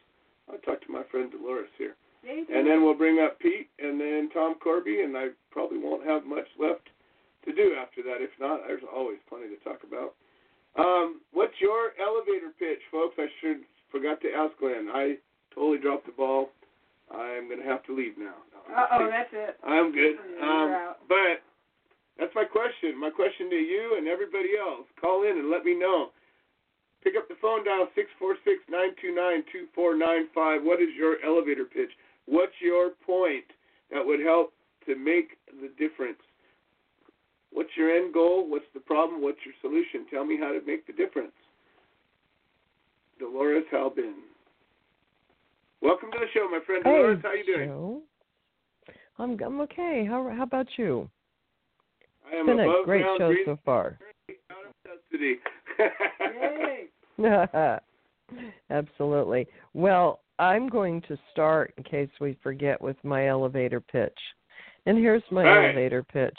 [0.51, 1.97] I'll talk to my friend Dolores here.
[2.25, 6.25] And then we'll bring up Pete and then Tom Corby, and I probably won't have
[6.25, 6.89] much left
[7.45, 8.25] to do after that.
[8.25, 10.15] If not, there's always plenty to talk about.
[10.77, 13.15] Um, what's your elevator pitch, folks?
[13.19, 14.89] I should forgot to ask Glenn.
[14.93, 15.17] I
[15.55, 16.51] totally dropped the ball.
[17.11, 18.35] I'm going to have to leave now.
[18.51, 19.57] No, uh oh, that's it.
[19.63, 20.17] I'm good.
[20.43, 21.45] Um, but
[22.19, 22.99] that's my question.
[22.99, 24.87] My question to you and everybody else.
[25.01, 26.11] Call in and let me know.
[27.05, 29.45] Pick up the phone, dial 646 929
[29.77, 30.65] 2495.
[30.65, 31.93] What is your elevator pitch?
[32.25, 33.45] What's your point
[33.93, 34.57] that would help
[34.89, 36.25] to make the difference?
[37.55, 38.51] What's your end goal?
[38.51, 39.23] What's the problem?
[39.23, 40.07] What's your solution?
[40.11, 41.33] Tell me how to make the difference.
[43.21, 44.15] Dolores Halbin.
[45.81, 47.21] Welcome to the show, my friend Dolores.
[47.23, 47.69] Hey, how you doing?
[47.69, 48.03] Joe.
[49.19, 50.05] I'm I'm okay.
[50.09, 51.09] How how about you?
[52.27, 53.99] I am it's been a great show so far.
[54.51, 55.39] out of custody.
[57.21, 57.79] Yay!
[58.71, 59.47] Absolutely.
[59.75, 64.19] Well, I'm going to start in case we forget with my elevator pitch.
[64.87, 65.67] And here's my right.
[65.67, 66.37] elevator pitch.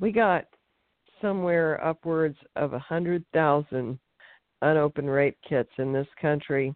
[0.00, 0.44] We got
[1.20, 3.98] somewhere upwards of a hundred thousand
[4.62, 6.74] unopened rape kits in this country.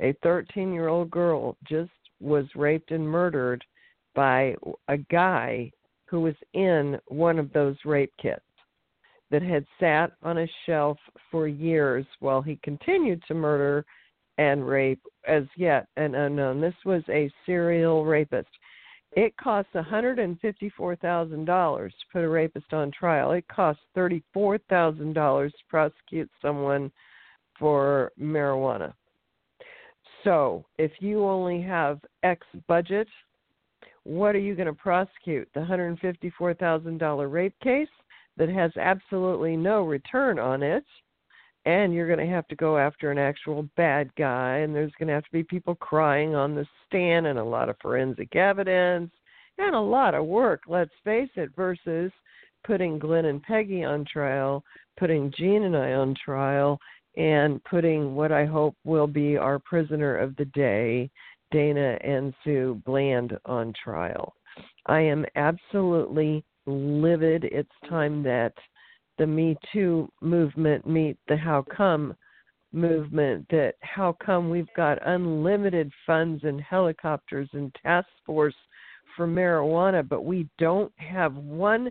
[0.00, 1.90] A 13 year old girl just
[2.20, 3.64] was raped and murdered
[4.14, 4.54] by
[4.88, 5.70] a guy
[6.06, 8.40] who was in one of those rape kits
[9.30, 10.98] that had sat on a shelf
[11.30, 13.84] for years while he continued to murder
[14.38, 16.60] and rape as yet an unknown.
[16.60, 18.48] This was a serial rapist.
[19.14, 23.32] It costs $154,000 to put a rapist on trial.
[23.32, 26.90] It costs $34,000 to prosecute someone
[27.58, 28.94] for marijuana.
[30.24, 33.08] So, if you only have X budget,
[34.04, 35.48] what are you going to prosecute?
[35.52, 37.88] The $154,000 rape case
[38.38, 40.84] that has absolutely no return on it,
[41.64, 45.08] and you're going to have to go after an actual bad guy, and there's going
[45.08, 49.10] to have to be people crying on the stand, and a lot of forensic evidence,
[49.58, 52.10] and a lot of work, let's face it, versus
[52.64, 54.64] putting Glenn and Peggy on trial,
[54.98, 56.78] putting Gene and I on trial,
[57.16, 61.10] and putting what I hope will be our prisoner of the day,
[61.50, 64.34] Dana and Sue Bland, on trial.
[64.86, 67.44] I am absolutely livid.
[67.44, 68.54] It's time that
[69.18, 72.14] the Me Too movement meet the How Come
[72.72, 73.46] movement.
[73.50, 78.54] That how come we've got unlimited funds and helicopters and task force
[79.16, 81.90] for marijuana, but we don't have one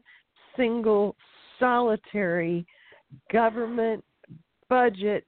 [0.57, 1.15] single
[1.59, 2.65] solitary
[3.31, 4.03] government
[4.69, 5.25] budget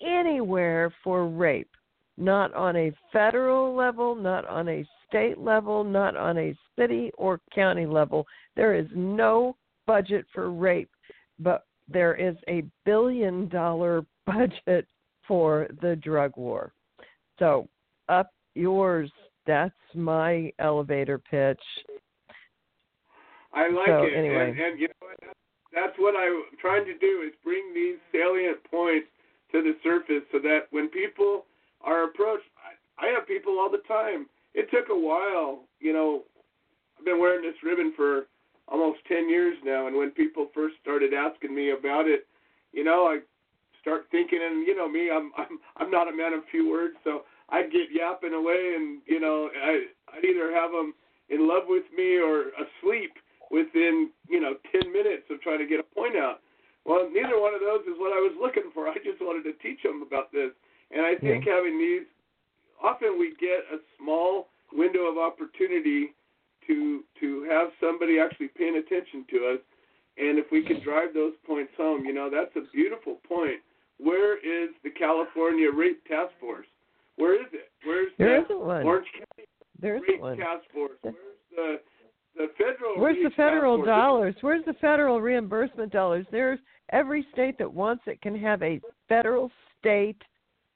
[0.00, 1.70] anywhere for rape.
[2.16, 7.40] Not on a federal level, not on a state level, not on a city or
[7.54, 8.26] county level.
[8.56, 9.56] There is no
[9.86, 10.90] budget for rape,
[11.44, 14.86] but there is a billion dollar budget
[15.28, 16.72] for the drug war.
[17.38, 17.68] So,
[18.08, 19.10] up yours.
[19.46, 21.60] That's my elevator pitch.
[23.52, 24.50] I like So, it, anyway.
[24.50, 25.18] and, and you know what?
[25.72, 29.08] That's what I'm trying to do is bring these salient points
[29.52, 31.44] to the surface so that when people
[31.82, 34.26] are approached, I, I have people all the time.
[34.54, 36.22] It took a while, you know.
[36.98, 38.26] I've been wearing this ribbon for
[38.68, 42.26] almost ten years now, and when people first started asking me about it,
[42.72, 43.20] you know, I
[43.80, 46.94] start thinking, and you know me, I'm I'm I'm not a man of few words,
[47.04, 49.84] so I'd get yapping away, and you know, I
[50.16, 50.94] I'd either have them
[51.28, 53.12] in love with me or asleep
[53.50, 56.40] within you know ten minutes of trying to get a point out.
[56.84, 58.88] Well, neither one of those is what I was looking for.
[58.88, 60.50] I just wanted to teach them about this,
[60.90, 61.56] and I think mm-hmm.
[61.56, 62.04] having these,
[62.82, 66.12] often we get a small window of opportunity
[66.66, 69.60] to to have somebody actually paying attention to us,
[70.16, 73.60] and if we can drive those points home, you know, that's a beautiful point.
[73.98, 76.66] Where is the California Rape Task Force?
[77.16, 77.70] Where is it?
[77.84, 78.82] Where's There the isn't one.
[78.84, 79.48] Orange County
[79.80, 80.36] There Rape one.
[80.36, 80.98] Task Force?
[81.02, 81.16] Where's
[81.54, 81.80] the
[82.36, 83.00] the federal?
[83.00, 84.34] Where's the federal dollars?
[84.40, 86.26] Where's the federal reimbursement dollars?
[86.30, 86.58] There's
[86.90, 90.20] every state that wants it can have a federal state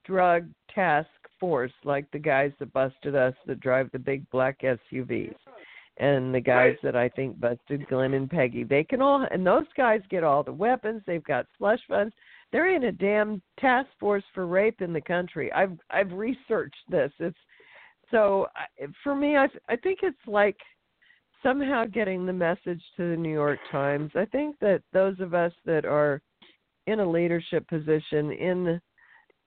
[0.05, 1.09] drug task
[1.39, 5.35] force like the guys that busted us that drive the big black SUVs
[5.99, 8.63] and the guys that I think busted Glenn and Peggy.
[8.63, 11.01] They can all and those guys get all the weapons.
[11.05, 12.13] They've got slush funds.
[12.51, 15.51] They're in a damn task force for rape in the country.
[15.51, 17.11] I've I've researched this.
[17.19, 17.37] It's
[18.11, 20.57] so I- for me, I I think it's like
[21.43, 24.11] somehow getting the message to the New York Times.
[24.15, 26.21] I think that those of us that are
[26.87, 28.81] in a leadership position in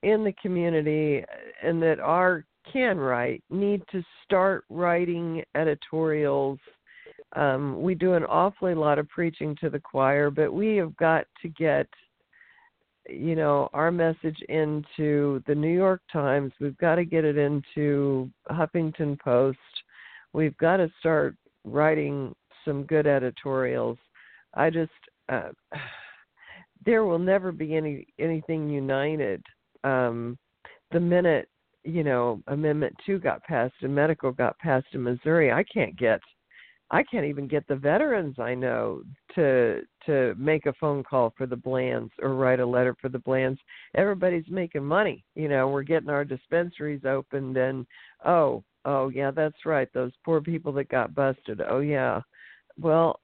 [0.03, 6.59] in the community uh, and that are can write need to start writing editorials.
[7.35, 11.27] Um, we do an awfully lot of preaching to the choir, but we have got
[11.43, 11.87] to get
[13.09, 16.53] you know our message into the New York Times.
[16.61, 19.59] We've got to get it into Huffington Post.
[20.33, 22.35] We've got to start writing
[22.65, 23.99] some good editorials.
[24.55, 24.91] I just
[25.29, 25.51] uh,
[26.85, 29.45] there will never be any anything united.
[29.85, 30.39] Um,
[30.93, 31.49] the minute
[31.85, 36.21] you know Amendment Two got passed and medical got passed in Missouri, I can't get
[36.93, 39.03] I can't even get the veterans I know
[39.35, 43.19] to to make a phone call for the Blands or write a letter for the
[43.19, 43.59] Blands.
[43.97, 45.25] Everybody's making money.
[45.35, 47.87] You know, we're getting our dispensaries opened and
[48.27, 49.89] oh, oh yeah, that's right.
[49.95, 51.63] Those poor people that got busted.
[51.67, 52.21] Oh yeah.
[52.79, 53.21] Well,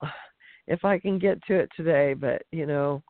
[0.67, 3.03] if I can get to it today, but you know,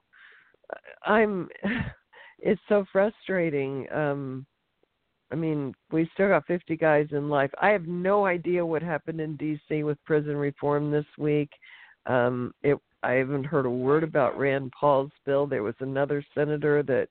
[1.06, 1.48] I'm
[2.40, 3.86] it's so frustrating.
[3.92, 4.44] Um
[5.30, 7.50] I mean, we still got 50 guys in life.
[7.60, 9.82] I have no idea what happened in D.C.
[9.82, 11.50] with prison reform this week.
[12.06, 15.46] Um, it, I haven't heard a word about Rand Paul's bill.
[15.46, 17.08] There was another senator that,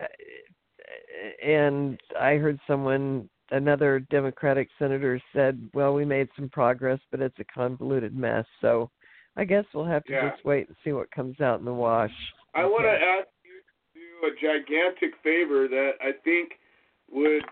[0.00, 7.20] uh, and I heard someone, another Democratic senator said, "Well, we made some progress, but
[7.20, 8.90] it's a convoluted mess." So,
[9.36, 10.30] I guess we'll have to Yeah.
[10.30, 12.12] just wait and see what comes out in the wash.
[12.54, 16.58] I want to ask you to do a gigantic favor that I think
[17.12, 17.44] would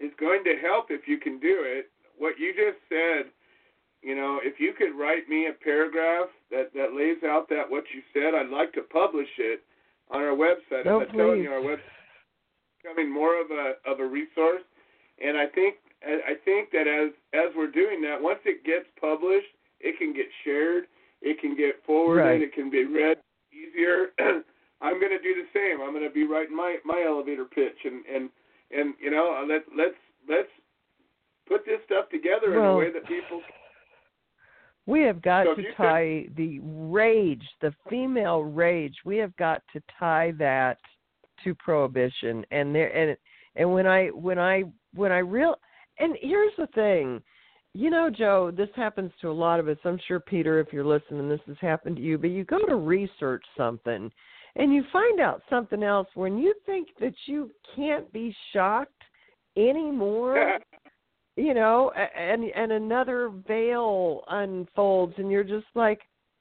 [0.00, 1.90] is going to help if you can do it.
[2.16, 3.30] What you just said,
[4.02, 7.84] you know, if you could write me a paragraph that that lays out that what
[7.94, 9.62] you said, I'd like to publish it
[10.10, 10.86] on our website.
[10.86, 14.62] As I'm telling you, our website is becoming more of a of a resource,
[15.22, 18.86] and I think I I think that as as we're doing that, once it gets
[19.00, 19.50] published,
[19.80, 20.84] it can get shared,
[21.22, 22.42] it can get forwarded, Right.
[22.42, 23.18] it can be read
[23.52, 24.10] easier.
[24.80, 25.82] I'm going to do the same.
[25.82, 28.30] I'm going to be writing my my elevator pitch, and and
[28.70, 29.94] and you know, uh, let let's
[30.28, 30.48] let's
[31.46, 33.40] put this stuff together in a way that people.
[34.86, 38.94] We have got So to could- tie the rage, the female rage.
[39.04, 40.78] We have got to tie that
[41.44, 42.42] to prohibition.
[42.50, 43.14] And there, and
[43.56, 44.62] and when I when I
[44.94, 45.56] when I real
[45.98, 47.20] and here's the thing,
[47.74, 49.76] you know, Joe, this happens to a lot of us.
[49.84, 52.16] I'm sure, Peter, if you're listening, this has happened to you.
[52.16, 54.10] But you go to research something,
[54.58, 58.92] and you find out something else when you think that you can't be shocked
[59.56, 60.58] anymore.
[61.36, 66.00] you know, and and another veil unfolds, and you're just like,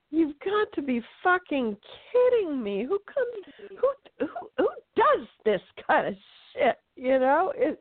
[0.10, 1.77] you've got to be fucking
[2.11, 2.84] kidding me.
[2.84, 3.69] Who comes?
[3.69, 6.14] Who who who does this kind of
[6.53, 6.77] shit?
[6.95, 7.80] You know, it,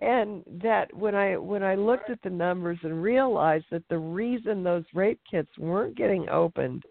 [0.00, 4.62] and that when I when I looked at the numbers and realized that the reason
[4.62, 6.84] those rape kits weren't getting opened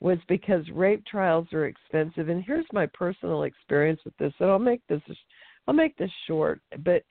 [0.00, 2.28] was because rape trials are expensive.
[2.28, 5.02] And here's my personal experience with this, and I'll make this
[5.68, 7.02] I'll make this short, but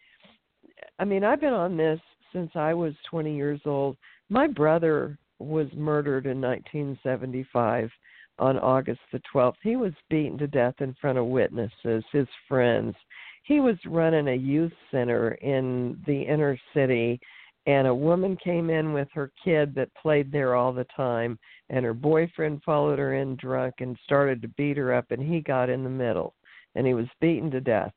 [0.97, 1.99] I mean, I've been on this
[2.33, 3.95] since I was 20 years old.
[4.29, 7.89] My brother was murdered in 1975
[8.37, 9.55] on August the 12th.
[9.63, 12.95] He was beaten to death in front of witnesses, his friends.
[13.43, 17.19] He was running a youth center in the inner city,
[17.65, 21.37] and a woman came in with her kid that played there all the time,
[21.69, 25.41] and her boyfriend followed her in drunk and started to beat her up, and he
[25.41, 26.33] got in the middle,
[26.75, 27.91] and he was beaten to death.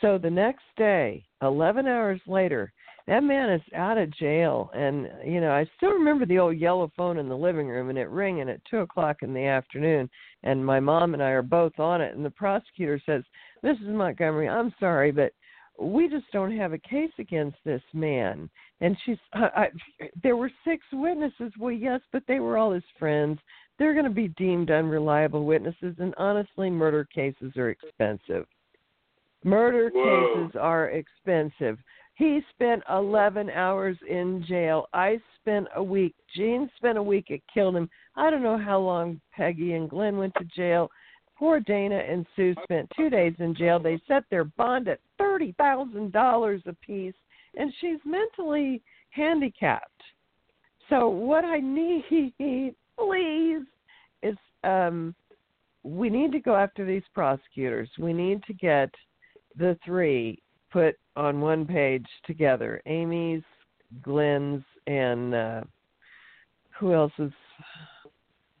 [0.00, 2.72] So the next day, 11 hours later,
[3.06, 4.70] that man is out of jail.
[4.74, 7.98] And, you know, I still remember the old yellow phone in the living room and
[7.98, 10.10] it ringing at 2 o'clock in the afternoon.
[10.42, 12.16] And my mom and I are both on it.
[12.16, 13.22] And the prosecutor says,
[13.64, 13.94] Mrs.
[13.94, 15.32] Montgomery, I'm sorry, but
[15.78, 18.48] we just don't have a case against this man.
[18.80, 19.68] And she's, I, I,
[20.22, 21.52] there were six witnesses.
[21.58, 23.38] Well, yes, but they were all his friends.
[23.78, 25.94] They're going to be deemed unreliable witnesses.
[25.98, 28.46] And honestly, murder cases are expensive.
[29.44, 30.44] Murder Whoa.
[30.44, 31.78] cases are expensive.
[32.14, 34.86] He spent 11 hours in jail.
[34.94, 36.14] I spent a week.
[36.34, 37.26] Gene spent a week.
[37.28, 37.90] It killed him.
[38.16, 40.90] I don't know how long Peggy and Glenn went to jail.
[41.38, 43.78] Poor Dana and Sue spent two days in jail.
[43.78, 47.14] They set their bond at thirty thousand dollars apiece,
[47.56, 50.02] and she's mentally handicapped.
[50.88, 52.34] So what I need,
[52.98, 53.62] please,
[54.22, 55.14] is um,
[55.82, 57.88] we need to go after these prosecutors.
[57.98, 58.90] We need to get
[59.58, 60.42] the three
[60.72, 62.80] put on one page together.
[62.86, 63.42] Amy's,
[64.02, 65.60] Glenn's, and uh,
[66.78, 67.32] who else is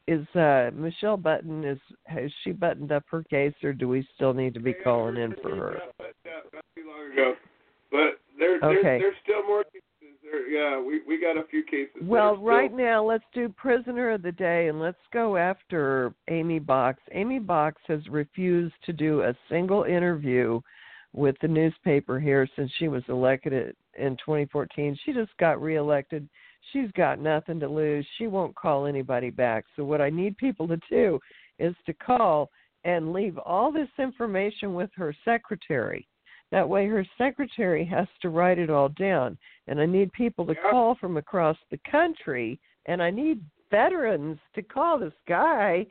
[0.08, 4.32] is uh Michelle Button is has she buttoned up her case or do we still
[4.32, 5.78] need to be calling in for her?
[5.98, 7.34] But not too long ago.
[7.90, 8.82] But there, Okay.
[8.82, 9.82] there's, there's still more cases.
[10.22, 12.02] There, yeah, we we got a few cases.
[12.02, 16.60] Well, There's right now let's do prisoner of the day and let's go after Amy
[16.60, 16.96] Boxx.
[17.12, 20.60] Amy Boxx has refused to do a single interview
[21.12, 24.98] with the newspaper here since she was elected in 2014.
[25.04, 26.28] She just got reelected.
[26.72, 28.06] She's got nothing to lose.
[28.18, 29.64] She won't call anybody back.
[29.76, 31.18] So what I need people to do
[31.58, 32.50] is to call
[32.84, 36.06] and leave all this information with her secretary.
[36.52, 39.36] That way her secretary has to write it all down.
[39.66, 43.40] And I need people to call from across the country and I need
[43.70, 45.86] veterans to call this guy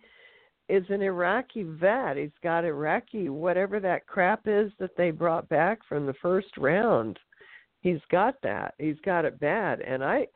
[0.70, 2.18] is an Iraqi vet.
[2.18, 7.20] He's got Iraqi whatever that crap is that they brought back from the first round.
[7.82, 8.74] He's got that.
[8.80, 9.82] He's got it bad.
[9.82, 10.28] And I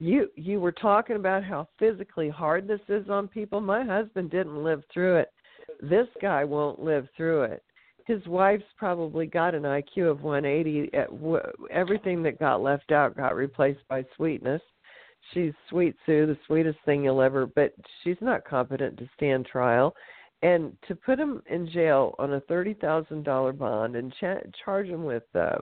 [0.00, 3.60] you you were talking about how physically hard this is on people.
[3.60, 5.32] My husband didn't live through it.
[5.82, 7.62] This guy won't live through it.
[8.06, 10.94] His wife's probably got an IQ of 180.
[10.94, 14.62] At w- everything that got left out got replaced by sweetness.
[15.34, 17.46] She's sweet Sue, the sweetest thing you'll ever.
[17.46, 19.94] But she's not competent to stand trial.
[20.42, 24.86] And to put him in jail on a thirty thousand dollar bond and cha- charge
[24.86, 25.58] him with uh,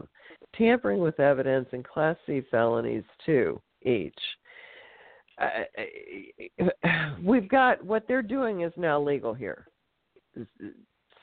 [0.55, 4.19] tampering with evidence and Class C felonies too each.
[5.41, 5.65] Uh,
[7.25, 9.67] we've got what they're doing is now legal here.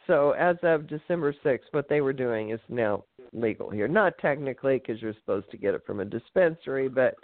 [0.07, 3.87] So as of December 6th, what they were doing is now legal here.
[3.87, 7.15] Not technically because you're supposed to get it from a dispensary, but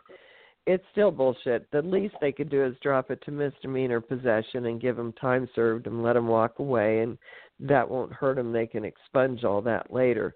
[0.66, 1.70] it's still bullshit.
[1.72, 5.50] The least they could do is drop it to misdemeanor possession and give them time
[5.56, 7.18] served and let them walk away, and
[7.60, 8.52] that won't hurt them.
[8.52, 10.34] They can expunge all that later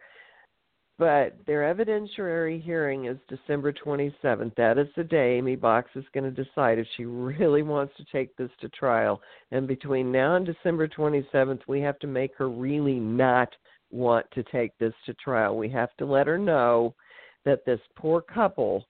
[0.99, 4.55] but their evidentiary hearing is December 27th.
[4.55, 8.05] That is the day Amy Boxx is going to decide if she really wants to
[8.11, 9.21] take this to trial.
[9.51, 13.49] And between now and December 27th, we have to make her really not
[13.91, 15.57] want to take this to trial.
[15.57, 16.95] We have to let her know
[17.45, 18.85] that this poor couple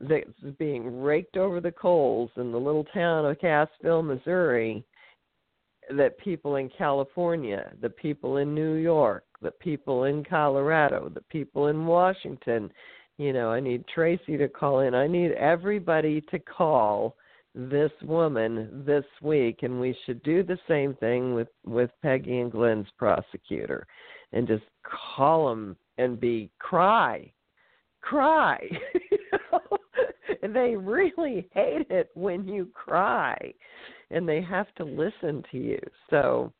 [0.00, 0.28] that's
[0.58, 4.84] being raked over the coals in the little town of Cassville, Missouri,
[5.90, 11.68] that people in California, the people in New York, the people in Colorado, the people
[11.68, 12.70] in Washington.
[13.18, 14.94] You know, I need Tracy to call in.
[14.94, 17.16] I need everybody to call
[17.54, 22.52] this woman this week and we should do the same thing with with Peggy and
[22.52, 23.86] Glenn's prosecutor
[24.34, 27.32] and just call them and be cry
[28.02, 28.60] cry
[30.42, 33.36] they really hate it when you cry
[34.10, 35.78] and they have to listen to you.
[36.10, 36.52] So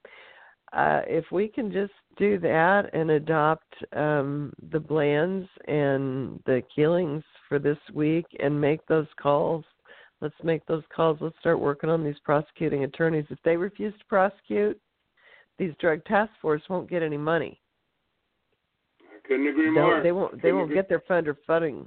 [0.73, 7.23] uh if we can just do that and adopt um the blands and the Keelings
[7.49, 9.65] for this week and make those calls
[10.21, 14.05] let's make those calls let's start working on these prosecuting attorneys if they refuse to
[14.07, 14.81] prosecute
[15.59, 17.61] these drug task force won't get any money
[19.03, 20.03] I couldn't agree They'll- more.
[20.03, 21.87] they won't they Couldn't won't agree- get their funder funding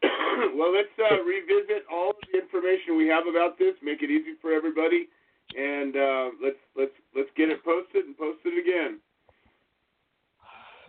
[0.54, 3.74] well, let's uh, revisit all the information we have about this.
[3.82, 5.08] Make it easy for everybody,
[5.56, 9.00] and uh, let's let's let's get it posted and post it again.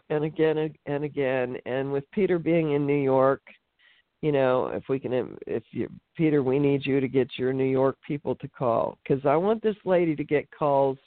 [0.09, 1.57] and again and again.
[1.65, 3.41] And with peter being in new york
[4.21, 7.63] you know if we can if you peter we need you to get your new
[7.63, 8.97] york people to call.
[9.03, 10.97] Because i want this lady to get calls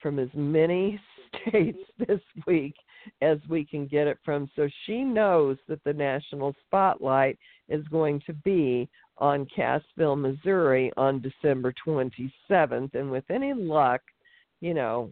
[0.00, 1.00] from as many
[1.48, 2.74] states this week
[3.22, 4.50] as we can get it from.
[4.56, 7.38] So she knows that the national spotlight
[7.68, 8.88] is going to be
[9.18, 14.00] on cassville missouri on december 27th and with any luck
[14.60, 15.10] you know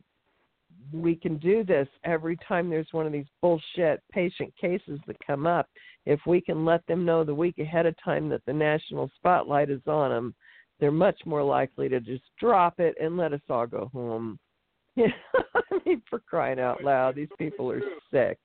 [0.92, 5.46] we can do this every time there's one of these bullshit patient cases that come
[5.46, 5.68] up.
[6.04, 9.70] If we can let them know the week ahead of time that the national spotlight
[9.70, 10.34] is on them,
[10.78, 14.38] they're much more likely to just drop it and let us all go home.
[14.94, 15.06] Yeah,
[15.54, 17.80] I mean, for crying out loud, these people are
[18.10, 18.38] sick.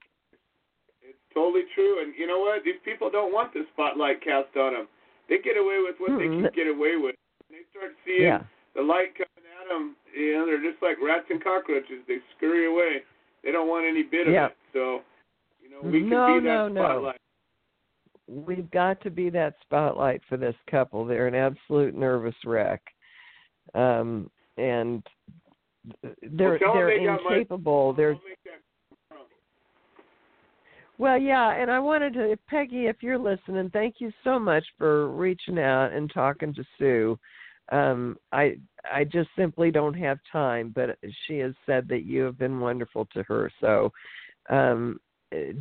[1.01, 2.63] It's totally true, and you know what?
[2.63, 4.87] These people don't want the spotlight cast on them.
[5.31, 6.43] They get away with what they Mm-mm.
[6.43, 7.15] can get away with.
[7.47, 8.43] When they start seeing Yeah.
[8.75, 12.03] the light coming at them, you know, they're just like rats and cockroaches.
[12.05, 13.03] They scurry away.
[13.41, 14.47] They don't want any bit of Yeah.
[14.47, 14.57] it.
[14.73, 15.03] So,
[15.63, 16.83] you know, we can No, be that no, no.
[16.83, 17.21] spotlight.
[18.27, 21.05] We've got to be that spotlight for this couple.
[21.05, 22.81] They're an absolute nervous wreck.
[23.73, 25.01] Um and
[26.21, 27.93] they're tell 'em they're they incapable.
[27.93, 28.19] They're
[31.01, 35.07] Well, yeah, and I wanted to, Peggy, if you're listening, thank you so much for
[35.07, 37.17] reaching out and talking to Sue.
[37.71, 42.37] Um, I I just simply don't have time, but she has said that you have
[42.37, 43.51] been wonderful to her.
[43.59, 43.91] So,
[44.51, 44.99] um,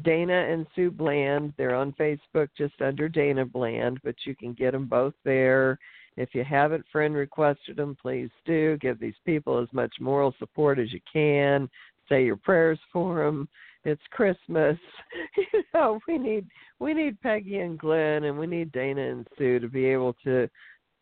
[0.03, 4.73] Dana and Sue Bland, they're on Facebook just under Dana Bland, but you can get
[4.73, 5.79] them both there.
[6.19, 8.77] If you haven't friend requested them, please do.
[8.77, 11.71] Give these people as much moral support as you can.
[12.11, 13.49] Say your prayers for them
[13.85, 14.77] it's Christmas.
[15.37, 16.47] you know, we need
[16.79, 20.49] we need Peggy and Glenn and we need Dana and Sue to be able to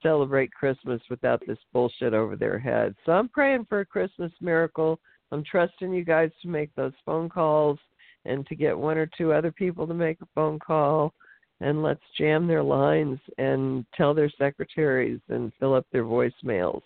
[0.02, 2.94] celebrate Christmas without this bullshit over their heads.
[3.04, 5.00] So I'm praying for a Christmas miracle.
[5.32, 7.78] I'm trusting you guys to make those phone calls
[8.24, 11.12] and to get one or two other people to make a phone call
[11.60, 16.82] and let's jam their lines and tell their secretaries and fill up their voicemails.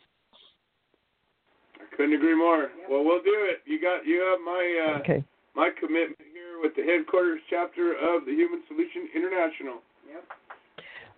[1.76, 2.70] I couldn't agree more.
[2.88, 3.60] Well, we'll do it.
[3.66, 5.24] You got you have my uh, Okay.
[5.54, 9.82] My commitment here with the headquarters chapter of the Human Solution International.
[10.08, 10.24] Yep.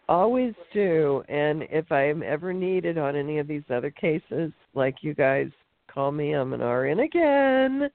[0.09, 1.23] Always do.
[1.29, 5.49] And if I am ever needed on any of these other cases, like you guys
[5.93, 7.89] call me, I'm an RN again.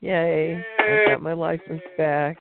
[0.00, 0.62] Yay.
[0.78, 2.38] I got my license back.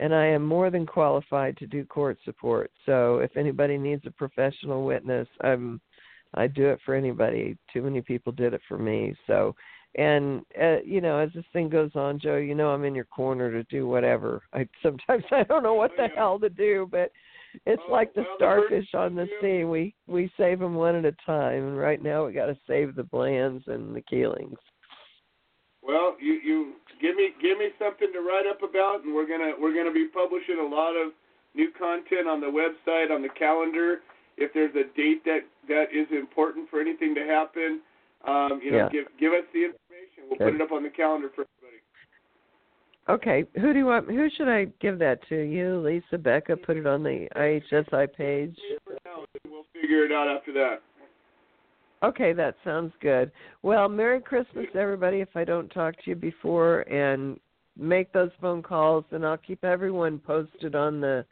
[0.00, 2.70] And I am more than qualified to do court support.
[2.86, 5.80] So if anybody needs a professional witness, I'm
[6.34, 7.56] I do it for anybody.
[7.72, 9.16] Too many people did it for me.
[9.26, 9.54] So
[9.94, 13.04] and uh, you know, as this thing goes on, Joe, you know I'm in your
[13.06, 14.42] corner to do whatever.
[14.52, 17.10] I sometimes I don't know what the hell to do, but
[17.66, 19.64] it's like the starfish on the sea.
[19.64, 22.94] We we save them one at a time, and right now we got to save
[22.94, 24.58] the Blands and the Keelings.
[25.82, 29.52] Well, you you give me give me something to write up about, and we're gonna
[29.58, 31.12] we're gonna be publishing a lot of
[31.54, 34.00] new content on the website on the calendar.
[34.36, 37.80] If there's a date that that is important for anything to happen,
[38.26, 38.88] um, you know, Yeah.
[38.90, 40.24] give give us the information.
[40.28, 41.82] We'll put it up on the calendar for everybody.
[43.08, 44.10] Okay, who do you want?
[44.10, 45.36] Who should I give that to?
[45.36, 46.56] You, Lisa, Becca?
[46.58, 48.58] Put it on the THSI page.
[48.84, 50.82] For now, and we'll figure it out after that.
[52.02, 53.32] Okay, that sounds good.
[53.62, 55.20] Well, Merry Christmas, everybody.
[55.20, 57.40] If I don't talk to you before, and
[57.76, 61.24] make those phone calls, and I'll keep everyone posted on the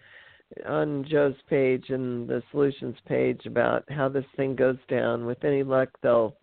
[0.64, 5.26] on Joe's page and the solutions page about how this thing goes down.
[5.26, 6.36] With any luck, they'll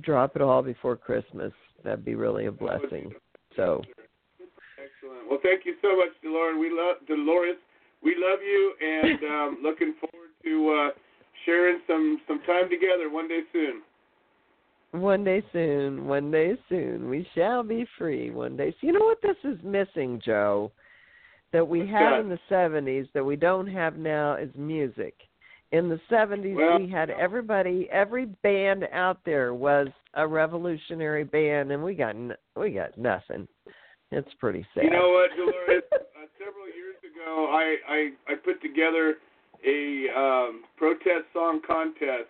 [0.00, 1.52] drop it all before Christmas.
[1.84, 3.12] That'd be really a blessing.
[3.56, 3.82] So,
[4.78, 5.28] Excellent.
[5.28, 6.56] Well, thank you so much, Dolores.
[6.58, 7.56] We love Dolores.
[8.02, 10.98] We love you, and um, looking forward to uh,
[11.46, 13.82] sharing some some time together one day soon.
[14.92, 18.30] one day soon, one day soon, we shall be free.
[18.30, 18.70] One day.
[18.80, 20.72] So you know what this is missing, Joe?
[21.52, 22.20] That we What's had that?
[22.20, 25.14] in the '70s that we don't have now is music.
[25.72, 31.72] In the '70s, Well- we had everybody, every band out there was a revolutionary band,
[31.72, 33.48] and we got n- we got nothing.
[34.10, 34.84] It's pretty sad.
[34.84, 35.82] You know what, Dolores?
[35.92, 35.98] uh,
[36.38, 39.16] several years ago, I, I I put together
[39.66, 42.28] a um, protest song contest,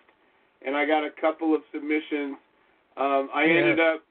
[0.64, 2.36] and I got a couple of submissions.
[2.97, 3.55] Um, I Yeah.
[3.59, 4.02] ended up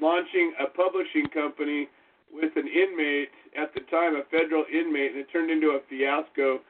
[0.00, 1.88] launching a publishing company
[2.32, 6.60] with an inmate at the time, a federal inmate, and it turned into a fiasco.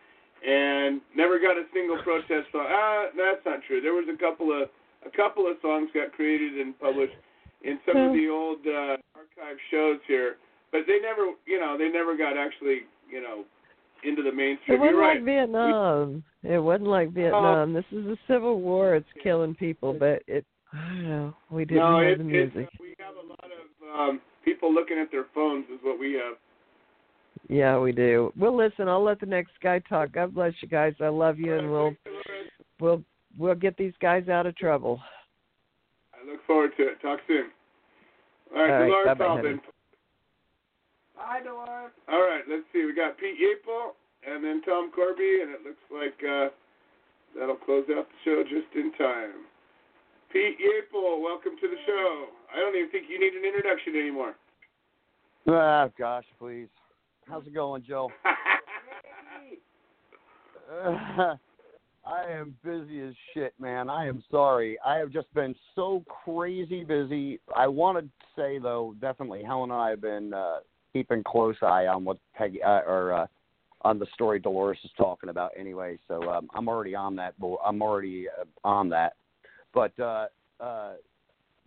[0.43, 2.67] And never got a single protest song.
[2.67, 3.81] Ah, that's not true.
[3.81, 4.69] There was a couple of
[5.07, 7.15] a couple of songs got created and published
[7.63, 10.37] in some of the old uh, archive shows here,
[10.71, 13.45] but they never, you know, they never got actually, you know,
[14.05, 14.79] into the mainstream.
[14.79, 15.17] It wasn't right.
[15.17, 16.25] like Vietnam.
[16.43, 17.73] It wasn't like Vietnam.
[17.73, 18.97] this is a civil war.
[18.97, 20.45] It's killing people, but it.
[20.73, 21.35] I don't know.
[21.51, 22.69] We didn't no, have it, the music.
[22.81, 26.37] we have a lot of um, people looking at their phones, is what we have.
[27.49, 28.33] Yeah, we do.
[28.39, 28.89] Well, listen.
[28.89, 30.13] I'll let the next guy talk.
[30.13, 30.95] God bless you guys.
[31.01, 31.95] I love you, and we'll
[32.81, 33.03] we'll
[33.39, 35.01] we'll get these guys out of trouble.
[36.15, 37.01] I look forward to it.
[37.03, 37.47] Talk soon.
[38.55, 39.45] All right, All right, Dolores bye-bye, Alden.
[39.45, 39.61] honey.
[41.17, 41.93] Hi, Dolores.
[42.11, 42.85] All right, let's see.
[42.85, 43.93] We got Pete Yapel
[44.27, 46.49] and then Tom Corby, and it looks like uh,
[47.39, 49.47] that'll close out the show just in time.
[50.33, 52.27] Pete Yapel, welcome to the show.
[52.55, 54.35] I don't even think you need an introduction anymore.
[55.49, 56.69] Ah, gosh, please.
[57.29, 58.11] How's it going, Joe?
[60.71, 61.35] Uh,
[62.05, 63.89] I am busy as shit, man.
[63.89, 64.77] I am sorry.
[64.85, 67.39] I have just been so crazy busy.
[67.55, 70.59] I want to say though, definitely, Helen and I have been uh,
[70.93, 73.27] keeping close eye on what Peggy uh, or uh,
[73.83, 75.53] on the story Dolores is talking about.
[75.57, 77.39] Anyway, so um, I'm already on that.
[77.39, 79.15] bo- I'm already uh, on that.
[79.73, 80.27] But uh,
[80.59, 80.95] uh,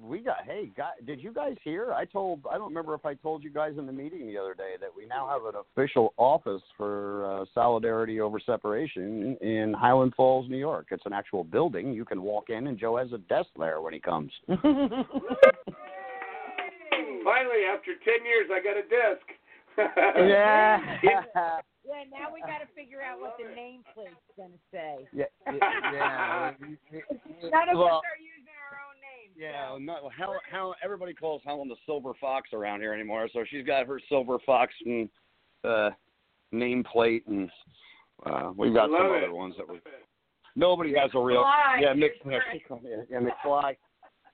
[0.01, 3.13] we got hey guy, did you guys hear i told i don't remember if i
[3.13, 6.13] told you guys in the meeting the other day that we now have an official
[6.17, 11.93] office for uh, solidarity over separation in highland falls new york it's an actual building
[11.93, 14.31] you can walk in and joe has a desk there when he comes
[17.26, 19.26] Finally, after 10 years, I got a desk.
[20.30, 20.77] yeah
[21.85, 25.05] Yeah, now we got to figure out what the nameplate's going to say.
[25.13, 26.51] yeah yeah
[27.49, 28.35] None of Well- us are using our own names.
[29.38, 33.28] Yeah, no, how Helen, everybody calls Helen the Silver Fox around here anymore.
[33.34, 35.10] So she's got her Silver Fox and
[35.64, 35.90] uh,
[36.53, 37.49] nameplate, and
[38.26, 39.80] uh, we've got some love other ones that we.
[40.56, 41.44] Nobody has a real.
[41.44, 41.82] McFly.
[41.82, 42.10] Yeah, Mick.
[42.26, 43.76] It's Yeah, yeah, McFly.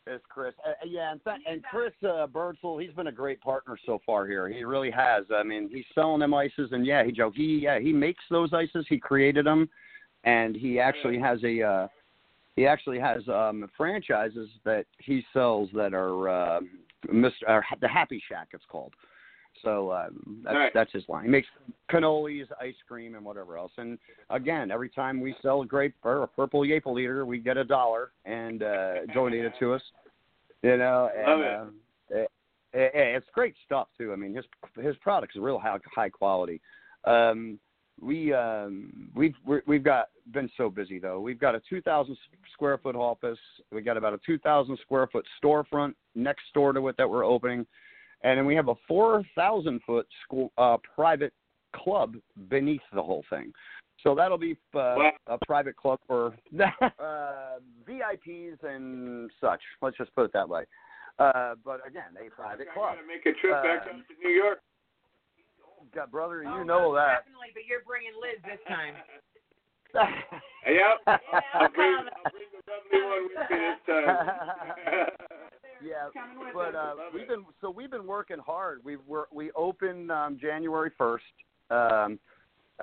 [0.08, 0.54] It's Chris.
[0.68, 4.28] Uh, yeah, and, th- and Chris uh, Birdsell, he's been a great partner so far
[4.28, 4.50] here.
[4.50, 5.26] He really has.
[5.34, 8.52] I mean, he's selling them ices, and yeah, he Joe, he yeah, he makes those
[8.54, 8.86] ices.
[8.90, 9.70] He created them,
[10.24, 11.62] and he actually has a.
[11.62, 11.88] Uh,
[12.56, 16.60] he actually has um, franchises that he sells that are uh,
[17.08, 17.32] Mr.
[17.48, 18.50] Uh, the Happy Shack.
[18.54, 18.94] It's called.
[19.64, 20.72] So um, that's Right.
[20.74, 21.26] that's his line.
[21.26, 21.48] He makes
[21.90, 23.72] cannolis, ice cream, and whatever else.
[23.78, 24.00] And
[24.30, 27.64] again, every time we sell a grape or a purple Yaple Eater, we get a
[27.64, 29.82] dollar and uh, donate it to us.
[30.64, 31.68] You know, and Love
[32.12, 32.32] uh, it,
[32.74, 34.14] it, it's great stuff too.
[34.14, 34.46] I mean, his
[34.82, 36.62] his products are real high, high quality.
[37.06, 37.60] Um,
[38.02, 41.20] we um, we've we're, we've got been so busy though.
[41.20, 42.18] We've got a 2,000
[42.54, 43.38] square foot office.
[43.72, 47.66] We got about a 2,000 square foot storefront next door to it that we're opening,
[48.24, 51.34] and then we have a 4,000 foot school uh, private
[51.76, 52.16] club
[52.50, 53.52] beneath the whole thing.
[54.04, 59.62] So that'll be uh, a private club for uh, VIPs and such.
[59.82, 60.64] Let's just put it that way.
[61.20, 62.96] Uh, but again, a private I club.
[63.08, 64.60] make a trip back Uh, up to New York.
[65.94, 67.26] God, brother, Oh, you know that.
[67.26, 68.96] Definitely, but you're bringing Liz this time.
[70.66, 71.02] Yep.
[71.56, 75.08] I'll bring, I'll bring the lovely one with me this time.
[75.84, 76.08] yeah,
[76.54, 78.82] but uh, we've been so we've been working hard.
[78.84, 81.24] We were we opened um, January first.
[81.72, 82.20] Um,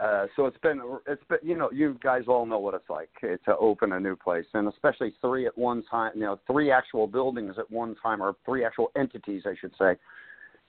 [0.00, 3.10] uh, so it's been it's been you know you guys all know what it's like
[3.22, 6.70] eh, to open a new place and especially three at one time you know three
[6.70, 9.96] actual buildings at one time or three actual entities I should say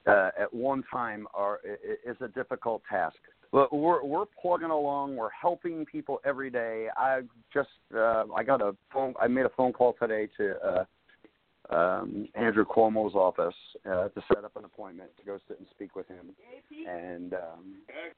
[0.10, 1.60] uh, at one time are
[2.06, 3.18] is a difficult task.
[3.52, 5.16] But we're we're plugging along.
[5.16, 6.88] We're helping people every day.
[6.96, 7.22] I
[7.54, 9.14] just uh, I got a phone.
[9.20, 10.86] I made a phone call today to uh,
[11.76, 13.56] um, Andrew Cuomo's office
[13.86, 16.32] uh, to set up an appointment to go sit and speak with him.
[16.88, 17.76] And um,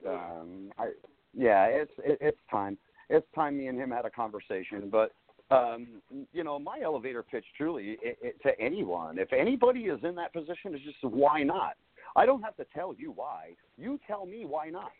[0.07, 0.91] um, I
[1.33, 2.77] yeah, it's it, it's time.
[3.09, 4.89] It's time me and him had a conversation.
[4.89, 5.11] But
[5.51, 5.87] um,
[6.33, 10.33] you know, my elevator pitch truly it, it, to anyone, if anybody is in that
[10.33, 11.75] position, is just why not?
[12.15, 13.51] I don't have to tell you why.
[13.77, 14.91] You tell me why not.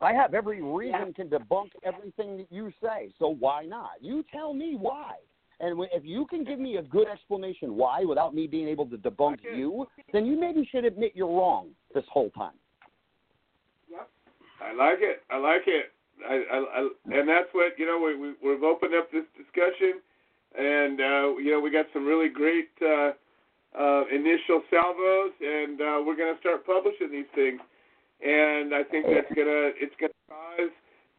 [0.00, 3.92] I have every reason to debunk everything that you say, so why not?
[4.00, 5.14] You tell me why.
[5.60, 8.96] And if you can give me a good explanation why without me being able to
[8.96, 12.54] debunk you, then you maybe should admit you're wrong this whole time.
[13.88, 14.08] Yep.
[14.60, 15.22] I like it.
[15.30, 15.92] I like it.
[16.28, 16.80] I, I, I
[17.18, 18.00] and that's what you know.
[18.00, 20.00] We, we we've opened up this discussion,
[20.58, 23.12] and uh, you know we got some really great uh,
[23.78, 27.60] uh, initial salvos, and uh, we're going to start publishing these things.
[28.24, 30.70] And I think that's gonna it's gonna cause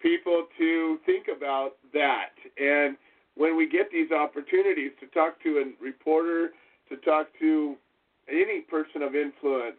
[0.01, 2.35] people to think about that.
[2.57, 2.97] And
[3.35, 6.51] when we get these opportunities to talk to a reporter,
[6.89, 7.75] to talk to
[8.29, 9.77] any person of influence,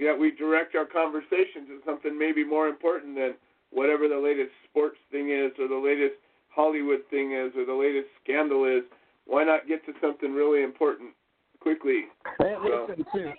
[0.00, 3.34] that we direct our conversations to something maybe more important than
[3.74, 6.14] whatever the latest sports thing is or the latest
[6.48, 8.84] Hollywood thing is or the latest scandal is.
[9.26, 11.10] Why not get to something really important
[11.60, 12.04] quickly?
[12.38, 13.32] Hey, So- listen, too.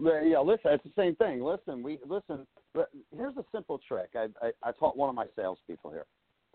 [0.00, 1.42] Yeah, yeah, listen, it's the same thing.
[1.42, 2.46] Listen, we listen.
[2.74, 4.10] but Here's a simple trick.
[4.16, 6.06] I I, I taught one of my salespeople here.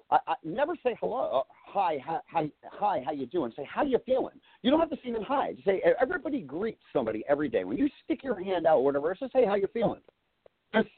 [0.09, 3.51] I, I never say hello, uh, hi, hi, hi, hi, how you doing?
[3.55, 4.39] Say how you feeling.
[4.61, 5.53] You don't have to say even hi.
[5.53, 7.63] Just say everybody greets somebody every day.
[7.65, 10.01] When you stick your hand out, or whatever, just say how you feeling.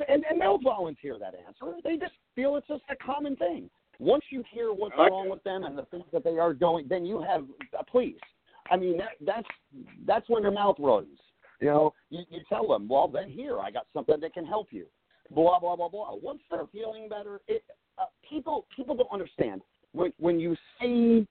[0.08, 1.76] And, and they'll volunteer that answer.
[1.84, 3.70] They just feel it's just a common thing.
[4.00, 5.10] Once you hear what's Okay.
[5.10, 7.46] wrong with them and the things that they are going, then you have
[7.78, 8.18] uh, please.
[8.72, 9.48] I mean that, that's
[10.06, 11.20] that's when your mouth runs.
[11.60, 14.68] You know, you, you tell them, well, then here I got something that can help
[14.72, 14.86] you.
[15.32, 16.16] Blah blah blah blah.
[16.16, 17.64] Once they're feeling better, it,
[17.98, 19.62] uh, people people don't understand
[19.92, 21.28] when when you see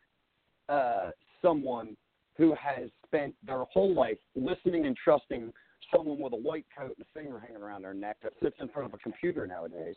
[0.69, 1.11] uh,
[1.41, 1.97] someone
[2.37, 5.53] who has spent their whole life listening and trusting
[5.94, 8.69] someone with a white coat and a finger hanging around their neck that sits in
[8.69, 9.97] front of a computer nowadays,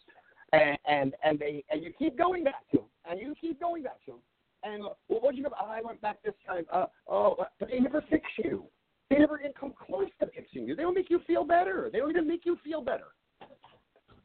[0.53, 3.83] and and, and they and you keep going back to them, and you keep going
[3.83, 4.19] back to them,
[4.63, 5.49] and uh, well, what you go?
[5.59, 6.65] I went back this time.
[6.71, 8.65] Uh, oh, but they never fix you.
[9.09, 10.75] They never even come close to fixing you.
[10.75, 11.89] They don't make you feel better.
[11.91, 13.07] They don't even make you feel better.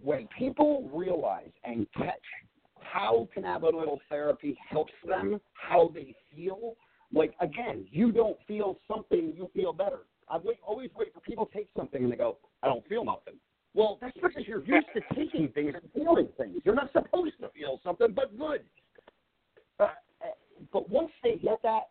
[0.01, 2.14] When people realize and catch
[2.78, 6.76] how cannabinoid therapy helps them, how they feel,
[7.12, 10.01] like again, you don't feel something, you feel better.
[10.28, 13.05] I wait, always wait for people to take something and they go, I don't feel
[13.05, 13.35] nothing.
[13.74, 16.61] Well, that's because you're used to taking things and feeling things.
[16.65, 18.62] You're not supposed to feel something, but good.
[19.78, 19.89] Uh,
[20.73, 21.89] but once they get that,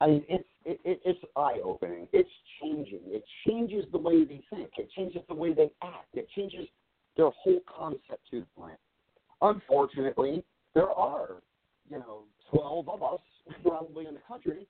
[0.00, 2.08] I mean, it's it, it, it's eye opening.
[2.12, 2.28] It's
[2.60, 3.00] changing.
[3.06, 4.70] It changes the way they think.
[4.76, 6.08] It changes the way they act.
[6.14, 6.66] It changes
[7.16, 8.78] their whole concept to the plant.
[9.40, 10.44] Unfortunately,
[10.74, 11.42] there are,
[11.88, 13.20] you know, twelve of us
[13.62, 14.66] probably in the country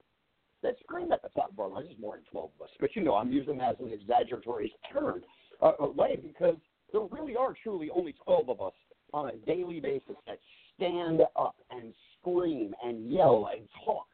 [0.62, 1.86] that scream at the top of our lungs.
[1.88, 4.72] There's more than twelve of us, but you know, I'm using that as an exaggeratory
[4.92, 5.22] term
[5.62, 6.56] uh, uh, way because
[6.92, 8.72] there really are truly only twelve of us
[9.12, 10.38] on a daily basis that
[10.76, 14.06] stand up and scream and yell and talk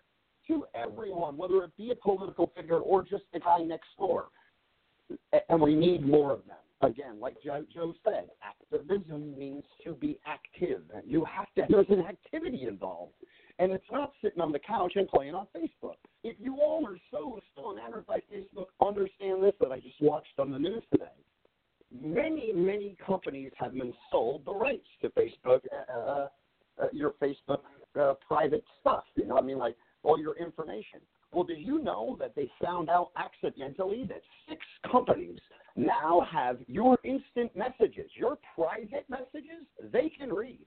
[0.48, 4.27] to everyone, whether it be a political figure or just the guy next door.
[5.48, 6.56] And we need more of them.
[6.82, 10.82] Again, like Joe, Joe said, activism means to be active.
[11.06, 13.12] You have to, there's an activity involved.
[13.58, 15.96] And it's not sitting on the couch and playing on Facebook.
[16.22, 20.38] If you all are so still enamored by Facebook, understand this that I just watched
[20.38, 21.06] on the news today.
[21.90, 25.60] Many, many companies have been sold the rights to Facebook,
[25.90, 26.26] uh,
[26.82, 27.60] uh, your Facebook
[27.98, 29.04] uh, private stuff.
[29.14, 31.00] You know, I mean, like all your information.
[31.32, 34.60] Well, did you know that they found out accidentally that six
[34.90, 35.38] companies
[35.76, 40.64] now have your instant messages, your private messages, they can read.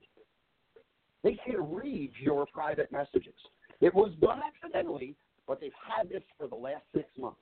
[1.22, 3.34] They can read your private messages.
[3.80, 5.14] It was done accidentally,
[5.46, 7.40] but they've had this for the last six months.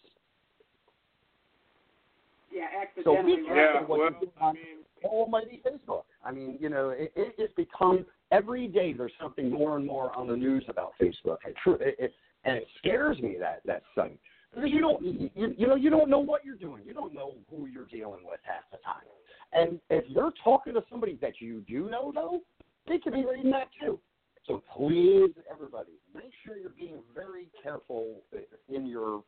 [2.52, 3.36] Yeah, accidentally.
[3.36, 3.72] be right?
[3.72, 4.56] careful what you do on
[5.04, 6.04] almighty Facebook.
[6.24, 10.16] I mean, you know, it, it, it's become every day there's something more and more
[10.16, 11.38] on the news about Facebook.
[11.46, 12.14] It, it, it,
[12.44, 14.18] and it scares me that that site
[14.54, 16.82] because you don't you, you know you don't know what you're doing.
[16.86, 19.04] You don't know who you're dealing with half the time.
[19.52, 22.40] And if you're talking to somebody that you do know, though,
[22.88, 23.98] they could be reading that too.
[24.46, 28.22] So please, everybody, make sure you're being very careful
[28.68, 29.22] in your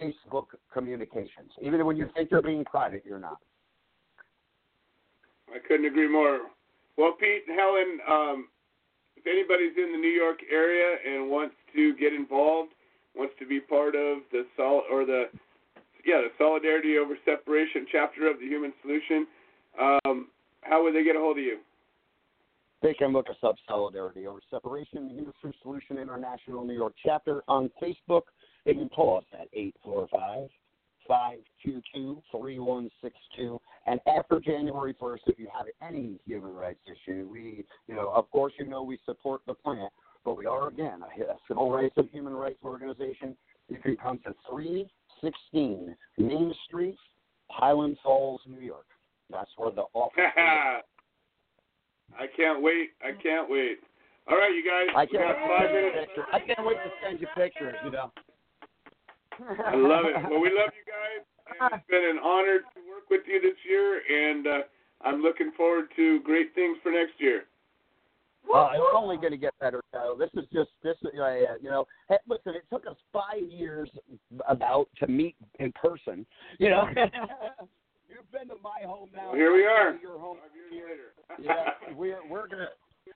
[0.00, 1.50] Facebook communications.
[1.62, 3.38] Even when you think you're being private, you're not.
[5.52, 6.40] I couldn't agree more.
[6.96, 8.48] Well, Pete and Helen, um,
[9.16, 12.72] if anybody's in the New York area and wants to get involved,
[13.16, 15.24] wants to be part of the sol or the
[16.04, 19.26] yeah the Solidarity Over Separation chapter of the Human Solution,
[19.80, 20.28] um,
[20.62, 21.58] how would they get a hold of you?
[22.82, 27.42] They can look us up, Solidarity Over Separation, the Food Solution International New York chapter
[27.46, 28.22] on Facebook.
[28.64, 30.48] They can call us at 845
[31.06, 33.60] 522 3162.
[33.86, 38.30] And after January 1st, if you have any human rights issue, we, you know, of
[38.30, 39.92] course, you know we support the plant,
[40.24, 43.36] but we are, again, a, civil rights and human rights organization.
[43.68, 46.96] You can come to 316 Main Street,
[47.48, 48.86] Highland Falls, New York.
[49.30, 50.22] That's where the office.
[52.18, 52.90] I can't wait.
[53.02, 53.78] I can't wait.
[54.28, 54.86] All right, you guys.
[54.94, 56.12] I can't, got five minutes.
[56.32, 58.12] I can't wait to send you pictures, you know.
[59.66, 60.14] I love it.
[60.30, 61.24] Well, we love you guys.
[61.60, 64.60] And it's been an honor to work with you this year, and uh,
[65.02, 67.44] I'm looking forward to great things for next year.
[68.52, 69.82] Uh, it's only going to get better.
[69.92, 70.16] Though.
[70.18, 70.96] this is just this.
[71.04, 71.10] Uh,
[71.60, 72.54] you know, hey, listen.
[72.54, 73.88] It took us five years
[74.48, 76.26] about to meet in person.
[76.58, 79.28] You know, you've been to my home now.
[79.28, 79.96] Well, here we are.
[80.02, 80.38] Your home.
[81.36, 81.72] Five years later.
[81.88, 82.68] yeah, we're we're gonna.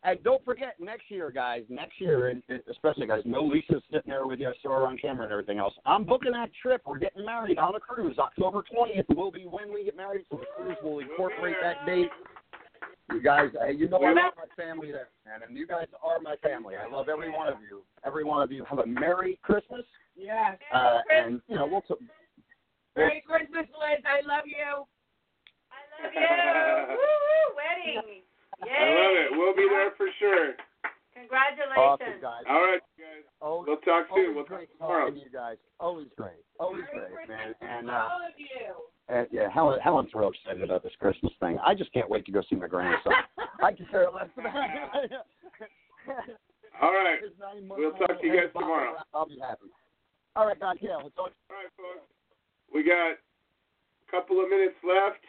[0.03, 1.63] And don't forget next year, guys.
[1.69, 3.23] Next year, and especially guys.
[3.25, 4.49] No Lisa's sitting there with you.
[4.49, 5.75] I saw her on camera and everything else.
[5.87, 6.83] I'm booking that trip.
[6.85, 8.19] We're getting married on a cruise.
[8.19, 10.25] October 20th will be when we get married.
[10.31, 12.09] So the cruise will incorporate that date.
[13.13, 16.37] You guys, you know I love my family there, man, and you guys are my
[16.37, 16.75] family.
[16.75, 17.83] I love every one of you.
[18.05, 18.65] Every one of you.
[18.65, 19.85] Have a Merry Christmas.
[20.17, 20.59] Yes.
[20.73, 21.83] Uh, and you know we'll.
[21.83, 22.03] T-
[22.97, 24.03] Merry Christmas, Liz.
[24.07, 24.85] I love you.
[26.01, 26.97] I love you.
[26.99, 27.57] Woo!
[27.57, 28.23] Wedding.
[28.65, 28.73] Yay.
[28.81, 29.29] I love it.
[29.37, 30.55] We'll be there for sure.
[31.15, 31.79] Congratulations.
[31.79, 32.43] Awesome, guys.
[32.51, 33.25] All right, guys.
[33.41, 34.35] Always, We'll talk soon.
[34.35, 35.11] We'll talk tomorrow.
[35.11, 35.57] to you guys.
[35.81, 36.43] Always great.
[36.59, 37.55] Always great, man.
[37.63, 38.75] And uh, All of you.
[39.09, 41.59] and yeah, Helen, Helen's real excited about this Christmas thing.
[41.65, 43.13] I just can't wait to go see my grandson.
[43.63, 44.55] I can care less about
[46.83, 47.23] All right.
[47.23, 48.95] His nine month We'll talk to you guys tomorrow.
[49.15, 49.71] I'll be happy.
[50.37, 50.77] All right, guys.
[50.83, 51.31] Yeah, let's talk.
[51.51, 52.11] All right, folks.
[52.75, 55.23] We got a couple of minutes left,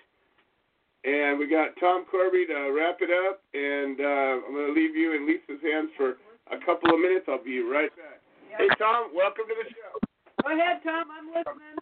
[1.05, 3.41] and we got Tom Corby to wrap it up.
[3.53, 6.17] And uh, I'm going to leave you in Lisa's hands for
[6.51, 7.25] a couple of minutes.
[7.29, 8.19] I'll be right back.
[8.57, 9.99] Hey, Tom, welcome to the show.
[10.43, 11.05] Go ahead, Tom.
[11.13, 11.77] I'm listening.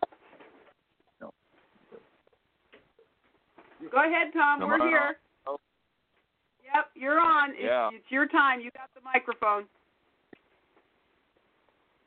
[3.92, 4.62] Go ahead, Tom.
[4.64, 5.18] Am We're I here.
[5.48, 5.58] on?
[6.74, 7.52] Yep, you're on.
[7.52, 7.90] It's, Yeah.
[7.94, 8.60] it's your time.
[8.62, 9.66] You got the microphone.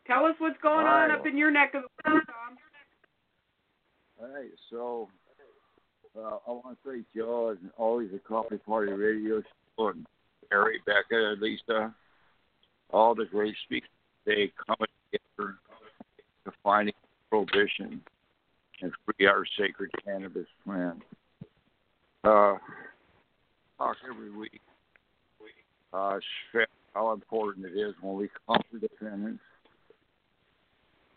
[0.07, 2.57] Tell us what's going All on up in your neck of the woods, Tom.
[4.19, 5.09] Hey, so
[6.19, 9.43] uh, I want to thank Joe and always the Coffee Party Radio
[9.77, 10.07] Show and
[10.51, 11.95] Mary, Becca, Lisa,
[12.91, 13.89] all the great speakers
[14.25, 15.55] today coming together
[16.45, 16.93] to find
[17.31, 18.01] prohibition
[18.83, 21.03] and free our sacred cannabis plant.
[22.25, 22.57] Uh,
[23.79, 24.61] talk every week.
[25.93, 26.19] Uh,
[26.95, 29.41] how important it is when we come to defendants,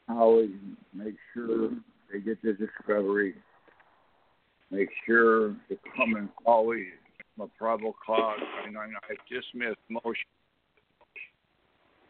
[0.07, 0.55] how we
[0.93, 1.69] make sure
[2.11, 3.35] they get the discovery,
[4.71, 6.85] make sure to come and always
[7.41, 10.27] a probable cause, and I I dismiss motion,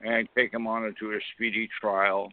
[0.01, 2.31] and take them on into a speedy trial.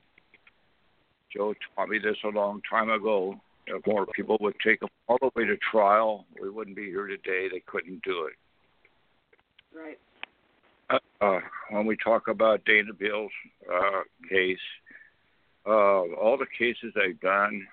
[1.34, 3.38] Joe taught me this a long time ago.
[3.66, 7.06] If more people would take them all the way to trial, we wouldn't be here
[7.06, 7.48] today.
[7.50, 9.78] They couldn't do it.
[9.78, 9.98] Right.
[10.88, 11.40] Uh, uh,
[11.70, 13.32] when we talk about Dana Beal's
[13.70, 14.58] uh, case,
[15.66, 17.66] uh, all the cases I've done,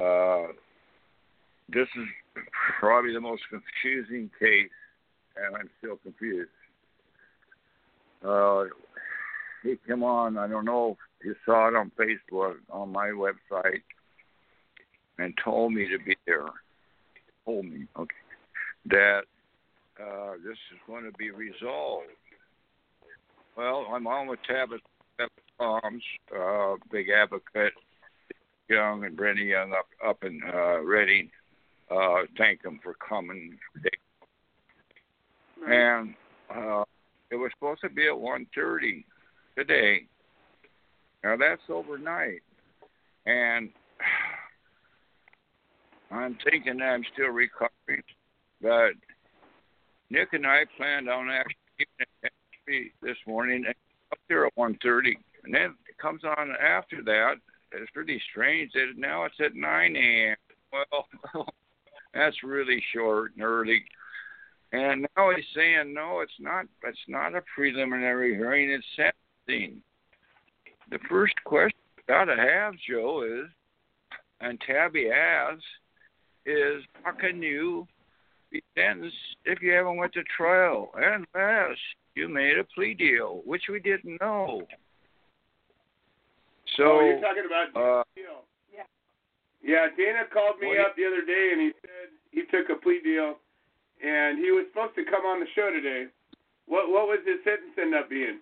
[0.00, 0.52] uh,
[1.72, 2.06] this is
[2.78, 4.70] probably the most confusing case,
[5.36, 6.50] and I'm still confused.
[8.24, 8.64] Uh,
[9.62, 13.82] he came on, I don't know if you saw it on Facebook, on my website,
[15.18, 16.46] and told me to be there.
[17.44, 18.14] Told me, okay,
[18.86, 19.22] that
[20.00, 22.06] uh, this is going to be resolved.
[23.56, 24.82] Well, I'm on with Tabitha
[25.58, 26.02] Palms,
[26.36, 27.72] uh, big advocate,
[28.68, 31.30] Young and Brenda Young up up in uh, Reading.
[31.90, 33.58] Uh, thank them for coming.
[35.68, 36.14] And
[36.50, 36.84] uh,
[37.30, 39.04] it was supposed to be at one thirty
[39.56, 40.06] today.
[41.22, 42.42] Now that's overnight,
[43.26, 43.70] and
[46.10, 48.02] I'm thinking that I'm still recovering,
[48.60, 48.92] but
[50.10, 53.64] Nick and I planned on actually giving it to me this morning
[54.10, 57.34] up there at one thirty, and then it comes on after that.
[57.72, 60.36] It's pretty strange that now it's at nine a.m.
[60.72, 61.46] Well,
[62.14, 63.82] that's really short and early.
[64.72, 66.66] And now he's saying no, it's not.
[66.84, 68.70] It's not a preliminary hearing.
[68.70, 69.82] It's sentencing.
[70.90, 73.50] The first question you gotta have, Joe, is,
[74.40, 75.64] and Tabby asks,
[76.46, 77.86] is how can you
[78.50, 81.78] be sentenced if you haven't went to trial unless
[82.14, 84.62] you made a plea deal, which we didn't know.
[86.76, 88.44] So oh, you're talking about uh, deal.
[88.72, 88.84] Yeah.
[89.62, 91.90] Yeah, Dana called me Well, up the other day and he said
[92.32, 93.36] he took a plea deal
[94.02, 96.06] and he was supposed to come on the show today.
[96.66, 98.40] What what was his sentence end up being?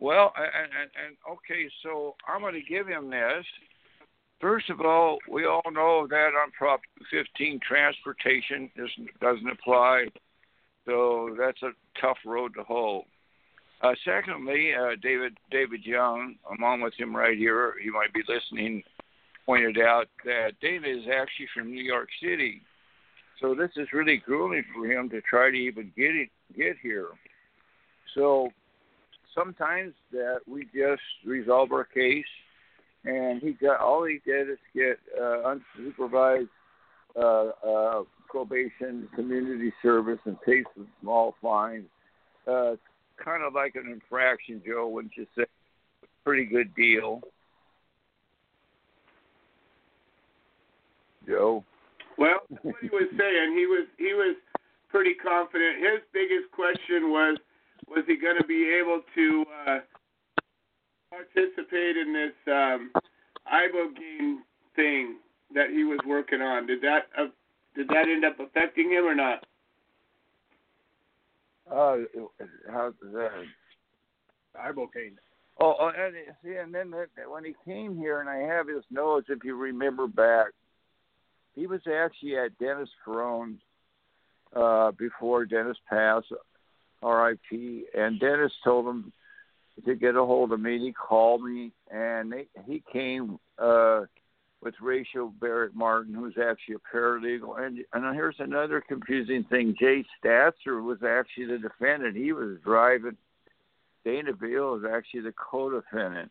[0.00, 3.44] Well, and, and, and okay, so I'm going to give him this.
[4.40, 6.80] First of all, we all know that on Prop
[7.12, 10.06] 15, transportation doesn't, doesn't apply,
[10.84, 13.04] so that's a tough road to hoe.
[13.82, 17.74] Uh, secondly, uh, David David Young, I'm on with him right here.
[17.82, 18.82] He might be listening.
[19.44, 22.62] Pointed out that David is actually from New York City,
[23.40, 27.08] so this is really grueling for him to try to even get it, get here.
[28.14, 28.50] So
[29.34, 32.24] sometimes that we just resolve our case,
[33.04, 36.48] and he got all he did is get uh, unsupervised
[37.16, 41.88] uh, uh, probation, community service, and pays some small fines.
[42.46, 42.76] Uh,
[43.22, 45.44] kind of like an infraction, Joe, wouldn't you say?
[46.24, 47.20] Pretty good deal.
[51.26, 51.64] Joe.
[52.18, 54.36] Well, what he was saying, he was he was
[54.88, 55.78] pretty confident.
[55.78, 57.38] His biggest question was,
[57.88, 59.78] was he going to be able to uh,
[61.10, 62.90] participate in this um,
[63.52, 64.38] ibogaine
[64.76, 65.16] thing
[65.54, 66.66] that he was working on?
[66.66, 67.26] Did that uh,
[67.74, 69.44] did that end up affecting him or not?
[71.70, 71.96] Uh,
[72.70, 73.30] how's that?
[74.56, 75.16] Ibogaine.
[75.60, 78.84] Oh, oh, and see, and then that, when he came here, and I have his
[78.90, 80.48] notes, if you remember back,
[81.54, 83.60] he was actually at Dennis Peron's
[84.54, 86.32] uh, before Dennis passed,
[87.02, 87.84] R.I.P.
[87.94, 89.12] And Dennis told him
[89.84, 90.78] to get a hold of me.
[90.78, 94.02] He called me, and they, he came uh,
[94.62, 97.64] with Rachel Barrett Martin, who's actually a paralegal.
[97.64, 102.16] And and here's another confusing thing: Jay Statzer was actually the defendant.
[102.16, 103.16] He was driving.
[104.04, 106.30] Dana Beal is actually the co-defendant.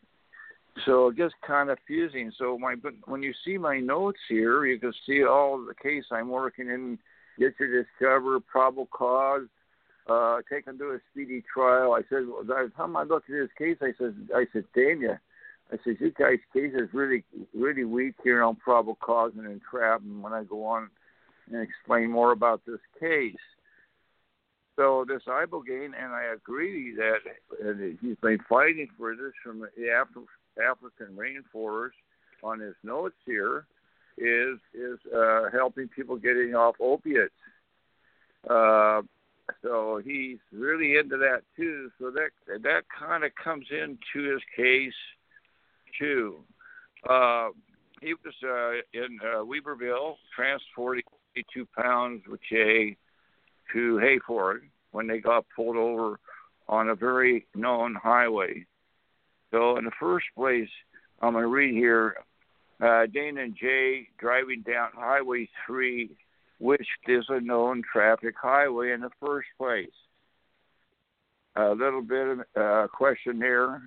[0.85, 2.31] So it gets kind of confusing.
[2.37, 2.75] So my
[3.05, 6.97] when you see my notes here, you can see all the case I'm working in.
[7.39, 9.47] Get to discover probable cause,
[10.07, 11.93] uh, take him to a speedy trial.
[11.93, 15.19] I said, well, by the time I at this case, I said, I said, Dana,
[15.71, 17.23] I said, you guys' case is really,
[17.53, 20.21] really weak here on probable cause and entrapment.
[20.21, 20.89] When I go on
[21.51, 23.35] and explain more about this case.
[24.77, 27.19] So this ibogaine, and I agree that
[27.63, 29.67] uh, he's been fighting for this from the
[30.01, 30.27] Af-
[30.59, 31.91] African rainforest.
[32.43, 33.67] On his notes here,
[34.17, 37.35] is is uh, helping people getting off opiates.
[38.49, 39.03] Uh,
[39.61, 41.91] so he's really into that too.
[41.99, 42.31] So that
[42.63, 44.93] that kind of comes into his case
[45.99, 46.39] too.
[47.07, 47.49] Uh,
[48.01, 51.03] he was uh, in uh, Weaverville transporting
[51.35, 52.97] 82 pounds with Jay
[53.73, 54.61] to Hayfork
[54.91, 56.19] when they got pulled over
[56.67, 58.65] on a very known highway.
[59.51, 60.69] So in the first place,
[61.21, 62.15] I'm going to read here
[62.81, 66.09] uh, and Jay driving down Highway 3,
[66.59, 69.89] which is a known traffic highway in the first place.
[71.55, 73.81] A little bit of uh, questionnaire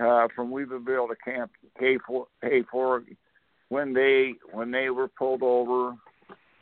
[0.00, 1.50] uh, from Weaverville to Camp
[1.80, 3.16] Hayfork, Hayfork
[3.70, 5.94] when they when they were pulled over.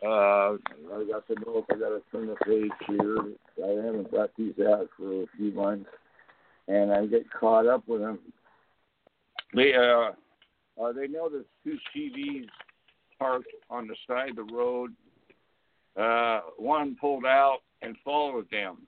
[0.01, 1.67] Uh, I got the note.
[1.71, 3.19] I got to turn the page here.
[3.63, 5.91] I haven't got these out for a few months,
[6.69, 8.19] and I get caught up with them.
[9.55, 10.13] They uh,
[10.81, 12.47] uh, they know there's two TVs
[13.19, 14.93] parked on the side of the road.
[15.97, 18.79] Uh, one pulled out and followed them.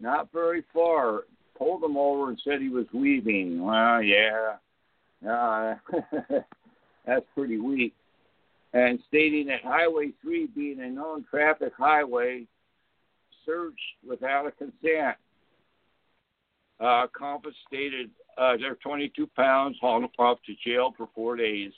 [0.00, 1.24] Not very far.
[1.56, 3.62] Pulled them over and said he was weaving.
[3.62, 4.54] Well, yeah.
[5.28, 5.74] Uh,
[7.06, 7.94] that's pretty weak.
[8.72, 12.44] And stating that Highway 3 being a known traffic highway,
[13.44, 13.76] searched
[14.08, 15.16] without a consent.
[16.80, 21.72] Uh, Compass stated uh, they're 22 pounds, hauled them off to jail for four days.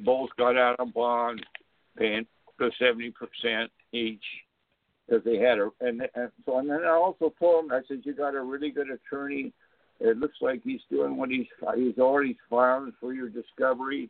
[0.00, 1.46] Both got out on bond,
[1.96, 2.26] paying
[2.58, 4.22] the 70% each
[5.06, 8.02] because they had a and, and so and then I also told him I said
[8.04, 9.52] you got a really good attorney.
[10.00, 11.46] It looks like he's doing what he's
[11.76, 14.08] he's already filing for your discovery.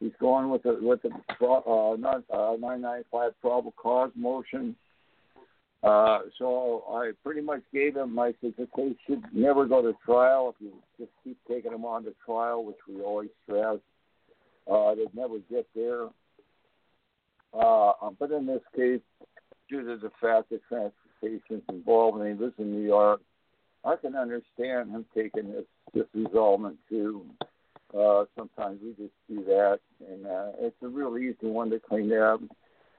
[0.00, 4.76] He's going with the with the uh, not uh, 995 probable cause motion.
[5.84, 9.92] Uh, so I pretty much gave him my said the case should never go to
[10.04, 13.78] trial if you just keep taking them on to trial, which we always stress.
[14.70, 16.06] Uh, they'd never get there.
[17.52, 19.00] Uh, but in this case,
[19.68, 23.20] due to the fact that transportation's involved and he lives in New York,
[23.84, 27.26] I can understand him taking this this resolvement too.
[27.96, 29.78] Uh, sometimes we just do that,
[30.08, 32.40] and uh, it's a real easy one to clean up.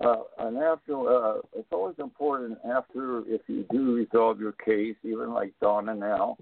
[0.04, 5.34] Uh, and after, uh, it's always important after if you do resolve your case, even
[5.34, 6.38] like Donna now.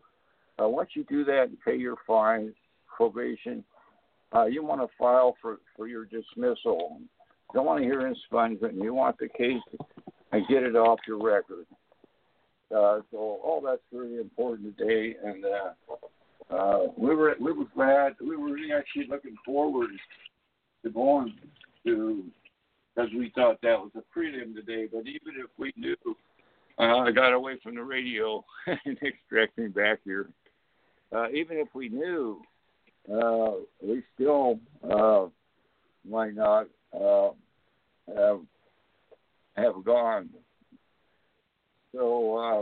[0.62, 2.54] Uh, once you do that and pay your fines,
[2.96, 3.64] probation,
[4.36, 6.98] uh, you want to file for for your dismissal.
[7.00, 7.08] You
[7.54, 8.82] don't want to hear expungement.
[8.82, 9.62] You want the case
[10.32, 11.66] and get it off your record.
[12.76, 18.16] Uh, so all that's really important today, and uh, uh, we were we were glad
[18.20, 19.92] we were really actually looking forward
[20.84, 21.36] to going
[21.86, 22.24] to
[22.94, 24.88] because we thought that was a prelim today.
[24.92, 25.96] But even if we knew,
[26.78, 28.44] uh, I got away from the radio
[28.86, 30.30] and extracting back here.
[31.16, 32.42] Uh, even if we knew,
[33.12, 33.52] uh,
[33.82, 34.60] we still
[34.90, 35.28] uh,
[36.10, 37.30] might not uh,
[38.16, 38.40] have
[39.56, 40.30] have gone.
[41.94, 42.62] So uh,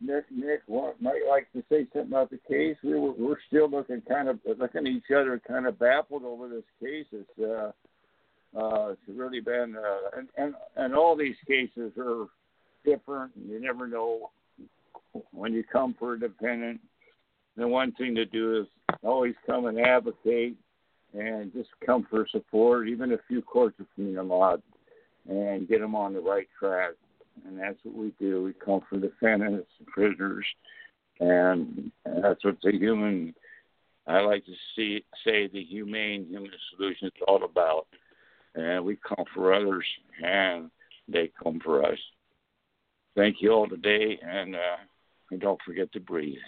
[0.00, 0.24] Nick.
[0.30, 2.76] Nick might like to say something about the case.
[2.84, 6.48] We were, we're still looking kind of looking at each other, kind of baffled over
[6.48, 7.06] this case.
[7.12, 7.72] It's uh,
[8.56, 12.26] Uh, it's really been, uh, and, and and all these cases are
[12.84, 13.30] different.
[13.36, 14.30] You never know
[15.32, 16.80] when you come for a dependent.
[17.56, 18.66] The one thing to do is
[19.02, 20.56] always come and advocate,
[21.12, 24.62] and just come for support, even if few courts are from them lot,
[25.28, 26.92] and get them on the right track.
[27.46, 28.42] And that's what we do.
[28.44, 30.46] We come for defendants and prisoners,
[31.20, 33.34] and that's what the human.
[34.06, 37.86] I like to see say the humane human solution is all about
[38.58, 39.84] and we come for others,
[40.22, 40.70] and
[41.06, 41.98] they come for us.
[43.16, 44.78] Thank you all today, and, uh,
[45.30, 46.38] and don't forget to breathe.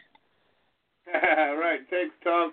[1.14, 1.80] All right.
[1.90, 2.52] Thanks, Tom.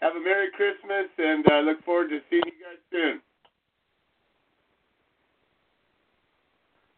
[0.00, 3.20] Have a Merry Christmas, and uh, look forward to seeing you guys soon.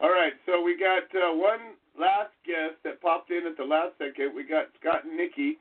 [0.01, 0.35] All right.
[0.47, 4.35] So we got uh, one last guest that popped in at the last second.
[4.35, 5.59] We got Scott and Nikki,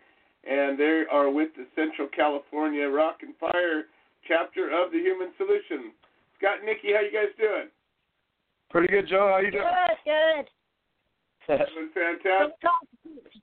[0.48, 3.86] and they are with the Central California Rock and Fire
[4.28, 5.92] chapter of the Human Solution.
[6.40, 7.68] Scott and Nikki, how you guys doing?
[8.72, 9.36] Pretty good, Joe.
[9.36, 9.64] How you doing?
[9.64, 11.68] Good, good.
[11.76, 12.56] Doing fantastic.
[12.56, 12.88] We've called,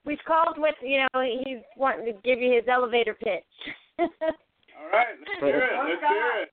[0.07, 3.45] we've called with, you know, he's wanting to give you his elevator pitch.
[3.99, 5.71] All right, let's hear it.
[5.77, 6.53] Let's hear it.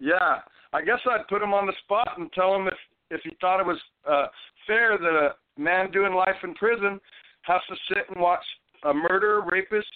[0.00, 0.38] Yeah,
[0.72, 2.78] I guess I'd put him on the spot and tell him if
[3.10, 3.78] if he thought it was
[4.10, 4.26] uh,
[4.66, 6.98] fair that a man doing life in prison
[7.42, 8.42] has to sit and watch
[8.84, 9.88] a murderer, rapist,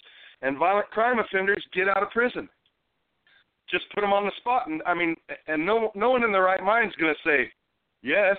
[0.43, 2.47] and violent crime offenders get out of prison.
[3.69, 5.15] Just put him on the spot, and I mean,
[5.47, 7.51] and no no one in their right mind is going to say
[8.01, 8.37] yes.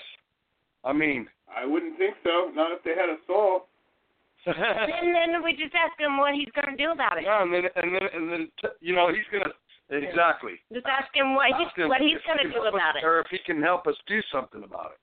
[0.84, 2.50] I mean, I wouldn't think so.
[2.54, 3.66] Not if they had a soul.
[4.46, 7.24] and then we just ask him what he's going to do about it.
[7.24, 9.52] Yeah, and then and then and then t- you know he's gonna
[9.90, 10.56] exactly.
[10.72, 13.04] Just ask him what he's him what he's going to do about it.
[13.04, 15.00] or if he can help us do something about it.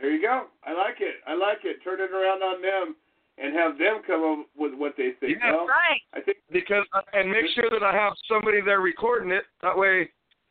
[0.00, 0.48] There you go.
[0.64, 1.20] I like it.
[1.26, 1.84] I like it.
[1.84, 2.96] Turn it around on them
[3.38, 5.38] and have them come up with what they think.
[5.42, 6.00] Yeah, well, right.
[6.14, 9.44] I think because uh, and make sure that I have somebody there recording it.
[9.62, 10.08] That way,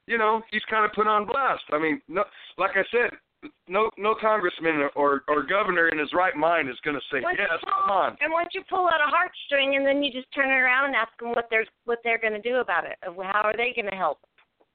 [0.07, 1.63] you know, he's kind of put on blast.
[1.71, 2.23] I mean, no,
[2.57, 3.11] like I said,
[3.67, 7.37] no no congressman or or governor in his right mind is going to say Once
[7.39, 7.47] yes.
[7.63, 8.17] pull- Come on.
[8.21, 10.95] And once you pull out a heartstring, and then you just turn it around and
[10.95, 12.97] ask them what they're what they're going to do about it.
[13.03, 14.19] How are they going to help?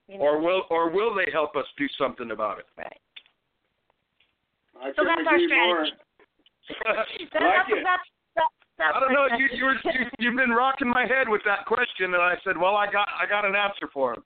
[0.08, 0.24] You know?
[0.24, 2.66] Or will or will they help us do something about it?
[2.78, 3.00] Right.
[4.80, 5.54] I So that's our strategy.
[5.54, 5.86] more.
[6.76, 7.28] strategy.
[7.32, 7.84] That- like that's, it.
[7.84, 9.26] that's, that's, that's I don't know.
[9.36, 12.56] You you were you, you've been rocking my head with that question, and I said,
[12.56, 14.22] well, I got I got an answer for him.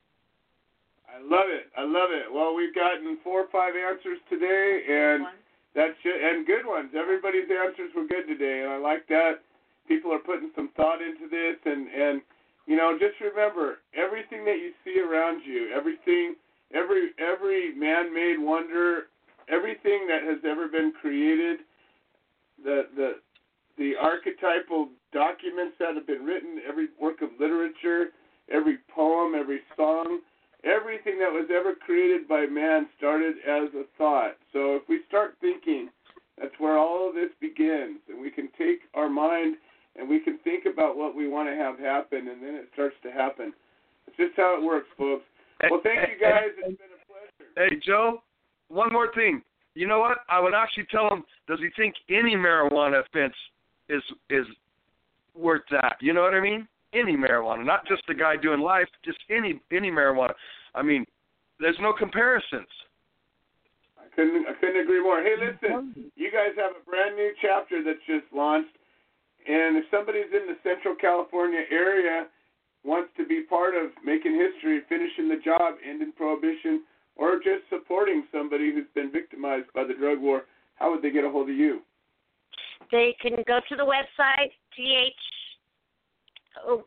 [1.13, 1.69] I love it.
[1.77, 2.25] I love it.
[2.33, 5.29] Well, we've gotten four or five answers today, and
[5.77, 6.91] that's ju- and good ones.
[6.97, 9.45] Everybody's answers were good today, and I like that.
[9.89, 12.23] People are putting some thought into this, and and
[12.67, 16.37] you know, just remember everything that you see around you, everything,
[16.73, 19.09] every every man-made wonder,
[19.49, 21.61] everything that has ever been created,
[22.65, 23.13] the the
[23.79, 28.07] the archetypal documents that have been written, every work of literature,
[28.51, 30.21] every poem, every song,
[30.65, 34.37] everything that was ever created by man started as a thought.
[34.53, 35.89] So if we start thinking,
[36.39, 39.57] that's where all of this begins, and we can take our mind
[39.97, 42.97] and we can think about what we want to have happen, and then it starts
[43.03, 43.53] to happen.
[44.07, 45.25] It's just how it works, folks.
[45.71, 46.49] Well, thank you guys.
[46.57, 47.71] It's been a pleasure.
[47.71, 48.23] Hey Joe,
[48.69, 49.43] one more thing.
[49.75, 50.19] You know what?
[50.29, 51.25] I would actually tell him.
[51.49, 53.35] Does he think any marijuana offense
[53.89, 54.47] is is
[55.35, 55.97] worth that?
[56.01, 56.69] You know what I mean?
[56.93, 60.35] Any marijuana, not just the guy doing life, just any any marijuana.
[60.75, 61.07] I mean,
[61.59, 62.69] there's no comparisons.
[63.97, 65.23] I couldn't I couldn't agree more.
[65.23, 68.77] Hey, listen, you guys have a brand new chapter that's just launched,
[69.49, 72.27] and if somebody's in the Central California area
[72.85, 76.83] wants to be part of making history, finishing the job, ending prohibition,
[77.17, 80.45] or just supporting somebody who's been victimized by the drug war,
[80.77, 81.83] how would they get a hold of you?
[82.91, 85.15] They can go to the website th
[86.67, 86.83] oh,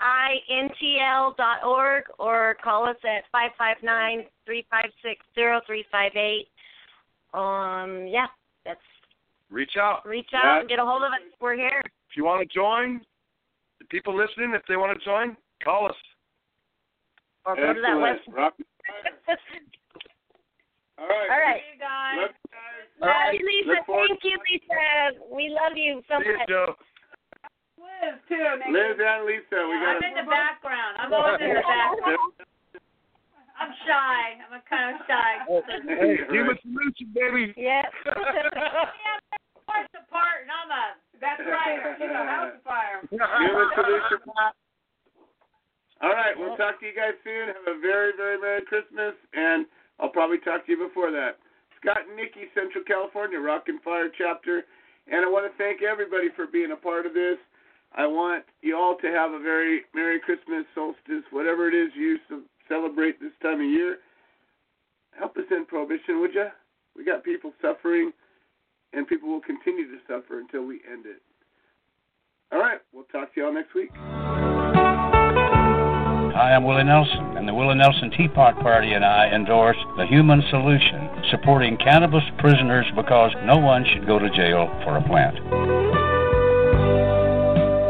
[0.00, 5.84] thsintl dot org or call us at five five nine three five six zero three
[5.90, 6.48] five eight.
[7.34, 8.26] Um, yeah,
[8.64, 8.80] that's
[9.50, 10.06] Reach out.
[10.06, 11.20] reach out and get a hold of us.
[11.40, 11.82] We're here.
[12.10, 13.00] If you want to join,
[13.78, 15.94] the people listening, if they want to join, call us.
[17.46, 18.34] Or go to that website.
[18.34, 18.54] Rock-
[20.98, 21.30] All right.
[21.30, 21.62] All right.
[21.70, 22.18] you guys.
[22.18, 22.34] Love
[22.98, 23.78] Love you, Lisa.
[23.86, 25.14] Thank you, Lisa.
[25.30, 26.48] We love you so See you, much.
[26.50, 26.74] Joe.
[27.78, 28.34] Liz too.
[28.58, 28.74] Nikki.
[28.74, 29.94] Liz and Lisa, we got.
[29.94, 30.98] I'm in the background.
[30.98, 32.34] I'm always in the background.
[33.58, 34.38] I'm shy.
[34.42, 35.30] I'm a kind of shy.
[35.86, 37.54] Hey, human solution, baby.
[37.58, 37.82] Yeah.
[39.68, 41.76] Parts apart, and I'm a that's right.
[42.00, 43.04] You know, house fire.
[43.10, 44.18] Human Solution.
[46.00, 47.48] All right, we'll talk to you guys soon.
[47.48, 49.66] Have a very, very Merry Christmas, and
[49.98, 51.38] I'll probably talk to you before that.
[51.80, 54.62] Scott and Nikki, Central California Rock and Fire chapter,
[55.10, 57.38] and I want to thank everybody for being a part of this.
[57.96, 62.18] I want you all to have a very Merry Christmas, solstice, whatever it is you
[62.28, 63.98] ce- celebrate this time of year.
[65.18, 66.46] Help us end prohibition, would you?
[66.96, 68.12] We got people suffering,
[68.92, 71.22] and people will continue to suffer until we end it.
[72.52, 73.90] All right, we'll talk to y'all next week.
[76.38, 80.06] Hi, I'm Willie Nelson, and the Willie Nelson Tea Pot Party and I endorse the
[80.06, 85.34] Human Solution, supporting cannabis prisoners because no one should go to jail for a plant.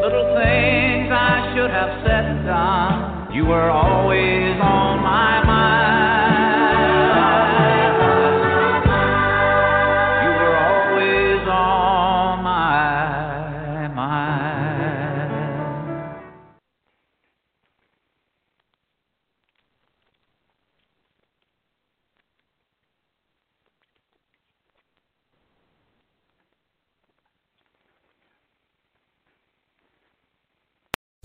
[0.00, 3.36] Little things I should have said and done.
[3.36, 5.37] You were always on my